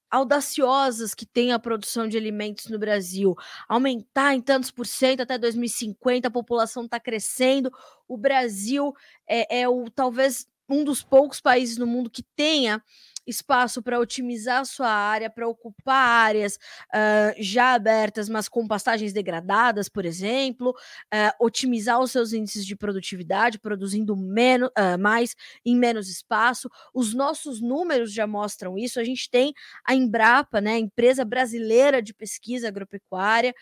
audaciosas 0.10 1.13
que 1.13 1.26
tem 1.26 1.52
a 1.52 1.60
produção 1.60 2.08
de 2.08 2.18
alimentos 2.18 2.68
no 2.68 2.80
Brasil, 2.80 3.36
aumentar 3.68 4.34
em 4.34 4.41
tantos 4.41 4.72
por 4.72 4.86
cento 4.86 5.22
até 5.22 5.38
2050, 5.38 6.28
a 6.28 6.32
população 6.32 6.86
está 6.86 7.00
crescendo, 7.00 7.72
o 8.08 8.18
Brasil 8.18 8.94
é, 9.28 9.62
é 9.62 9.70
o 9.70 9.89
talvez 9.89 10.48
um 10.70 10.84
dos 10.84 11.04
poucos 11.04 11.39
países 11.39 11.78
no 11.78 11.86
mundo 11.86 12.10
que 12.10 12.24
tenha 12.36 12.82
espaço 13.26 13.82
para 13.82 14.00
otimizar 14.00 14.66
sua 14.66 14.90
área, 14.90 15.30
para 15.30 15.48
ocupar 15.48 15.96
áreas 15.96 16.56
uh, 16.56 17.36
já 17.38 17.74
abertas, 17.74 18.30
mas 18.30 18.48
com 18.48 18.68
pastagens 18.68 19.14
degradadas, 19.14 19.90
por 19.90 20.06
exemplo, 20.06 20.70
uh, 20.70 21.46
otimizar 21.46 22.00
os 22.00 22.12
seus 22.12 22.34
índices 22.34 22.66
de 22.66 22.76
produtividade, 22.76 23.60
produzindo 23.60 24.16
menos, 24.16 24.70
uh, 24.70 25.00
mais 25.00 25.36
em 25.66 25.76
menos 25.76 26.10
espaço. 26.10 26.70
Os 26.94 27.14
nossos 27.14 27.62
números 27.62 28.14
já 28.14 28.28
mostram 28.28 28.78
isso. 28.78 29.00
A 29.00 29.04
gente 29.04 29.30
tem 29.30 29.54
a 29.86 29.96
Embrapa, 29.96 30.62
né, 30.62 30.78
empresa 30.78 31.24
brasileira 31.26 32.02
de 32.02 32.14
pesquisa 32.14 32.68
agropecuária, 32.68 33.54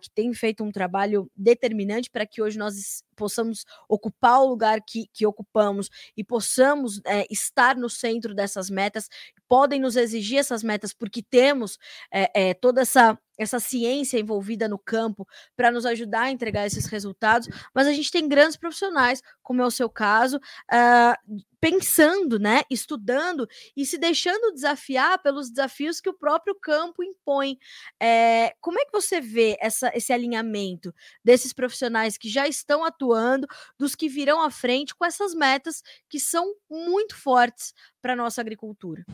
que 0.00 0.10
tem 0.10 0.32
feito 0.32 0.64
um 0.64 0.70
trabalho 0.70 1.30
determinante 1.36 2.10
para 2.10 2.26
que 2.26 2.42
hoje 2.42 2.58
nós 2.58 3.02
possamos 3.18 3.64
ocupar 3.88 4.40
o 4.40 4.46
lugar 4.46 4.80
que, 4.80 5.08
que 5.12 5.26
ocupamos 5.26 5.90
e 6.16 6.24
possamos 6.24 7.00
é, 7.04 7.26
estar 7.30 7.76
no 7.76 7.90
centro 7.90 8.34
dessas 8.34 8.70
metas, 8.70 9.08
podem 9.48 9.80
nos 9.80 9.96
exigir 9.96 10.38
essas 10.38 10.62
metas 10.62 10.92
porque 10.92 11.22
temos 11.22 11.78
é, 12.12 12.50
é, 12.50 12.54
toda 12.54 12.82
essa 12.82 13.18
essa 13.38 13.60
ciência 13.60 14.18
envolvida 14.18 14.68
no 14.68 14.78
campo 14.78 15.26
para 15.56 15.70
nos 15.70 15.86
ajudar 15.86 16.22
a 16.22 16.30
entregar 16.30 16.66
esses 16.66 16.86
resultados, 16.86 17.48
mas 17.72 17.86
a 17.86 17.92
gente 17.92 18.10
tem 18.10 18.28
grandes 18.28 18.56
profissionais, 18.56 19.22
como 19.42 19.62
é 19.62 19.64
o 19.64 19.70
seu 19.70 19.88
caso, 19.88 20.38
uh, 20.38 21.42
pensando, 21.60 22.38
né, 22.38 22.62
estudando 22.68 23.48
e 23.76 23.86
se 23.86 23.96
deixando 23.96 24.52
desafiar 24.52 25.22
pelos 25.22 25.48
desafios 25.48 26.00
que 26.00 26.10
o 26.10 26.14
próprio 26.14 26.54
campo 26.60 27.02
impõe. 27.02 27.58
É, 28.00 28.54
como 28.60 28.80
é 28.80 28.84
que 28.84 28.92
você 28.92 29.20
vê 29.20 29.56
essa, 29.60 29.90
esse 29.94 30.12
alinhamento 30.12 30.92
desses 31.24 31.52
profissionais 31.52 32.18
que 32.18 32.28
já 32.28 32.46
estão 32.48 32.84
atuando, 32.84 33.46
dos 33.78 33.94
que 33.94 34.08
virão 34.08 34.42
à 34.42 34.50
frente 34.50 34.94
com 34.94 35.04
essas 35.04 35.34
metas 35.34 35.82
que 36.08 36.18
são 36.18 36.54
muito 36.68 37.16
fortes 37.16 37.72
para 38.02 38.12
a 38.12 38.16
nossa 38.16 38.40
agricultura? 38.40 39.04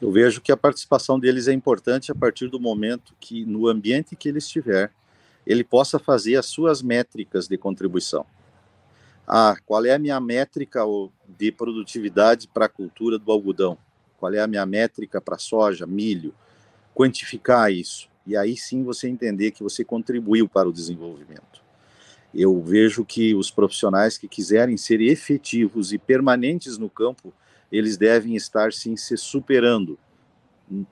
Eu 0.00 0.10
vejo 0.10 0.40
que 0.40 0.50
a 0.50 0.56
participação 0.56 1.20
deles 1.20 1.46
é 1.46 1.52
importante 1.52 2.10
a 2.10 2.14
partir 2.14 2.48
do 2.48 2.58
momento 2.58 3.14
que, 3.20 3.44
no 3.44 3.68
ambiente 3.68 4.16
que 4.16 4.28
ele 4.28 4.38
estiver, 4.38 4.90
ele 5.46 5.62
possa 5.62 5.98
fazer 5.98 6.36
as 6.36 6.46
suas 6.46 6.80
métricas 6.80 7.46
de 7.46 7.58
contribuição. 7.58 8.24
Ah, 9.26 9.56
qual 9.66 9.84
é 9.84 9.92
a 9.92 9.98
minha 9.98 10.18
métrica 10.18 10.80
de 11.38 11.52
produtividade 11.52 12.48
para 12.48 12.64
a 12.64 12.68
cultura 12.68 13.18
do 13.18 13.30
algodão? 13.30 13.76
Qual 14.18 14.32
é 14.32 14.40
a 14.40 14.46
minha 14.46 14.64
métrica 14.66 15.20
para 15.20 15.38
soja, 15.38 15.86
milho? 15.86 16.34
Quantificar 16.94 17.70
isso. 17.70 18.08
E 18.26 18.36
aí 18.36 18.56
sim 18.56 18.82
você 18.82 19.08
entender 19.08 19.50
que 19.50 19.62
você 19.62 19.84
contribuiu 19.84 20.48
para 20.48 20.68
o 20.68 20.72
desenvolvimento. 20.72 21.62
Eu 22.34 22.60
vejo 22.62 23.04
que 23.04 23.34
os 23.34 23.50
profissionais 23.50 24.16
que 24.16 24.28
quiserem 24.28 24.76
ser 24.76 25.00
efetivos 25.00 25.92
e 25.92 25.98
permanentes 25.98 26.78
no 26.78 26.88
campo, 26.88 27.32
eles 27.70 27.96
devem 27.96 28.36
estar 28.36 28.72
sim 28.72 28.96
se 28.96 29.16
superando 29.16 29.98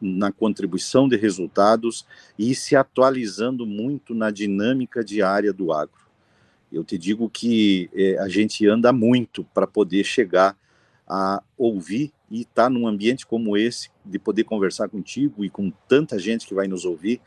na 0.00 0.32
contribuição 0.32 1.08
de 1.08 1.16
resultados 1.16 2.04
e 2.38 2.54
se 2.54 2.74
atualizando 2.74 3.64
muito 3.64 4.14
na 4.14 4.30
dinâmica 4.30 5.04
diária 5.04 5.52
do 5.52 5.72
agro. 5.72 6.08
Eu 6.70 6.84
te 6.84 6.98
digo 6.98 7.30
que 7.30 7.88
é, 7.94 8.18
a 8.18 8.28
gente 8.28 8.66
anda 8.66 8.92
muito 8.92 9.44
para 9.54 9.66
poder 9.66 10.04
chegar 10.04 10.56
a 11.06 11.42
ouvir 11.56 12.12
e 12.30 12.42
estar 12.42 12.64
tá 12.64 12.70
num 12.70 12.86
ambiente 12.86 13.26
como 13.26 13.56
esse, 13.56 13.90
de 14.04 14.18
poder 14.18 14.44
conversar 14.44 14.88
contigo 14.88 15.44
e 15.44 15.48
com 15.48 15.72
tanta 15.88 16.18
gente 16.18 16.46
que 16.46 16.54
vai 16.54 16.68
nos 16.68 16.84
ouvir, 16.84 17.20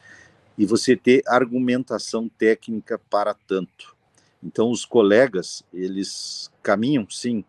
e 0.57 0.65
você 0.65 0.95
ter 0.95 1.23
argumentação 1.25 2.29
técnica 2.29 2.99
para 3.09 3.33
tanto. 3.33 3.95
Então, 4.43 4.69
os 4.69 4.85
colegas, 4.85 5.63
eles 5.73 6.51
caminham, 6.61 7.07
sim, 7.09 7.43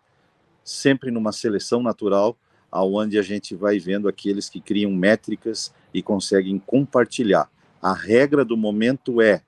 sempre 0.65 1.11
numa 1.11 1.33
seleção 1.33 1.83
natural, 1.83 2.37
aonde 2.71 3.19
a 3.19 3.23
gente 3.23 3.55
vai 3.55 3.79
vendo 3.79 4.09
aqueles 4.09 4.49
que 4.49 4.61
criam 4.61 4.91
métricas 4.93 5.73
e 5.93 6.03
conseguem 6.03 6.59
compartilhar. 6.59 7.51
A 7.81 7.93
regra 7.93 8.45
do 8.45 8.57
momento 8.57 9.21
é: 9.21 9.43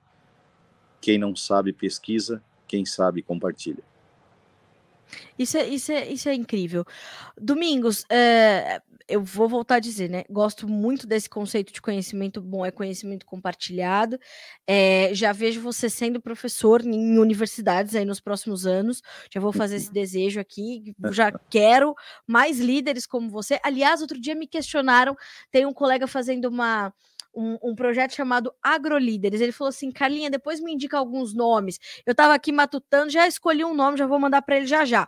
quem 1.01 1.17
não 1.17 1.35
sabe 1.35 1.73
pesquisa, 1.73 2.43
quem 2.67 2.85
sabe 2.85 3.21
compartilha. 3.21 3.83
Isso 5.37 5.57
é, 5.57 5.67
isso 5.67 5.91
é, 5.91 6.07
isso 6.07 6.29
é 6.29 6.33
incrível. 6.33 6.85
Domingos, 7.39 8.05
é, 8.09 8.81
eu 9.07 9.23
vou 9.23 9.47
voltar 9.47 9.75
a 9.75 9.79
dizer, 9.79 10.09
né? 10.09 10.23
Gosto 10.29 10.67
muito 10.67 11.05
desse 11.05 11.29
conceito 11.29 11.71
de 11.71 11.81
conhecimento 11.81 12.41
bom, 12.41 12.65
é 12.65 12.71
conhecimento 12.71 13.25
compartilhado. 13.25 14.19
É, 14.67 15.09
já 15.13 15.31
vejo 15.31 15.61
você 15.61 15.89
sendo 15.89 16.21
professor 16.21 16.85
em 16.85 17.19
universidades 17.19 17.95
aí 17.95 18.05
nos 18.05 18.19
próximos 18.19 18.65
anos. 18.65 19.01
Já 19.31 19.39
vou 19.39 19.53
fazer 19.53 19.77
esse 19.77 19.91
desejo 19.93 20.39
aqui. 20.39 20.95
Já 21.11 21.31
quero 21.49 21.93
mais 22.27 22.59
líderes 22.59 23.05
como 23.05 23.29
você. 23.29 23.59
Aliás, 23.63 24.01
outro 24.01 24.19
dia 24.19 24.35
me 24.35 24.47
questionaram, 24.47 25.15
tem 25.51 25.65
um 25.65 25.73
colega 25.73 26.07
fazendo 26.07 26.45
uma 26.45 26.93
um, 27.35 27.57
um, 27.61 27.75
projeto 27.75 28.13
chamado 28.15 28.53
Agrolíderes. 28.61 29.41
Ele 29.41 29.51
falou 29.51 29.69
assim: 29.69 29.91
Carlinha, 29.91 30.29
depois 30.29 30.59
me 30.59 30.73
indica 30.73 30.97
alguns 30.97 31.33
nomes. 31.33 31.79
Eu 32.05 32.11
estava 32.11 32.33
aqui 32.33 32.51
matutando, 32.51 33.09
já 33.11 33.27
escolhi 33.27 33.63
um 33.63 33.73
nome, 33.73 33.97
já 33.97 34.07
vou 34.07 34.19
mandar 34.19 34.41
para 34.41 34.57
ele 34.57 34.65
já 34.65 34.85
já. 34.85 35.07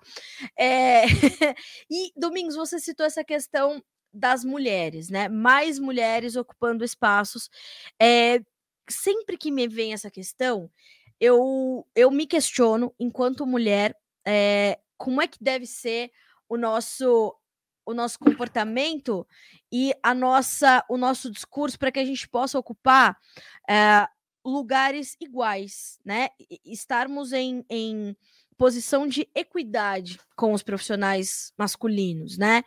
É... 0.58 1.04
e, 1.90 2.12
Domingos, 2.16 2.56
você 2.56 2.80
citou 2.80 3.06
essa 3.06 3.24
questão 3.24 3.82
das 4.14 4.44
mulheres, 4.44 5.10
né? 5.10 5.30
Mais 5.30 5.80
mulheres 5.80 6.36
ocupando 6.36 6.84
espaços. 6.84 7.50
É... 8.02 8.40
Sempre 8.90 9.38
que 9.38 9.52
me 9.52 9.68
vem 9.68 9.94
essa 9.94 10.10
questão, 10.10 10.70
eu, 11.20 11.86
eu 11.96 12.10
me 12.10 12.26
questiono, 12.26 12.94
enquanto 13.00 13.46
mulher, 13.46 13.96
é... 14.26 14.80
como 14.98 15.22
é 15.22 15.28
que 15.28 15.38
deve 15.42 15.66
ser 15.66 16.12
o 16.50 16.58
nosso 16.58 17.36
o 17.88 17.94
nosso 17.94 18.20
comportamento 18.20 19.26
e 19.72 19.94
a 20.04 20.14
nossa, 20.14 20.84
o 20.90 20.98
nosso 20.98 21.32
discurso 21.32 21.80
para 21.80 21.92
que 21.92 22.00
a 22.00 22.06
gente 22.06 22.28
possa 22.28 22.60
ocupar 22.60 23.18
é, 23.68 24.06
lugares 24.46 25.16
iguais, 25.22 25.98
né? 26.04 26.28
Estarmos 26.66 27.32
em, 27.32 27.66
em 27.70 28.16
posição 28.58 29.08
de 29.08 29.30
equidade 29.34 30.20
com 30.36 30.52
os 30.52 30.64
profissionais 30.64 31.54
masculinos, 31.58 32.38
né? 32.38 32.64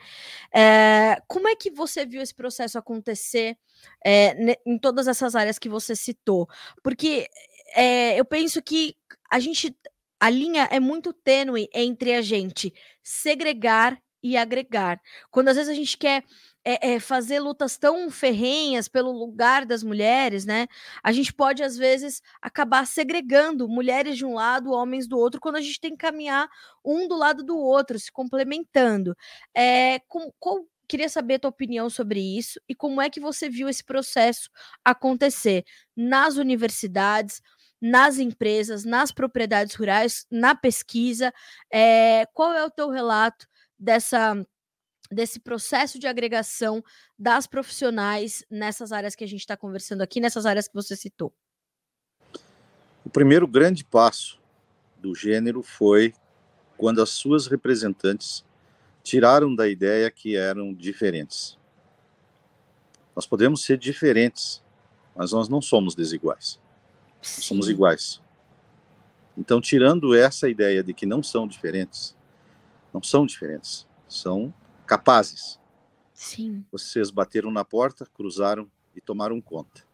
É, 0.55 1.21
como 1.29 1.49
é 1.49 1.55
que 1.55 1.71
você 1.71 2.07
viu 2.07 2.23
esse 2.23 2.35
processo 2.35 2.79
acontecer 2.79 3.59
é, 4.05 4.59
em 4.65 4.79
todas 4.79 5.07
essas 5.07 5.35
áreas 5.35 5.59
que 5.59 5.69
você 5.69 5.95
citou? 5.95 6.49
Porque 6.83 7.29
é, 7.75 8.19
eu 8.19 8.25
penso 8.25 8.63
que 8.63 8.97
a 9.31 9.39
gente 9.39 9.77
a 10.19 10.29
linha 10.29 10.69
é 10.71 10.79
muito 10.79 11.15
tênue 11.15 11.69
entre 11.73 12.15
a 12.15 12.21
gente 12.21 12.75
segregar 13.03 13.99
e 14.23 14.37
agregar. 14.37 15.01
Quando 15.31 15.49
às 15.49 15.57
vezes 15.57 15.71
a 15.71 15.75
gente 15.75 15.97
quer 15.97 16.25
é, 16.65 16.93
é, 16.95 17.01
fazer 17.01 17.41
lutas 17.41 17.79
tão 17.79 18.11
ferrenhas 18.11 18.89
pelo 18.89 19.11
lugar 19.13 19.65
das 19.65 19.83
mulheres, 19.83 20.45
né? 20.45 20.67
A 21.03 21.11
gente 21.13 21.33
pode, 21.33 21.63
às 21.63 21.77
vezes, 21.77 22.23
acabar 22.41 22.87
segregando 22.87 23.69
mulheres 23.69 24.17
de 24.17 24.27
um 24.27 24.35
lado, 24.35 24.73
homens 24.73 25.07
do 25.09 25.19
outro, 25.19 25.41
quando 25.41 25.57
a 25.57 25.61
gente 25.61 25.81
tem 25.81 25.93
que 25.93 25.97
caminhar 25.99 26.49
um 26.85 27.09
do 27.09 27.17
lado 27.17 27.43
do 27.43 27.57
outro, 27.57 27.99
se 27.99 28.13
complementando. 28.13 29.17
É, 29.55 30.01
com, 30.01 30.31
com, 30.39 30.67
queria 30.87 31.09
saber 31.09 31.35
a 31.35 31.39
tua 31.41 31.51
opinião 31.51 31.89
sobre 31.89 32.21
isso 32.21 32.61
e 32.69 32.75
como 32.75 33.01
é 33.01 33.09
que 33.09 33.21
você 33.21 33.49
viu 33.49 33.69
esse 33.69 33.85
processo 33.85 34.51
acontecer 34.85 35.65
nas 35.97 36.37
universidades, 36.37 37.41
nas 37.81 38.19
empresas, 38.19 38.85
nas 38.85 39.11
propriedades 39.13 39.75
rurais, 39.75 40.27
na 40.31 40.55
pesquisa. 40.55 41.33
É, 41.73 42.27
qual 42.35 42.53
é 42.53 42.65
o 42.65 42.71
teu 42.71 42.91
relato 42.91 43.47
dessa 43.81 44.47
desse 45.11 45.41
processo 45.41 45.99
de 45.99 46.07
agregação 46.07 46.85
das 47.19 47.45
profissionais 47.45 48.45
nessas 48.49 48.93
áreas 48.93 49.17
que 49.17 49.25
a 49.25 49.27
gente 49.27 49.41
está 49.41 49.57
conversando 49.57 50.03
aqui, 50.03 50.21
nessas 50.21 50.47
áreas 50.47 50.69
que 50.69 50.75
você 50.75 50.95
citou? 50.95 51.35
O 53.05 53.11
primeiro 53.11 53.49
grande 53.49 53.85
passo 53.85 54.39
do 54.99 55.13
gênero 55.13 55.65
foi 55.65 56.15
quando 56.77 57.03
as 57.03 57.11
suas 57.11 57.49
representantes 57.49 58.45
tiraram 59.03 59.53
da 59.53 59.67
ideia 59.67 60.11
que 60.11 60.37
eram 60.37 60.73
diferentes. 60.73 61.59
Nós 63.17 63.27
podemos 63.27 63.65
ser 63.65 63.79
diferentes, 63.79 64.63
mas 65.17 65.33
nós 65.33 65.49
não 65.49 65.61
somos 65.61 65.95
desiguais. 65.95 66.61
Sim. 67.21 67.43
Somos 67.43 67.69
iguais. 67.69 68.23
Então, 69.37 69.61
tirando 69.61 70.15
essa 70.15 70.49
ideia 70.49 70.83
de 70.83 70.95
que 70.95 71.07
não 71.07 71.23
são 71.23 71.49
diferentes, 71.49 72.17
não 72.93 73.03
são 73.03 73.27
diferentes, 73.27 73.87
são 74.09 74.53
capazes. 74.87 75.59
Sim. 76.13 76.65
Vocês 76.71 77.11
bateram 77.11 77.51
na 77.51 77.65
porta, 77.65 78.07
cruzaram 78.15 78.71
e 78.95 79.01
tomaram 79.01 79.41
conta. 79.41 79.85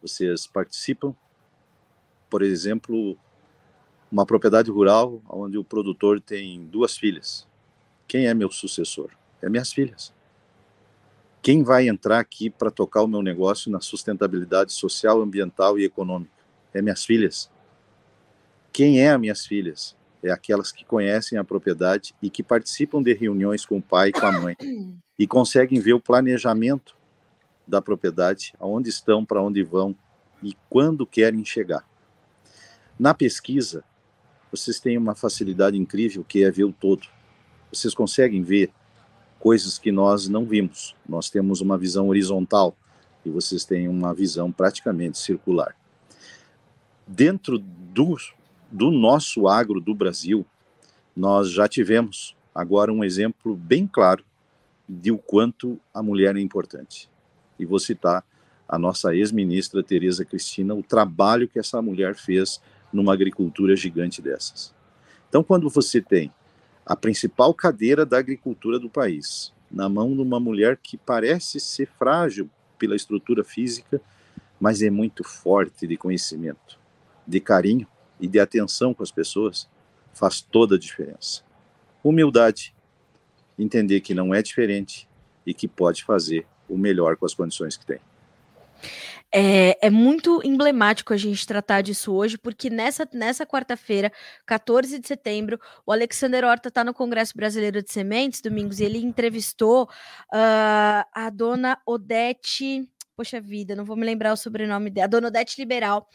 Vocês 0.00 0.46
participam, 0.46 1.14
por 2.30 2.42
exemplo, 2.42 3.18
uma 4.10 4.24
propriedade 4.24 4.70
rural 4.70 5.22
onde 5.28 5.58
o 5.58 5.64
produtor 5.64 6.20
tem 6.20 6.66
duas 6.66 6.96
filhas. 6.96 7.46
Quem 8.06 8.26
é 8.26 8.34
meu 8.34 8.50
sucessor? 8.50 9.10
É 9.42 9.48
minhas 9.48 9.72
filhas. 9.72 10.14
Quem 11.42 11.62
vai 11.62 11.88
entrar 11.88 12.20
aqui 12.20 12.48
para 12.48 12.70
tocar 12.70 13.02
o 13.02 13.06
meu 13.06 13.20
negócio 13.20 13.70
na 13.70 13.80
sustentabilidade 13.80 14.72
social, 14.72 15.20
ambiental 15.20 15.78
e 15.78 15.84
econômica? 15.84 16.32
É 16.72 16.80
minhas 16.80 17.04
filhas. 17.04 17.50
Quem 18.72 19.00
é 19.00 19.10
as 19.10 19.20
minhas 19.20 19.46
filhas? 19.46 19.96
É 20.24 20.30
aquelas 20.30 20.72
que 20.72 20.86
conhecem 20.86 21.36
a 21.36 21.44
propriedade 21.44 22.14
e 22.22 22.30
que 22.30 22.42
participam 22.42 23.02
de 23.02 23.12
reuniões 23.12 23.66
com 23.66 23.76
o 23.76 23.82
pai 23.82 24.08
e 24.08 24.12
com 24.12 24.24
a 24.24 24.32
mãe 24.32 24.56
e 25.18 25.26
conseguem 25.26 25.78
ver 25.78 25.92
o 25.92 26.00
planejamento 26.00 26.96
da 27.68 27.82
propriedade, 27.82 28.54
aonde 28.58 28.88
estão, 28.88 29.24
para 29.24 29.42
onde 29.42 29.62
vão 29.62 29.94
e 30.42 30.56
quando 30.68 31.06
querem 31.06 31.44
chegar. 31.44 31.84
Na 32.98 33.12
pesquisa, 33.12 33.84
vocês 34.50 34.80
têm 34.80 34.96
uma 34.96 35.14
facilidade 35.14 35.76
incrível 35.76 36.24
que 36.24 36.42
é 36.42 36.50
ver 36.50 36.64
o 36.64 36.72
todo. 36.72 37.06
Vocês 37.72 37.94
conseguem 37.94 38.42
ver 38.42 38.70
coisas 39.38 39.78
que 39.78 39.92
nós 39.92 40.26
não 40.26 40.46
vimos. 40.46 40.96
Nós 41.06 41.28
temos 41.28 41.60
uma 41.60 41.76
visão 41.76 42.08
horizontal 42.08 42.74
e 43.26 43.30
vocês 43.30 43.64
têm 43.64 43.88
uma 43.88 44.14
visão 44.14 44.50
praticamente 44.50 45.18
circular. 45.18 45.76
Dentro 47.06 47.58
do, 47.58 48.16
do 48.70 48.90
nosso 48.90 49.46
agro 49.48 49.80
do 49.80 49.94
Brasil, 49.94 50.44
nós 51.16 51.50
já 51.50 51.68
tivemos 51.68 52.36
agora 52.54 52.92
um 52.92 53.04
exemplo 53.04 53.54
bem 53.54 53.86
claro 53.86 54.24
de 54.88 55.10
o 55.10 55.18
quanto 55.18 55.80
a 55.92 56.02
mulher 56.02 56.36
é 56.36 56.40
importante. 56.40 57.08
E 57.58 57.64
vou 57.64 57.78
citar 57.78 58.24
a 58.68 58.78
nossa 58.78 59.14
ex-ministra 59.14 59.82
Tereza 59.82 60.24
Cristina, 60.24 60.74
o 60.74 60.82
trabalho 60.82 61.48
que 61.48 61.58
essa 61.58 61.80
mulher 61.80 62.14
fez 62.14 62.60
numa 62.92 63.12
agricultura 63.12 63.76
gigante 63.76 64.22
dessas. 64.22 64.74
Então, 65.28 65.42
quando 65.42 65.68
você 65.68 66.00
tem 66.00 66.32
a 66.86 66.94
principal 66.94 67.52
cadeira 67.54 68.04
da 68.04 68.18
agricultura 68.18 68.78
do 68.78 68.90
país, 68.90 69.52
na 69.70 69.88
mão 69.88 70.14
de 70.14 70.20
uma 70.20 70.38
mulher 70.38 70.76
que 70.76 70.96
parece 70.96 71.58
ser 71.58 71.88
frágil 71.98 72.48
pela 72.78 72.94
estrutura 72.94 73.42
física, 73.42 74.00
mas 74.60 74.82
é 74.82 74.90
muito 74.90 75.24
forte 75.24 75.86
de 75.86 75.96
conhecimento, 75.96 76.78
de 77.26 77.40
carinho 77.40 77.86
e 78.24 78.26
de 78.26 78.40
atenção 78.40 78.94
com 78.94 79.02
as 79.02 79.10
pessoas, 79.10 79.68
faz 80.14 80.40
toda 80.40 80.76
a 80.76 80.78
diferença. 80.78 81.42
Humildade, 82.02 82.74
entender 83.58 84.00
que 84.00 84.14
não 84.14 84.34
é 84.34 84.40
diferente 84.40 85.06
e 85.44 85.52
que 85.52 85.68
pode 85.68 86.02
fazer 86.02 86.46
o 86.66 86.78
melhor 86.78 87.16
com 87.18 87.26
as 87.26 87.34
condições 87.34 87.76
que 87.76 87.84
tem. 87.84 88.00
É, 89.30 89.86
é, 89.88 89.90
muito 89.90 90.40
emblemático 90.44 91.12
a 91.12 91.16
gente 91.16 91.46
tratar 91.46 91.82
disso 91.82 92.14
hoje, 92.14 92.38
porque 92.38 92.70
nessa, 92.70 93.06
nessa 93.12 93.44
quarta-feira, 93.44 94.10
14 94.46 94.98
de 94.98 95.06
setembro, 95.06 95.60
o 95.84 95.92
Alexander 95.92 96.44
Horta 96.44 96.68
está 96.68 96.82
no 96.82 96.94
Congresso 96.94 97.36
Brasileiro 97.36 97.82
de 97.82 97.92
Sementes, 97.92 98.40
domingos, 98.40 98.80
e 98.80 98.84
ele 98.84 98.98
entrevistou 98.98 99.84
uh, 99.84 101.04
a 101.12 101.30
dona 101.30 101.78
Odete. 101.84 102.88
Poxa 103.16 103.40
vida, 103.40 103.76
não 103.76 103.84
vou 103.84 103.96
me 103.96 104.04
lembrar 104.04 104.32
o 104.32 104.36
sobrenome 104.36 104.90
dela, 104.90 105.04
a 105.06 105.08
dona 105.08 105.28
Odete 105.28 105.60
Liberal, 105.60 106.08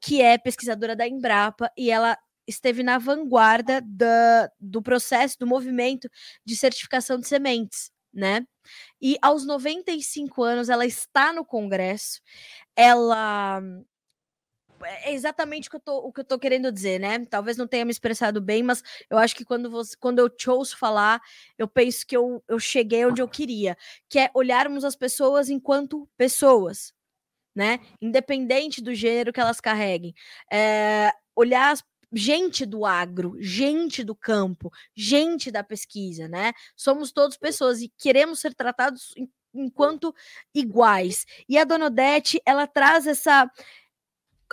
que 0.00 0.22
é 0.22 0.38
pesquisadora 0.38 0.96
da 0.96 1.06
Embrapa, 1.06 1.70
e 1.76 1.90
ela 1.90 2.18
esteve 2.46 2.82
na 2.82 2.98
vanguarda 2.98 3.82
da, 3.84 4.50
do 4.60 4.80
processo, 4.82 5.36
do 5.38 5.46
movimento 5.46 6.08
de 6.44 6.56
certificação 6.56 7.18
de 7.18 7.26
sementes 7.26 7.90
né? 8.16 8.46
E 9.00 9.16
aos 9.20 9.44
95 9.46 10.42
anos 10.42 10.68
ela 10.68 10.86
está 10.86 11.32
no 11.32 11.44
Congresso, 11.44 12.20
ela 12.74 13.60
é 14.82 15.12
exatamente 15.12 15.68
o 15.68 15.70
que, 15.70 15.76
eu 15.76 15.80
tô, 15.80 15.98
o 15.98 16.12
que 16.12 16.20
eu 16.20 16.24
tô 16.24 16.38
querendo 16.38 16.70
dizer, 16.70 16.98
né? 17.00 17.24
Talvez 17.26 17.56
não 17.56 17.66
tenha 17.66 17.84
me 17.84 17.90
expressado 17.90 18.40
bem, 18.40 18.62
mas 18.62 18.82
eu 19.08 19.18
acho 19.18 19.34
que 19.34 19.44
quando, 19.44 19.70
você, 19.70 19.96
quando 19.98 20.18
eu 20.18 20.28
te 20.28 20.50
ouço 20.50 20.76
falar, 20.76 21.20
eu 21.58 21.68
penso 21.68 22.06
que 22.06 22.16
eu, 22.16 22.42
eu 22.48 22.58
cheguei 22.58 23.04
onde 23.06 23.22
eu 23.22 23.28
queria, 23.28 23.76
que 24.08 24.18
é 24.18 24.30
olharmos 24.34 24.84
as 24.84 24.96
pessoas 24.96 25.48
enquanto 25.48 26.08
pessoas, 26.16 26.92
né? 27.54 27.80
Independente 28.00 28.82
do 28.82 28.94
gênero 28.94 29.32
que 29.32 29.40
elas 29.40 29.60
carreguem. 29.60 30.14
É, 30.52 31.12
olhar 31.34 31.70
as 31.72 31.82
gente 32.12 32.64
do 32.64 32.86
agro, 32.86 33.36
gente 33.40 34.04
do 34.04 34.14
campo, 34.14 34.72
gente 34.94 35.50
da 35.50 35.62
pesquisa, 35.62 36.28
né? 36.28 36.52
Somos 36.76 37.12
todos 37.12 37.36
pessoas 37.36 37.80
e 37.80 37.92
queremos 37.98 38.40
ser 38.40 38.54
tratados 38.54 39.12
enquanto 39.52 40.14
iguais. 40.54 41.24
E 41.48 41.58
a 41.58 41.64
Dona 41.64 41.86
Odete, 41.86 42.40
ela 42.44 42.66
traz 42.66 43.06
essa 43.06 43.50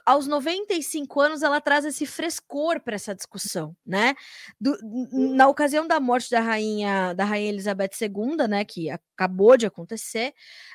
aos 0.05 0.27
95 0.27 1.21
anos 1.21 1.43
ela 1.43 1.61
traz 1.61 1.85
esse 1.85 2.05
frescor 2.05 2.79
para 2.81 2.95
essa 2.95 3.13
discussão, 3.13 3.75
né? 3.85 4.15
Do, 4.59 4.77
na 5.11 5.47
ocasião 5.47 5.87
da 5.87 5.99
morte 5.99 6.29
da 6.29 6.39
rainha 6.39 7.13
da 7.13 7.23
rainha 7.25 7.49
Elizabeth 7.49 7.91
II, 8.01 8.47
né, 8.47 8.65
que 8.65 8.89
acabou 8.89 9.55
de 9.55 9.65
acontecer, 9.65 10.33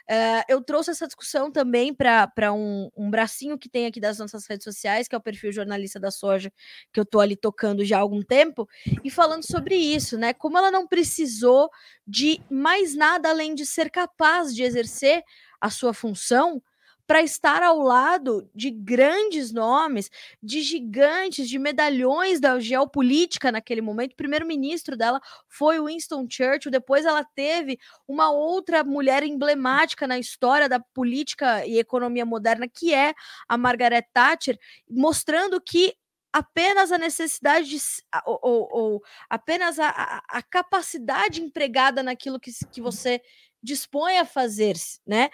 uh, 0.08 0.44
eu 0.48 0.62
trouxe 0.62 0.90
essa 0.90 1.06
discussão 1.06 1.50
também 1.50 1.92
para 1.92 2.52
um, 2.52 2.90
um 2.96 3.10
bracinho 3.10 3.58
que 3.58 3.68
tem 3.68 3.86
aqui 3.86 4.00
das 4.00 4.18
nossas 4.18 4.46
redes 4.46 4.64
sociais, 4.64 5.08
que 5.08 5.14
é 5.14 5.18
o 5.18 5.22
perfil 5.22 5.52
jornalista 5.52 5.98
da 5.98 6.10
soja, 6.10 6.52
que 6.92 7.00
eu 7.00 7.04
tô 7.04 7.20
ali 7.20 7.36
tocando 7.36 7.84
já 7.84 7.98
há 7.98 8.00
algum 8.00 8.22
tempo, 8.22 8.68
e 9.04 9.10
falando 9.10 9.44
sobre 9.44 9.74
isso, 9.74 10.16
né? 10.16 10.32
Como 10.32 10.56
ela 10.56 10.70
não 10.70 10.86
precisou 10.86 11.70
de 12.06 12.40
mais 12.50 12.94
nada 12.94 13.28
além 13.28 13.54
de 13.54 13.66
ser 13.66 13.90
capaz 13.90 14.54
de 14.54 14.62
exercer 14.62 15.22
a 15.60 15.70
sua 15.70 15.92
função 15.92 16.62
para 17.08 17.22
estar 17.22 17.62
ao 17.62 17.80
lado 17.80 18.46
de 18.54 18.70
grandes 18.70 19.50
nomes, 19.50 20.10
de 20.42 20.60
gigantes, 20.60 21.48
de 21.48 21.58
medalhões 21.58 22.38
da 22.38 22.60
geopolítica 22.60 23.50
naquele 23.50 23.80
momento. 23.80 24.12
O 24.12 24.16
primeiro-ministro 24.16 24.94
dela 24.94 25.18
foi 25.48 25.80
Winston 25.82 26.26
Churchill, 26.28 26.70
depois 26.70 27.06
ela 27.06 27.24
teve 27.24 27.78
uma 28.06 28.30
outra 28.30 28.84
mulher 28.84 29.22
emblemática 29.22 30.06
na 30.06 30.18
história 30.18 30.68
da 30.68 30.78
política 30.78 31.66
e 31.66 31.78
economia 31.78 32.26
moderna, 32.26 32.68
que 32.68 32.92
é 32.92 33.14
a 33.48 33.56
Margaret 33.56 34.04
Thatcher, 34.12 34.58
mostrando 34.86 35.58
que 35.62 35.94
apenas 36.30 36.92
a 36.92 36.98
necessidade 36.98 37.70
de, 37.70 37.78
ou, 38.26 38.38
ou, 38.42 38.68
ou 38.70 39.02
apenas 39.30 39.78
a, 39.78 39.88
a, 39.88 40.22
a, 40.28 40.42
capacidade 40.42 41.42
empregada 41.42 42.02
naquilo 42.02 42.38
que, 42.38 42.50
que 42.70 42.82
você 42.82 43.20
dispõe 43.62 44.18
a 44.18 44.24
fazer, 44.24 44.76
né? 45.06 45.30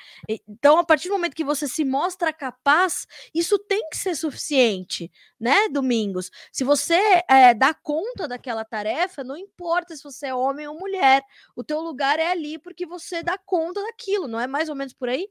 Então, 0.49 0.79
a 0.79 0.85
partir 0.85 1.09
do 1.09 1.15
momento 1.15 1.35
que 1.35 1.45
você 1.45 1.69
se 1.69 1.85
mostra 1.85 2.33
capaz, 2.33 3.07
isso 3.35 3.59
tem 3.59 3.89
que 3.91 3.97
ser 3.97 4.15
suficiente, 4.15 5.11
né, 5.39 5.69
Domingos? 5.69 6.31
Se 6.53 6.65
você 6.65 7.23
é, 7.29 7.55
dá 7.55 7.75
conta 7.75 8.27
daquela 8.27 8.65
tarefa, 8.65 9.23
não 9.23 9.37
importa 9.37 9.97
se 9.97 10.03
você 10.03 10.29
é 10.29 10.35
homem 10.35 10.67
ou 10.67 10.79
mulher, 10.79 11.23
o 11.55 11.63
teu 11.63 11.81
lugar 11.81 12.19
é 12.19 12.31
ali 12.31 12.59
porque 12.59 12.87
você 12.87 13.23
dá 13.23 13.39
conta 13.39 13.83
daquilo, 13.83 14.27
não 14.27 14.41
é 14.41 14.47
mais 14.47 14.69
ou 14.69 14.75
menos 14.75 14.93
por 14.93 15.09
aí? 15.09 15.29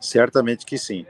Certamente 0.00 0.64
que 0.64 0.78
sim. 0.78 1.06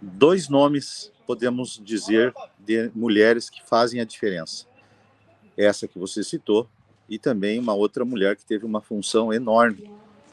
Dois 0.00 0.48
nomes 0.48 1.12
podemos 1.26 1.80
dizer 1.82 2.32
de 2.58 2.90
mulheres 2.94 3.50
que 3.50 3.62
fazem 3.66 4.00
a 4.00 4.04
diferença. 4.04 4.66
Essa 5.56 5.88
que 5.88 5.98
você 5.98 6.22
citou, 6.22 6.70
e 7.08 7.18
também 7.18 7.58
uma 7.58 7.74
outra 7.74 8.04
mulher 8.04 8.36
que 8.36 8.44
teve 8.44 8.64
uma 8.66 8.80
função 8.80 9.32
enorme 9.32 9.90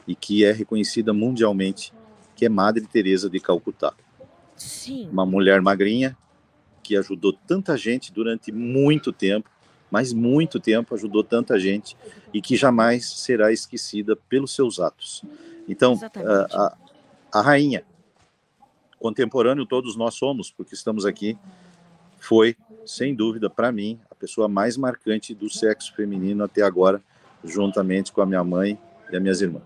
e 0.07 0.15
que 0.15 0.43
é 0.43 0.51
reconhecida 0.51 1.13
mundialmente, 1.13 1.93
que 2.35 2.45
é 2.45 2.49
Madre 2.49 2.85
Teresa 2.85 3.29
de 3.29 3.39
Calcutá. 3.39 3.93
Sim. 4.55 5.09
Uma 5.11 5.25
mulher 5.25 5.61
magrinha 5.61 6.17
que 6.83 6.95
ajudou 6.95 7.33
tanta 7.33 7.75
gente 7.77 8.13
durante 8.13 8.51
muito 8.51 9.11
tempo, 9.11 9.49
mas 9.89 10.13
muito 10.13 10.59
tempo 10.59 10.93
ajudou 10.93 11.23
tanta 11.23 11.59
gente 11.59 11.97
e 12.33 12.41
que 12.41 12.55
jamais 12.55 13.05
será 13.05 13.51
esquecida 13.51 14.15
pelos 14.15 14.53
seus 14.53 14.79
atos. 14.79 15.23
Então, 15.67 15.99
a, 16.03 16.65
a, 16.65 16.77
a 17.39 17.41
rainha, 17.41 17.83
contemporâneo 18.99 19.65
todos 19.65 19.95
nós 19.95 20.13
somos, 20.13 20.51
porque 20.51 20.75
estamos 20.75 21.05
aqui, 21.05 21.37
foi, 22.19 22.55
sem 22.85 23.15
dúvida, 23.15 23.49
para 23.49 23.71
mim, 23.71 23.99
a 24.17 24.19
pessoa 24.19 24.47
mais 24.47 24.77
marcante 24.77 25.33
do 25.33 25.49
sexo 25.49 25.93
feminino 25.95 26.43
até 26.43 26.61
agora, 26.61 27.01
juntamente 27.43 28.11
com 28.11 28.21
a 28.21 28.25
minha 28.25 28.43
mãe 28.43 28.79
e 29.11 29.15
as 29.15 29.21
minhas 29.21 29.41
irmãs. 29.41 29.63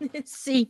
Sim. 0.24 0.68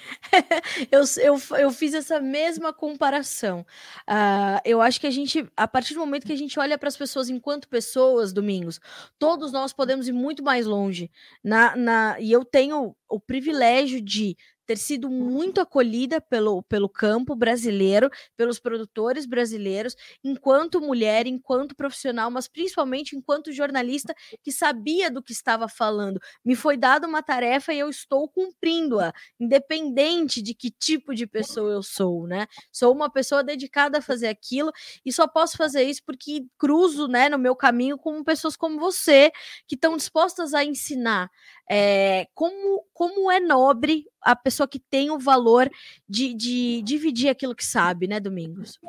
eu, 0.90 1.02
eu, 1.22 1.58
eu 1.58 1.70
fiz 1.70 1.94
essa 1.94 2.20
mesma 2.20 2.72
comparação. 2.72 3.66
Uh, 4.08 4.60
eu 4.64 4.80
acho 4.80 5.00
que 5.00 5.06
a 5.06 5.10
gente, 5.10 5.46
a 5.56 5.68
partir 5.68 5.94
do 5.94 6.00
momento 6.00 6.26
que 6.26 6.32
a 6.32 6.38
gente 6.38 6.58
olha 6.58 6.78
para 6.78 6.88
as 6.88 6.96
pessoas 6.96 7.28
enquanto 7.28 7.68
pessoas, 7.68 8.32
Domingos, 8.32 8.80
todos 9.18 9.52
nós 9.52 9.72
podemos 9.72 10.08
ir 10.08 10.12
muito 10.12 10.42
mais 10.42 10.66
longe. 10.66 11.10
Na, 11.44 11.76
na, 11.76 12.16
e 12.18 12.32
eu 12.32 12.44
tenho 12.44 12.94
o 13.08 13.20
privilégio 13.20 14.00
de 14.00 14.36
ter 14.70 14.78
sido 14.78 15.10
muito 15.10 15.60
acolhida 15.60 16.20
pelo, 16.20 16.62
pelo 16.62 16.88
campo 16.88 17.34
brasileiro, 17.34 18.08
pelos 18.36 18.60
produtores 18.60 19.26
brasileiros, 19.26 19.96
enquanto 20.22 20.80
mulher, 20.80 21.26
enquanto 21.26 21.74
profissional, 21.74 22.30
mas 22.30 22.46
principalmente 22.46 23.16
enquanto 23.16 23.50
jornalista 23.50 24.14
que 24.44 24.52
sabia 24.52 25.10
do 25.10 25.20
que 25.20 25.32
estava 25.32 25.66
falando. 25.68 26.20
Me 26.44 26.54
foi 26.54 26.76
dada 26.76 27.08
uma 27.08 27.20
tarefa 27.20 27.74
e 27.74 27.80
eu 27.80 27.90
estou 27.90 28.28
cumprindo-a, 28.28 29.12
independente 29.40 30.40
de 30.40 30.54
que 30.54 30.70
tipo 30.70 31.16
de 31.16 31.26
pessoa 31.26 31.72
eu 31.72 31.82
sou, 31.82 32.28
né? 32.28 32.46
Sou 32.70 32.94
uma 32.94 33.10
pessoa 33.10 33.42
dedicada 33.42 33.98
a 33.98 34.02
fazer 34.02 34.28
aquilo 34.28 34.70
e 35.04 35.12
só 35.12 35.26
posso 35.26 35.56
fazer 35.56 35.82
isso 35.82 36.02
porque 36.06 36.46
cruzo, 36.56 37.08
né, 37.08 37.28
no 37.28 37.38
meu 37.38 37.56
caminho 37.56 37.98
com 37.98 38.22
pessoas 38.22 38.54
como 38.54 38.78
você 38.78 39.32
que 39.66 39.74
estão 39.74 39.96
dispostas 39.96 40.54
a 40.54 40.64
ensinar 40.64 41.28
é, 41.72 42.26
como, 42.34 42.84
como 42.92 43.30
é 43.30 43.38
nobre 43.38 44.04
a 44.20 44.34
pessoa 44.34 44.66
que 44.66 44.80
tem 44.80 45.12
o 45.12 45.20
valor 45.20 45.70
de, 46.08 46.34
de 46.34 46.82
dividir 46.82 47.28
aquilo 47.28 47.54
que 47.54 47.64
sabe, 47.64 48.08
né, 48.08 48.18
Domingos? 48.18 48.80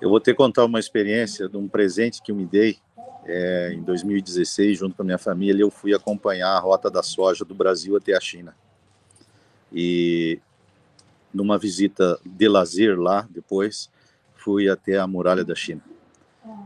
Eu 0.00 0.10
vou 0.10 0.18
ter 0.18 0.32
que 0.32 0.36
contar 0.36 0.64
uma 0.64 0.80
experiência 0.80 1.48
de 1.48 1.56
um 1.56 1.68
presente 1.68 2.20
que 2.20 2.32
eu 2.32 2.34
me 2.34 2.44
dei 2.44 2.78
é, 3.24 3.72
em 3.72 3.84
2016, 3.84 4.78
junto 4.78 4.96
com 4.96 5.02
a 5.02 5.04
minha 5.04 5.16
família. 5.16 5.62
Eu 5.62 5.70
fui 5.70 5.94
acompanhar 5.94 6.56
a 6.56 6.58
rota 6.58 6.90
da 6.90 7.04
soja 7.04 7.44
do 7.44 7.54
Brasil 7.54 7.96
até 7.96 8.16
a 8.16 8.20
China. 8.20 8.56
E 9.72 10.40
numa 11.32 11.56
visita 11.56 12.18
de 12.26 12.48
lazer 12.48 12.98
lá, 12.98 13.28
depois, 13.30 13.88
fui 14.34 14.68
até 14.68 14.98
a 14.98 15.06
muralha 15.06 15.44
da 15.44 15.54
China. 15.54 15.82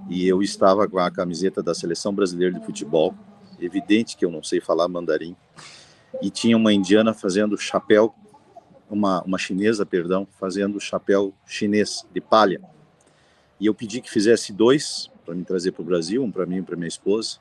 E 0.08 0.26
eu 0.26 0.42
estava 0.42 0.88
com 0.88 0.98
a 0.98 1.10
camiseta 1.10 1.62
da 1.62 1.74
seleção 1.74 2.14
brasileira 2.14 2.58
de 2.58 2.64
futebol 2.64 3.14
evidente 3.62 4.16
que 4.16 4.24
eu 4.24 4.30
não 4.30 4.42
sei 4.42 4.60
falar 4.60 4.88
mandarim. 4.88 5.36
E 6.20 6.30
tinha 6.30 6.56
uma 6.56 6.72
indiana 6.72 7.14
fazendo 7.14 7.56
chapéu, 7.56 8.14
uma, 8.88 9.22
uma 9.22 9.38
chinesa, 9.38 9.86
perdão, 9.86 10.26
fazendo 10.38 10.80
chapéu 10.80 11.32
chinês 11.46 12.04
de 12.12 12.20
palha. 12.20 12.60
E 13.58 13.66
eu 13.66 13.74
pedi 13.74 14.00
que 14.00 14.10
fizesse 14.10 14.52
dois 14.52 15.10
para 15.24 15.34
me 15.34 15.44
trazer 15.44 15.72
para 15.72 15.82
o 15.82 15.84
Brasil, 15.84 16.24
um 16.24 16.30
para 16.30 16.46
mim 16.46 16.56
e 16.56 16.60
um 16.60 16.64
para 16.64 16.76
minha 16.76 16.88
esposa. 16.88 17.38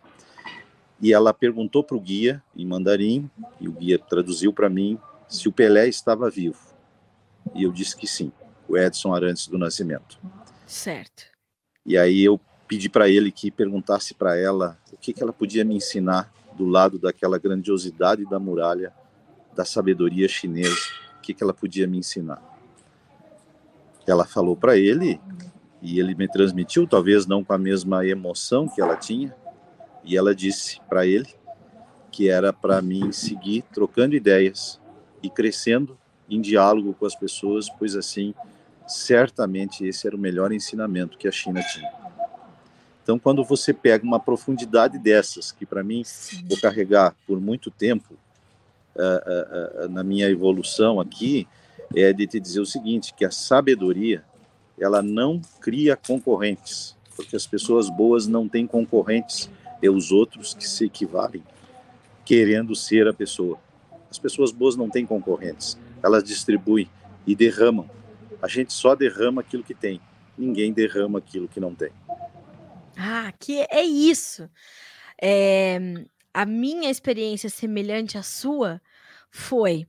E 1.02 1.14
ela 1.14 1.34
perguntou 1.34 1.84
para 1.84 1.96
o 1.96 2.00
guia 2.00 2.44
em 2.56 2.66
mandarim, 2.66 3.30
e 3.60 3.68
o 3.68 3.72
guia 3.72 3.98
traduziu 3.98 4.52
para 4.52 4.70
mim 4.70 5.00
se 5.28 5.48
o 5.48 5.52
Pelé 5.52 5.88
estava 5.88 6.30
vivo. 6.30 6.60
E 7.56 7.64
eu 7.64 7.72
disse 7.72 7.96
que 7.96 8.06
sim, 8.06 8.32
o 8.68 8.78
Edson 8.78 9.14
Arantes 9.14 9.48
do 9.48 9.58
Nascimento. 9.58 10.20
Certo. 10.68 11.24
E 11.86 11.98
aí 11.98 12.24
eu 12.24 12.40
pedi 12.70 12.88
para 12.88 13.10
ele 13.10 13.32
que 13.32 13.50
perguntasse 13.50 14.14
para 14.14 14.38
ela 14.38 14.78
o 14.94 14.98
que, 14.98 15.12
que 15.12 15.24
ela 15.24 15.34
podia 15.34 15.66
me 15.66 15.76
ensinar 15.76 16.32
do 16.56 16.68
lado 16.68 17.00
daquela 17.00 17.40
grandiosidade 17.40 18.30
da 18.30 18.40
muralha, 18.40 18.94
da 19.56 19.66
sabedoria 19.66 20.28
chinesa, 20.28 20.78
o 21.18 21.22
que, 21.22 21.34
que 21.34 21.44
ela 21.44 21.54
podia 21.54 21.88
me 21.88 21.98
ensinar. 21.98 22.40
Ela 24.06 24.24
falou 24.24 24.56
para 24.56 24.78
ele 24.78 25.20
e 25.82 26.00
ele 26.00 26.14
me 26.14 26.28
transmitiu, 26.28 26.86
talvez 26.86 27.26
não 27.26 27.44
com 27.44 27.54
a 27.54 27.58
mesma 27.58 28.06
emoção 28.06 28.68
que 28.68 28.80
ela 28.80 28.96
tinha, 28.96 29.36
e 30.04 30.16
ela 30.16 30.36
disse 30.36 30.80
para 30.88 31.08
ele 31.08 31.34
que 32.12 32.30
era 32.30 32.54
para 32.54 32.82
mim 32.84 33.12
seguir 33.12 33.64
trocando 33.74 34.16
ideias 34.16 34.80
e 35.24 35.30
crescendo 35.30 35.98
em 36.30 36.40
diálogo 36.40 36.94
com 36.94 37.06
as 37.08 37.16
pessoas, 37.16 37.68
pois 37.68 37.96
assim, 37.96 38.36
certamente 38.88 39.84
esse 39.88 40.06
era 40.06 40.16
o 40.16 40.20
melhor 40.20 40.52
ensinamento 40.52 41.18
que 41.18 41.28
a 41.28 41.32
China 41.32 41.62
tinha. 41.64 41.90
Então, 43.10 43.18
quando 43.18 43.44
você 43.44 43.74
pega 43.74 44.06
uma 44.06 44.20
profundidade 44.20 45.00
dessas, 45.00 45.52
que 45.52 45.66
para 45.66 45.84
mim 45.84 46.04
Sim. 46.04 46.46
vou 46.48 46.60
carregar 46.60 47.16
por 47.26 47.42
muito 47.42 47.72
tempo 47.72 48.14
uh, 48.96 49.00
uh, 49.02 49.86
uh, 49.86 49.90
na 49.90 50.04
minha 50.04 50.30
evolução 50.30 51.00
aqui, 51.00 51.48
é 51.96 52.14
de 52.14 52.28
te 52.28 52.40
dizer 52.40 52.60
o 52.60 52.68
seguinte, 52.68 53.12
que 53.16 53.26
a 53.26 53.32
sabedoria, 53.32 54.24
ela 54.80 55.02
não 55.02 55.42
cria 55.60 55.96
concorrentes, 55.98 56.96
porque 57.16 57.36
as 57.36 57.48
pessoas 57.48 57.90
boas 57.90 58.28
não 58.28 58.48
têm 58.48 58.68
concorrentes, 58.68 59.50
é 59.82 59.90
os 59.90 60.12
outros 60.12 60.54
que 60.54 60.70
se 60.70 60.86
equivalem, 60.86 61.44
querendo 62.24 62.76
ser 62.76 63.08
a 63.08 63.14
pessoa. 63.14 63.58
As 64.08 64.20
pessoas 64.20 64.52
boas 64.52 64.76
não 64.76 64.88
têm 64.88 65.04
concorrentes, 65.04 65.80
elas 66.04 66.24
distribuem 66.24 66.88
e 67.26 67.36
derramam. 67.36 67.90
A 68.40 68.48
gente 68.48 68.72
só 68.72 68.94
derrama 68.94 69.42
aquilo 69.42 69.64
que 69.64 69.74
tem, 69.74 70.00
ninguém 70.38 70.72
derrama 70.72 71.18
aquilo 71.18 71.48
que 71.48 71.60
não 71.60 71.74
tem. 71.74 71.90
Ah, 73.02 73.32
que 73.40 73.66
é 73.72 73.82
isso. 73.82 74.50
Eh, 75.22 75.80
a 76.34 76.46
minha 76.46 76.90
experiência 76.92 77.50
semelhante 77.50 78.18
à 78.18 78.24
sua 78.24 78.82
foi 79.32 79.88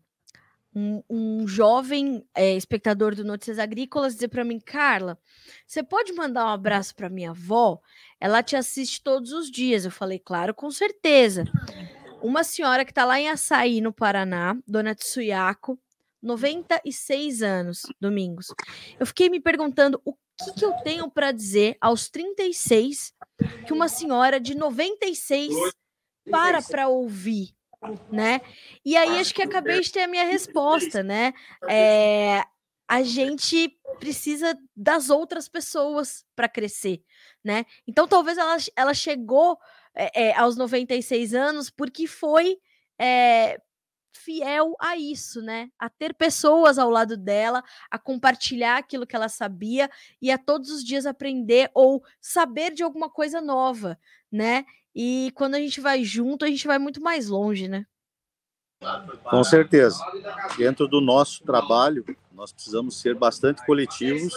um, 0.73 1.03
um 1.11 1.49
jovem 1.49 2.25
é, 2.33 2.55
espectador 2.57 3.17
do 3.17 3.25
Notícias 3.25 3.59
Agrícolas 3.59 4.15
dizer 4.15 4.29
para 4.29 4.45
mim, 4.45 4.61
Carla, 4.61 5.19
você 5.67 5.83
pode 5.83 6.13
mandar 6.13 6.47
um 6.47 6.51
abraço 6.51 6.95
para 6.95 7.09
minha 7.09 7.31
avó? 7.31 7.81
Ela 8.21 8.45
te 8.45 8.55
assiste 8.55 9.03
todos 9.03 9.33
os 9.33 9.51
dias. 9.51 9.85
Eu 9.85 9.91
falei, 9.91 10.21
claro, 10.21 10.55
com 10.55 10.71
certeza. 10.71 11.45
Uma 12.23 12.45
senhora 12.45 12.85
que 12.85 12.93
está 12.93 13.05
lá 13.05 13.19
em 13.19 13.29
Açaí, 13.29 13.81
no 13.81 13.93
Paraná, 13.93 14.57
Dona 14.69 14.95
Tsuyako, 14.95 15.77
96 16.23 17.43
anos, 17.43 17.83
domingos. 18.01 18.55
Eu 18.99 19.07
fiquei 19.07 19.29
me 19.29 19.41
perguntando 19.41 20.01
o 20.05 20.15
que, 20.45 20.53
que 20.53 20.65
eu 20.65 20.73
tenho 20.83 21.11
para 21.11 21.33
dizer 21.33 21.77
aos 21.81 22.09
36 22.09 23.13
que 23.67 23.73
uma 23.73 23.89
senhora 23.89 24.41
de 24.41 24.55
96 24.55 25.55
para 26.31 26.63
para 26.63 26.89
ouvir, 26.89 27.55
né? 28.11 28.41
E 28.85 28.97
aí 28.97 29.19
acho 29.19 29.35
que 29.35 29.43
acabei 29.43 29.81
de 29.81 29.91
ter 29.91 30.03
a 30.03 30.09
minha 30.09 30.25
resposta, 30.25 31.03
né? 31.03 31.33
É, 31.69 32.45
a 32.89 33.03
gente 33.03 33.79
precisa 33.99 34.59
das 34.77 35.11
outras 35.11 35.49
pessoas 35.49 36.25
para 36.35 36.49
crescer, 36.49 37.03
né? 37.43 37.65
Então 37.87 38.07
talvez 38.07 38.37
ela, 38.39 38.57
ela 38.77 38.95
chegou 38.95 39.59
é, 39.95 40.29
é, 40.29 40.37
aos 40.37 40.57
96 40.57 41.35
anos 41.35 41.71
porque 41.71 42.07
foi 42.07 42.59
é, 42.99 43.61
fiel 44.13 44.75
a 44.79 44.97
isso, 44.97 45.41
né? 45.41 45.71
A 45.79 45.89
ter 45.89 46.15
pessoas 46.15 46.79
ao 46.79 46.91
lado 46.91 47.17
dela, 47.17 47.63
a 47.91 47.99
compartilhar 47.99 48.79
aquilo 48.79 49.07
que 49.07 49.17
ela 49.17 49.29
sabia 49.29 49.91
e 50.21 50.31
a 50.31 50.39
todos 50.39 50.71
os 50.71 50.85
dias 50.85 51.07
aprender 51.07 51.71
ou 51.75 52.03
saber 52.21 52.73
de 52.73 52.83
alguma 52.83 53.09
coisa 53.09 53.41
nova, 53.41 53.99
né? 54.31 54.65
E 54.95 55.33
quando 55.35 55.55
a 55.55 55.59
gente 55.59 55.81
vai 55.81 56.03
junto, 56.05 56.45
a 56.45 56.49
gente 56.49 56.67
vai 56.67 56.79
muito 56.79 57.01
mais 57.01 57.29
longe, 57.29 57.69
né? 57.69 57.87
Com 59.25 59.45
certeza. 59.45 60.03
Dentro 60.57 60.89
do 60.89 61.01
nosso 61.01 61.45
trabalho, 61.45 62.05
nós 62.33 62.53
precisamos 62.53 63.01
ser 63.01 63.15
bastante 63.15 63.65
coletivos, 63.67 64.33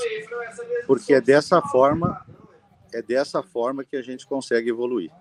porque 0.85 1.13
é 1.13 1.21
dessa 1.21 1.61
forma, 1.61 2.25
é 2.93 3.01
dessa 3.01 3.41
forma 3.41 3.85
que 3.85 3.95
a 3.95 4.01
gente 4.01 4.27
consegue 4.27 4.69
evoluir. 4.69 5.11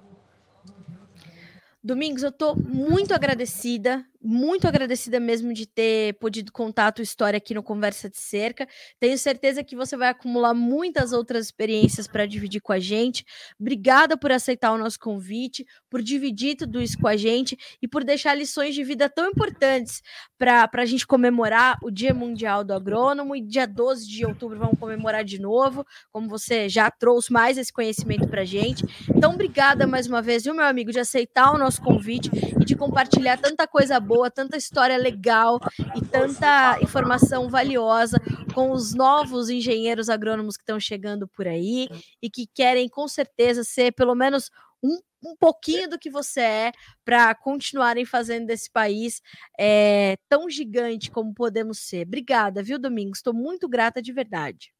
Domingos, 1.82 2.22
eu 2.22 2.30
estou 2.30 2.57
muito 2.57 3.14
agradecida 3.14 4.05
muito 4.23 4.68
agradecida 4.68 5.18
mesmo 5.18 5.53
de 5.53 5.66
ter 5.66 6.14
podido 6.14 6.53
contar 6.53 6.89
a 6.89 6.93
tua 6.93 7.03
história 7.03 7.37
aqui 7.37 7.55
no 7.55 7.62
Conversa 7.62 8.09
de 8.09 8.18
Cerca. 8.18 8.68
Tenho 9.01 9.18
certeza 9.18 9.64
que 9.64 9.75
você 9.75 9.97
vai 9.97 10.09
acumular 10.09 10.55
muitas 10.55 11.12
outras 11.12 11.47
experiências 11.47 12.07
para 12.07 12.25
dividir 12.25 12.61
com 12.61 12.73
a 12.73 12.79
gente. 12.79 13.25
Obrigada 13.61 14.16
por 14.16 14.31
aceitar 14.31 14.73
o 14.73 14.79
nosso 14.79 14.99
convite, 14.99 15.66
por 15.91 16.01
dividir 16.01 16.57
tudo 16.57 16.81
isso 16.81 16.99
com 16.99 17.09
a 17.09 17.16
gente 17.16 17.59
e 17.83 17.89
por 17.89 18.05
deixar 18.05 18.35
lições 18.35 18.75
de 18.75 18.85
vida 18.85 19.09
tão 19.09 19.31
importantes 19.31 20.03
para 20.39 20.68
a 20.73 20.87
gente 20.87 21.07
comemorar 21.07 21.79
o 21.83 21.91
Dia 21.91 22.14
Mundial 22.14 22.62
do 22.64 22.73
Agrônomo 22.73 23.35
e 23.35 23.41
dia 23.41 23.66
12 23.66 24.09
de 24.09 24.25
outubro 24.25 24.59
vamos 24.59 24.79
comemorar 24.79 25.25
de 25.25 25.41
novo, 25.41 25.85
como 26.11 26.29
você 26.29 26.68
já 26.68 26.91
trouxe 26.91 27.33
mais 27.33 27.59
esse 27.59 27.73
conhecimento 27.73 28.29
para 28.29 28.43
a 28.43 28.45
gente. 28.45 28.85
Então, 29.14 29.33
obrigada 29.33 29.87
mais 29.87 30.07
uma 30.07 30.23
vez, 30.23 30.45
viu, 30.45 30.55
meu 30.55 30.64
amigo, 30.64 30.93
de 30.93 30.99
aceitar 30.99 31.53
o 31.53 31.59
nosso 31.59 31.81
convite 31.83 32.31
e 32.61 32.64
de 32.64 32.77
compartilhar 32.77 33.37
tanta 33.37 33.66
coisa 33.66 33.99
boa 33.99 34.11
boa, 34.12 34.30
tanta 34.30 34.58
história 34.58 34.96
legal 34.98 35.58
e 35.96 36.04
tanta 36.04 36.78
informação 36.82 37.48
valiosa 37.48 38.18
com 38.54 38.70
os 38.70 38.92
novos 38.92 39.48
engenheiros 39.48 40.10
agrônomos 40.10 40.56
que 40.56 40.62
estão 40.62 40.78
chegando 40.78 41.26
por 41.26 41.48
aí 41.48 41.88
e 42.20 42.28
que 42.28 42.46
querem 42.46 42.88
com 42.88 43.08
certeza 43.08 43.64
ser 43.64 43.92
pelo 43.92 44.14
menos 44.14 44.50
um, 44.82 44.98
um 45.24 45.34
pouquinho 45.34 45.88
do 45.88 45.98
que 45.98 46.10
você 46.10 46.40
é 46.40 46.72
para 47.04 47.34
continuarem 47.34 48.04
fazendo 48.04 48.46
desse 48.46 48.70
país 48.70 49.22
é, 49.58 50.16
tão 50.28 50.50
gigante 50.50 51.10
como 51.10 51.32
podemos 51.32 51.78
ser. 51.78 52.06
Obrigada, 52.06 52.62
viu, 52.62 52.78
Domingos? 52.78 53.18
Estou 53.18 53.32
muito 53.32 53.66
grata 53.66 54.02
de 54.02 54.12
verdade. 54.12 54.74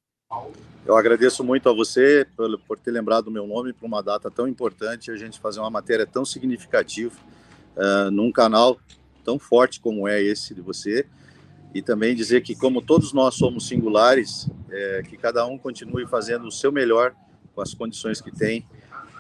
Eu 0.85 0.97
agradeço 0.97 1.43
muito 1.43 1.69
a 1.69 1.73
você 1.73 2.27
por, 2.37 2.59
por 2.61 2.79
ter 2.79 2.91
lembrado 2.91 3.29
o 3.29 3.31
meu 3.31 3.47
nome 3.47 3.73
para 3.73 3.87
uma 3.87 4.03
data 4.03 4.31
tão 4.31 4.47
importante, 4.47 5.11
a 5.11 5.17
gente 5.17 5.41
fazer 5.41 5.61
uma 5.61 5.71
matéria 5.71 6.07
tão 6.07 6.25
significativa 6.25 7.17
uh, 7.77 8.11
num 8.11 8.33
canal 8.33 8.79
tão 9.23 9.39
forte 9.39 9.81
como 9.81 10.07
é 10.07 10.23
esse 10.23 10.55
de 10.55 10.61
você. 10.61 11.07
e 11.75 11.81
também 11.81 12.15
dizer 12.15 12.43
que, 12.43 12.55
como 12.55 12.83
todos 12.83 13.13
nós 13.15 13.35
somos 13.35 13.67
singulares, 13.67 14.47
é, 14.71 15.03
que 15.09 15.17
cada 15.17 15.47
um 15.47 15.57
continue 15.57 16.07
fazendo 16.07 16.47
o 16.47 16.51
seu 16.51 16.71
melhor 16.71 17.15
com 17.55 17.63
as 17.63 17.73
condições 17.73 18.21
que 18.21 18.31
tem, 18.31 18.67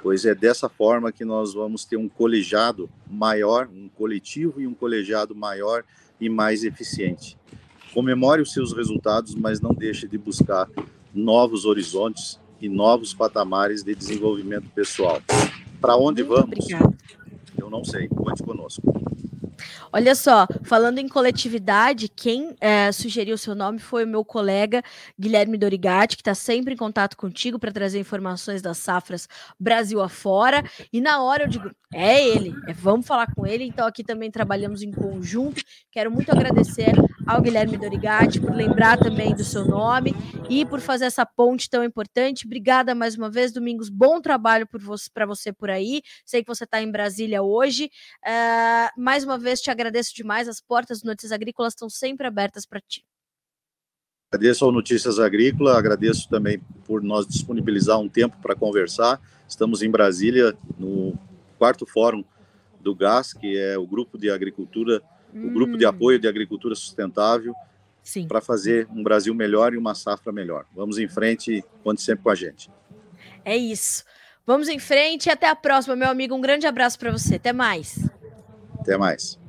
pois 0.02 0.24
é 0.24 0.34
dessa 0.34 0.68
forma 0.68 1.12
que 1.12 1.24
nós 1.24 1.54
vamos 1.54 1.84
ter 1.84 1.96
um 1.96 2.08
colegiado 2.08 2.90
maior, 3.08 3.68
um 3.74 3.88
coletivo 3.88 4.60
e 4.60 4.66
um 4.66 4.74
colegiado 4.74 5.34
maior 5.34 5.84
e 6.20 6.28
mais 6.28 6.64
eficiente. 6.64 7.38
Comemore 7.94 8.42
os 8.42 8.52
seus 8.52 8.72
resultados, 8.72 9.34
mas 9.34 9.60
não 9.60 9.72
deixe 9.72 10.08
de 10.08 10.18
buscar 10.18 10.68
novos 11.14 11.64
horizontes 11.64 12.40
e 12.60 12.68
novos 12.68 13.12
patamares 13.12 13.82
de 13.82 13.94
desenvolvimento 13.94 14.68
pessoal. 14.70 15.22
Para 15.80 15.96
onde 15.96 16.22
Muito 16.22 16.36
vamos? 16.40 16.58
Obrigada. 16.64 16.94
Eu 17.58 17.68
não 17.68 17.84
sei. 17.84 18.08
Conte 18.08 18.42
conosco. 18.42 18.82
Olha 19.94 20.14
só, 20.14 20.46
falando 20.62 21.00
em 21.00 21.06
coletividade, 21.06 22.08
quem 22.08 22.56
é, 22.62 22.90
sugeriu 22.92 23.34
o 23.34 23.38
seu 23.38 23.54
nome 23.54 23.78
foi 23.78 24.04
o 24.04 24.08
meu 24.08 24.24
colega 24.24 24.82
Guilherme 25.20 25.58
Dorigatti, 25.58 26.16
que 26.16 26.22
está 26.22 26.34
sempre 26.34 26.72
em 26.72 26.76
contato 26.78 27.14
contigo 27.14 27.58
para 27.58 27.70
trazer 27.70 27.98
informações 27.98 28.62
das 28.62 28.78
safras 28.78 29.28
Brasil 29.60 30.00
afora. 30.00 30.64
E 30.90 30.98
na 30.98 31.22
hora 31.22 31.44
eu 31.44 31.48
digo, 31.48 31.70
é 31.92 32.26
ele, 32.26 32.54
é, 32.66 32.72
vamos 32.72 33.06
falar 33.06 33.34
com 33.34 33.46
ele. 33.46 33.64
Então 33.64 33.86
aqui 33.86 34.02
também 34.02 34.30
trabalhamos 34.30 34.82
em 34.82 34.90
conjunto. 34.90 35.62
Quero 35.90 36.10
muito 36.10 36.32
agradecer 36.32 36.94
ao 37.26 37.42
Guilherme 37.42 37.76
Dorigatti 37.76 38.40
por 38.40 38.54
lembrar 38.54 38.98
também 38.98 39.34
do 39.34 39.44
seu 39.44 39.66
nome 39.66 40.14
e 40.48 40.64
por 40.64 40.80
fazer 40.80 41.04
essa 41.04 41.26
ponte 41.26 41.68
tão 41.68 41.84
importante. 41.84 42.46
Obrigada 42.46 42.94
mais 42.94 43.14
uma 43.14 43.30
vez, 43.30 43.52
Domingos. 43.52 43.90
Bom 43.90 44.22
trabalho 44.22 44.66
para 44.66 44.80
você, 44.80 45.10
você 45.26 45.52
por 45.52 45.68
aí. 45.68 46.00
Sei 46.24 46.42
que 46.42 46.48
você 46.48 46.64
está 46.64 46.82
em 46.82 46.90
Brasília 46.90 47.42
hoje. 47.42 47.90
Uh, 48.26 49.00
mais 49.00 49.22
uma 49.22 49.36
vez 49.36 49.60
te 49.60 49.70
agradeço 49.70 49.81
agradeço 49.82 50.14
demais. 50.14 50.48
As 50.48 50.60
portas 50.60 51.02
do 51.02 51.06
Notícias 51.06 51.32
Agrícolas 51.32 51.72
estão 51.72 51.90
sempre 51.90 52.26
abertas 52.26 52.64
para 52.64 52.80
ti. 52.80 53.04
Agradeço 54.32 54.64
ao 54.64 54.72
Notícias 54.72 55.18
Agrícola, 55.18 55.76
agradeço 55.76 56.28
também 56.28 56.58
por 56.86 57.02
nós 57.02 57.26
disponibilizar 57.26 57.98
um 57.98 58.08
tempo 58.08 58.38
para 58.40 58.54
conversar. 58.54 59.20
Estamos 59.46 59.82
em 59.82 59.90
Brasília, 59.90 60.56
no 60.78 61.18
quarto 61.58 61.84
fórum 61.84 62.24
do 62.80 62.94
GAS, 62.94 63.34
que 63.34 63.58
é 63.58 63.76
o 63.76 63.86
grupo 63.86 64.16
de 64.16 64.30
agricultura, 64.30 65.02
hum. 65.34 65.48
o 65.48 65.50
grupo 65.50 65.76
de 65.76 65.84
apoio 65.84 66.18
de 66.18 66.26
agricultura 66.26 66.74
sustentável, 66.74 67.54
para 68.26 68.40
fazer 68.40 68.88
um 68.90 69.02
Brasil 69.02 69.34
melhor 69.34 69.74
e 69.74 69.76
uma 69.76 69.94
safra 69.94 70.32
melhor. 70.32 70.64
Vamos 70.74 70.98
em 70.98 71.08
frente, 71.08 71.62
conte 71.84 72.00
sempre 72.00 72.24
com 72.24 72.30
a 72.30 72.34
gente. 72.34 72.70
É 73.44 73.56
isso. 73.56 74.02
Vamos 74.46 74.68
em 74.68 74.78
frente 74.78 75.26
e 75.26 75.30
até 75.30 75.48
a 75.48 75.54
próxima, 75.54 75.94
meu 75.94 76.08
amigo. 76.08 76.34
Um 76.34 76.40
grande 76.40 76.66
abraço 76.66 76.98
para 76.98 77.12
você. 77.12 77.36
Até 77.36 77.52
mais. 77.52 78.10
Até 78.80 78.96
mais. 78.96 79.41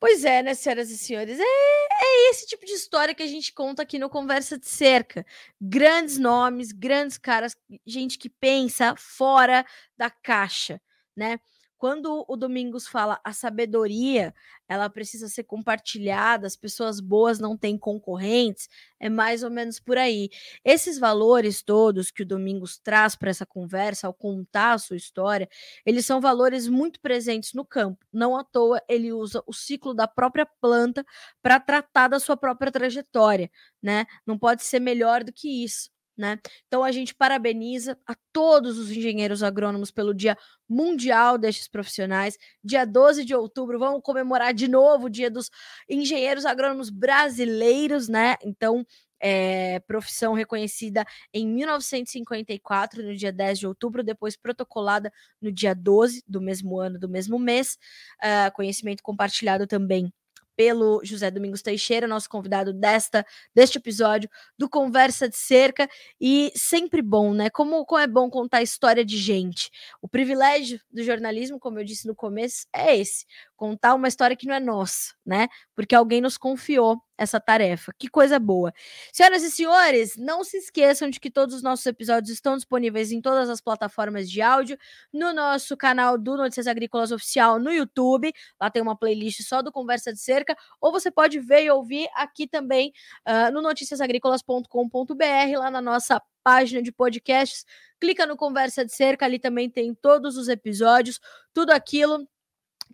Pois 0.00 0.24
é, 0.24 0.42
né, 0.42 0.54
senhoras 0.54 0.90
e 0.90 0.98
senhores? 0.98 1.38
É, 1.40 1.42
é, 1.42 2.30
esse 2.30 2.46
tipo 2.46 2.64
de 2.64 2.72
história 2.72 3.14
que 3.14 3.22
a 3.22 3.26
gente 3.26 3.52
conta 3.52 3.82
aqui 3.82 3.98
no 3.98 4.08
Conversa 4.08 4.56
de 4.56 4.66
Cerca. 4.68 5.26
Grandes 5.60 6.18
nomes, 6.18 6.70
grandes 6.70 7.18
caras, 7.18 7.56
gente 7.84 8.16
que 8.16 8.28
pensa 8.28 8.94
fora 8.96 9.66
da 9.96 10.08
caixa, 10.08 10.80
né? 11.16 11.40
Quando 11.78 12.24
o 12.28 12.36
Domingos 12.36 12.88
fala 12.88 13.20
a 13.22 13.32
sabedoria, 13.32 14.34
ela 14.68 14.90
precisa 14.90 15.28
ser 15.28 15.44
compartilhada, 15.44 16.44
as 16.44 16.56
pessoas 16.56 16.98
boas 16.98 17.38
não 17.38 17.56
têm 17.56 17.78
concorrentes, 17.78 18.68
é 18.98 19.08
mais 19.08 19.44
ou 19.44 19.50
menos 19.50 19.78
por 19.78 19.96
aí. 19.96 20.28
Esses 20.64 20.98
valores 20.98 21.62
todos 21.62 22.10
que 22.10 22.22
o 22.22 22.26
Domingos 22.26 22.78
traz 22.78 23.14
para 23.14 23.30
essa 23.30 23.46
conversa, 23.46 24.08
ao 24.08 24.12
contar 24.14 24.72
a 24.72 24.78
sua 24.78 24.96
história, 24.96 25.48
eles 25.86 26.04
são 26.04 26.20
valores 26.20 26.66
muito 26.68 27.00
presentes 27.00 27.54
no 27.54 27.64
campo. 27.64 28.04
Não 28.12 28.36
à 28.36 28.42
toa 28.42 28.82
ele 28.88 29.12
usa 29.12 29.40
o 29.46 29.52
ciclo 29.52 29.94
da 29.94 30.08
própria 30.08 30.46
planta 30.60 31.04
para 31.40 31.60
tratar 31.60 32.08
da 32.08 32.18
sua 32.18 32.36
própria 32.36 32.72
trajetória, 32.72 33.48
né? 33.80 34.04
Não 34.26 34.36
pode 34.36 34.64
ser 34.64 34.80
melhor 34.80 35.22
do 35.22 35.32
que 35.32 35.64
isso 35.64 35.90
né? 36.18 36.38
Então 36.66 36.82
a 36.82 36.90
gente 36.90 37.14
parabeniza 37.14 37.96
a 38.06 38.14
todos 38.32 38.76
os 38.78 38.90
engenheiros 38.90 39.42
agrônomos 39.42 39.90
pelo 39.90 40.12
Dia 40.12 40.36
Mundial 40.68 41.38
destes 41.38 41.68
profissionais. 41.68 42.36
Dia 42.62 42.84
12 42.84 43.24
de 43.24 43.34
outubro, 43.34 43.78
vamos 43.78 44.00
comemorar 44.02 44.52
de 44.52 44.68
novo 44.68 45.06
o 45.06 45.10
Dia 45.10 45.30
dos 45.30 45.50
Engenheiros 45.88 46.44
Agrônomos 46.44 46.90
Brasileiros, 46.90 48.08
né? 48.08 48.36
Então, 48.42 48.84
é, 49.20 49.80
profissão 49.80 50.32
reconhecida 50.32 51.04
em 51.32 51.46
1954, 51.46 53.02
no 53.02 53.16
dia 53.16 53.32
10 53.32 53.58
de 53.58 53.66
outubro, 53.66 54.02
depois 54.02 54.36
protocolada 54.36 55.12
no 55.40 55.50
dia 55.52 55.74
12 55.74 56.22
do 56.26 56.40
mesmo 56.40 56.78
ano, 56.78 56.98
do 56.98 57.08
mesmo 57.08 57.38
mês. 57.38 57.78
Uh, 58.22 58.52
conhecimento 58.54 59.02
compartilhado 59.02 59.66
também 59.66 60.12
pelo 60.58 61.00
José 61.04 61.30
Domingos 61.30 61.62
Teixeira, 61.62 62.08
nosso 62.08 62.28
convidado 62.28 62.72
desta 62.72 63.24
deste 63.54 63.78
episódio 63.78 64.28
do 64.58 64.68
Conversa 64.68 65.28
de 65.28 65.36
Cerca 65.36 65.88
e 66.20 66.50
sempre 66.56 67.00
bom, 67.00 67.32
né? 67.32 67.48
Como, 67.48 67.86
como 67.86 68.02
é 68.02 68.08
bom 68.08 68.28
contar 68.28 68.60
história 68.60 69.04
de 69.04 69.16
gente. 69.16 69.70
O 70.02 70.08
privilégio 70.08 70.80
do 70.90 71.00
jornalismo, 71.04 71.60
como 71.60 71.78
eu 71.78 71.84
disse 71.84 72.08
no 72.08 72.14
começo, 72.14 72.66
é 72.74 72.96
esse, 72.96 73.24
contar 73.54 73.94
uma 73.94 74.08
história 74.08 74.36
que 74.36 74.48
não 74.48 74.54
é 74.54 74.58
nossa, 74.58 75.14
né? 75.24 75.46
Porque 75.76 75.94
alguém 75.94 76.20
nos 76.20 76.36
confiou 76.36 77.00
essa 77.18 77.40
tarefa. 77.40 77.92
Que 77.98 78.08
coisa 78.08 78.38
boa. 78.38 78.72
Senhoras 79.12 79.42
e 79.42 79.50
senhores, 79.50 80.16
não 80.16 80.44
se 80.44 80.56
esqueçam 80.56 81.10
de 81.10 81.18
que 81.18 81.28
todos 81.30 81.56
os 81.56 81.62
nossos 81.62 81.84
episódios 81.84 82.30
estão 82.30 82.56
disponíveis 82.56 83.10
em 83.10 83.20
todas 83.20 83.50
as 83.50 83.60
plataformas 83.60 84.30
de 84.30 84.40
áudio, 84.40 84.78
no 85.12 85.32
nosso 85.32 85.76
canal 85.76 86.16
do 86.16 86.36
Notícias 86.36 86.68
Agrícolas 86.68 87.10
Oficial 87.10 87.58
no 87.58 87.72
YouTube. 87.72 88.32
Lá 88.60 88.70
tem 88.70 88.80
uma 88.80 88.96
playlist 88.96 89.42
só 89.42 89.60
do 89.60 89.72
Conversa 89.72 90.12
de 90.12 90.20
Cerca, 90.20 90.56
ou 90.80 90.92
você 90.92 91.10
pode 91.10 91.40
ver 91.40 91.64
e 91.64 91.70
ouvir 91.70 92.08
aqui 92.14 92.46
também 92.46 92.92
uh, 93.26 93.52
no 93.52 93.60
noticiasagricolas.com.br, 93.60 95.58
lá 95.58 95.70
na 95.70 95.82
nossa 95.82 96.22
página 96.44 96.80
de 96.80 96.92
podcasts. 96.92 97.66
Clica 98.00 98.24
no 98.24 98.36
Conversa 98.36 98.84
de 98.84 98.94
Cerca, 98.94 99.26
ali 99.26 99.40
também 99.40 99.68
tem 99.68 99.92
todos 99.92 100.36
os 100.36 100.48
episódios, 100.48 101.18
tudo 101.52 101.72
aquilo 101.72 102.28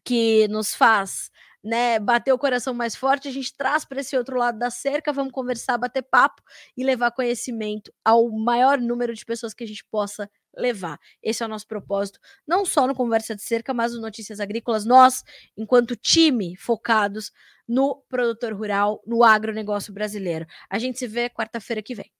que 0.03 0.49
nos 0.49 0.75
faz 0.75 1.31
né, 1.65 1.99
bater 1.99 2.33
o 2.33 2.39
coração 2.39 2.75
mais 2.75 2.95
forte, 2.95 3.27
a 3.27 3.33
gente 3.33 3.57
traz 3.57 3.87
para 3.87 4.01
esse 4.01 4.15
outro 4.17 4.37
lado 4.37 4.59
da 4.59 4.71
cerca, 4.71 5.13
vamos 5.13 5.33
conversar, 5.33 5.79
bater 5.79 6.03
papo 6.03 6.43
e 6.77 6.85
levar 6.85 7.11
conhecimento 7.11 7.91
ao 8.05 8.31
maior 8.31 8.79
número 8.79 9.15
de 9.15 9.25
pessoas 9.25 9.55
que 9.55 9.65
a 9.65 9.67
gente 9.67 9.83
possa 9.91 10.31
levar. 10.57 10.99
Esse 11.23 11.43
é 11.43 11.47
o 11.47 11.49
nosso 11.49 11.67
propósito, 11.67 12.21
não 12.47 12.65
só 12.67 12.87
no 12.87 12.95
Conversa 12.95 13.35
de 13.35 13.43
Cerca, 13.43 13.73
mas 13.73 13.95
no 13.95 14.01
Notícias 14.01 14.41
Agrícolas, 14.41 14.85
nós, 14.85 15.25
enquanto 15.57 15.97
time, 15.97 16.55
focados 16.57 17.33
no 17.67 18.03
produtor 18.11 18.53
rural, 18.53 19.03
no 19.07 19.25
agronegócio 19.25 19.93
brasileiro. 19.93 20.47
A 20.69 20.79
gente 20.79 20.99
se 20.99 21.07
vê 21.07 21.31
quarta-feira 21.31 21.83
que 21.83 21.95
vem. 21.95 22.11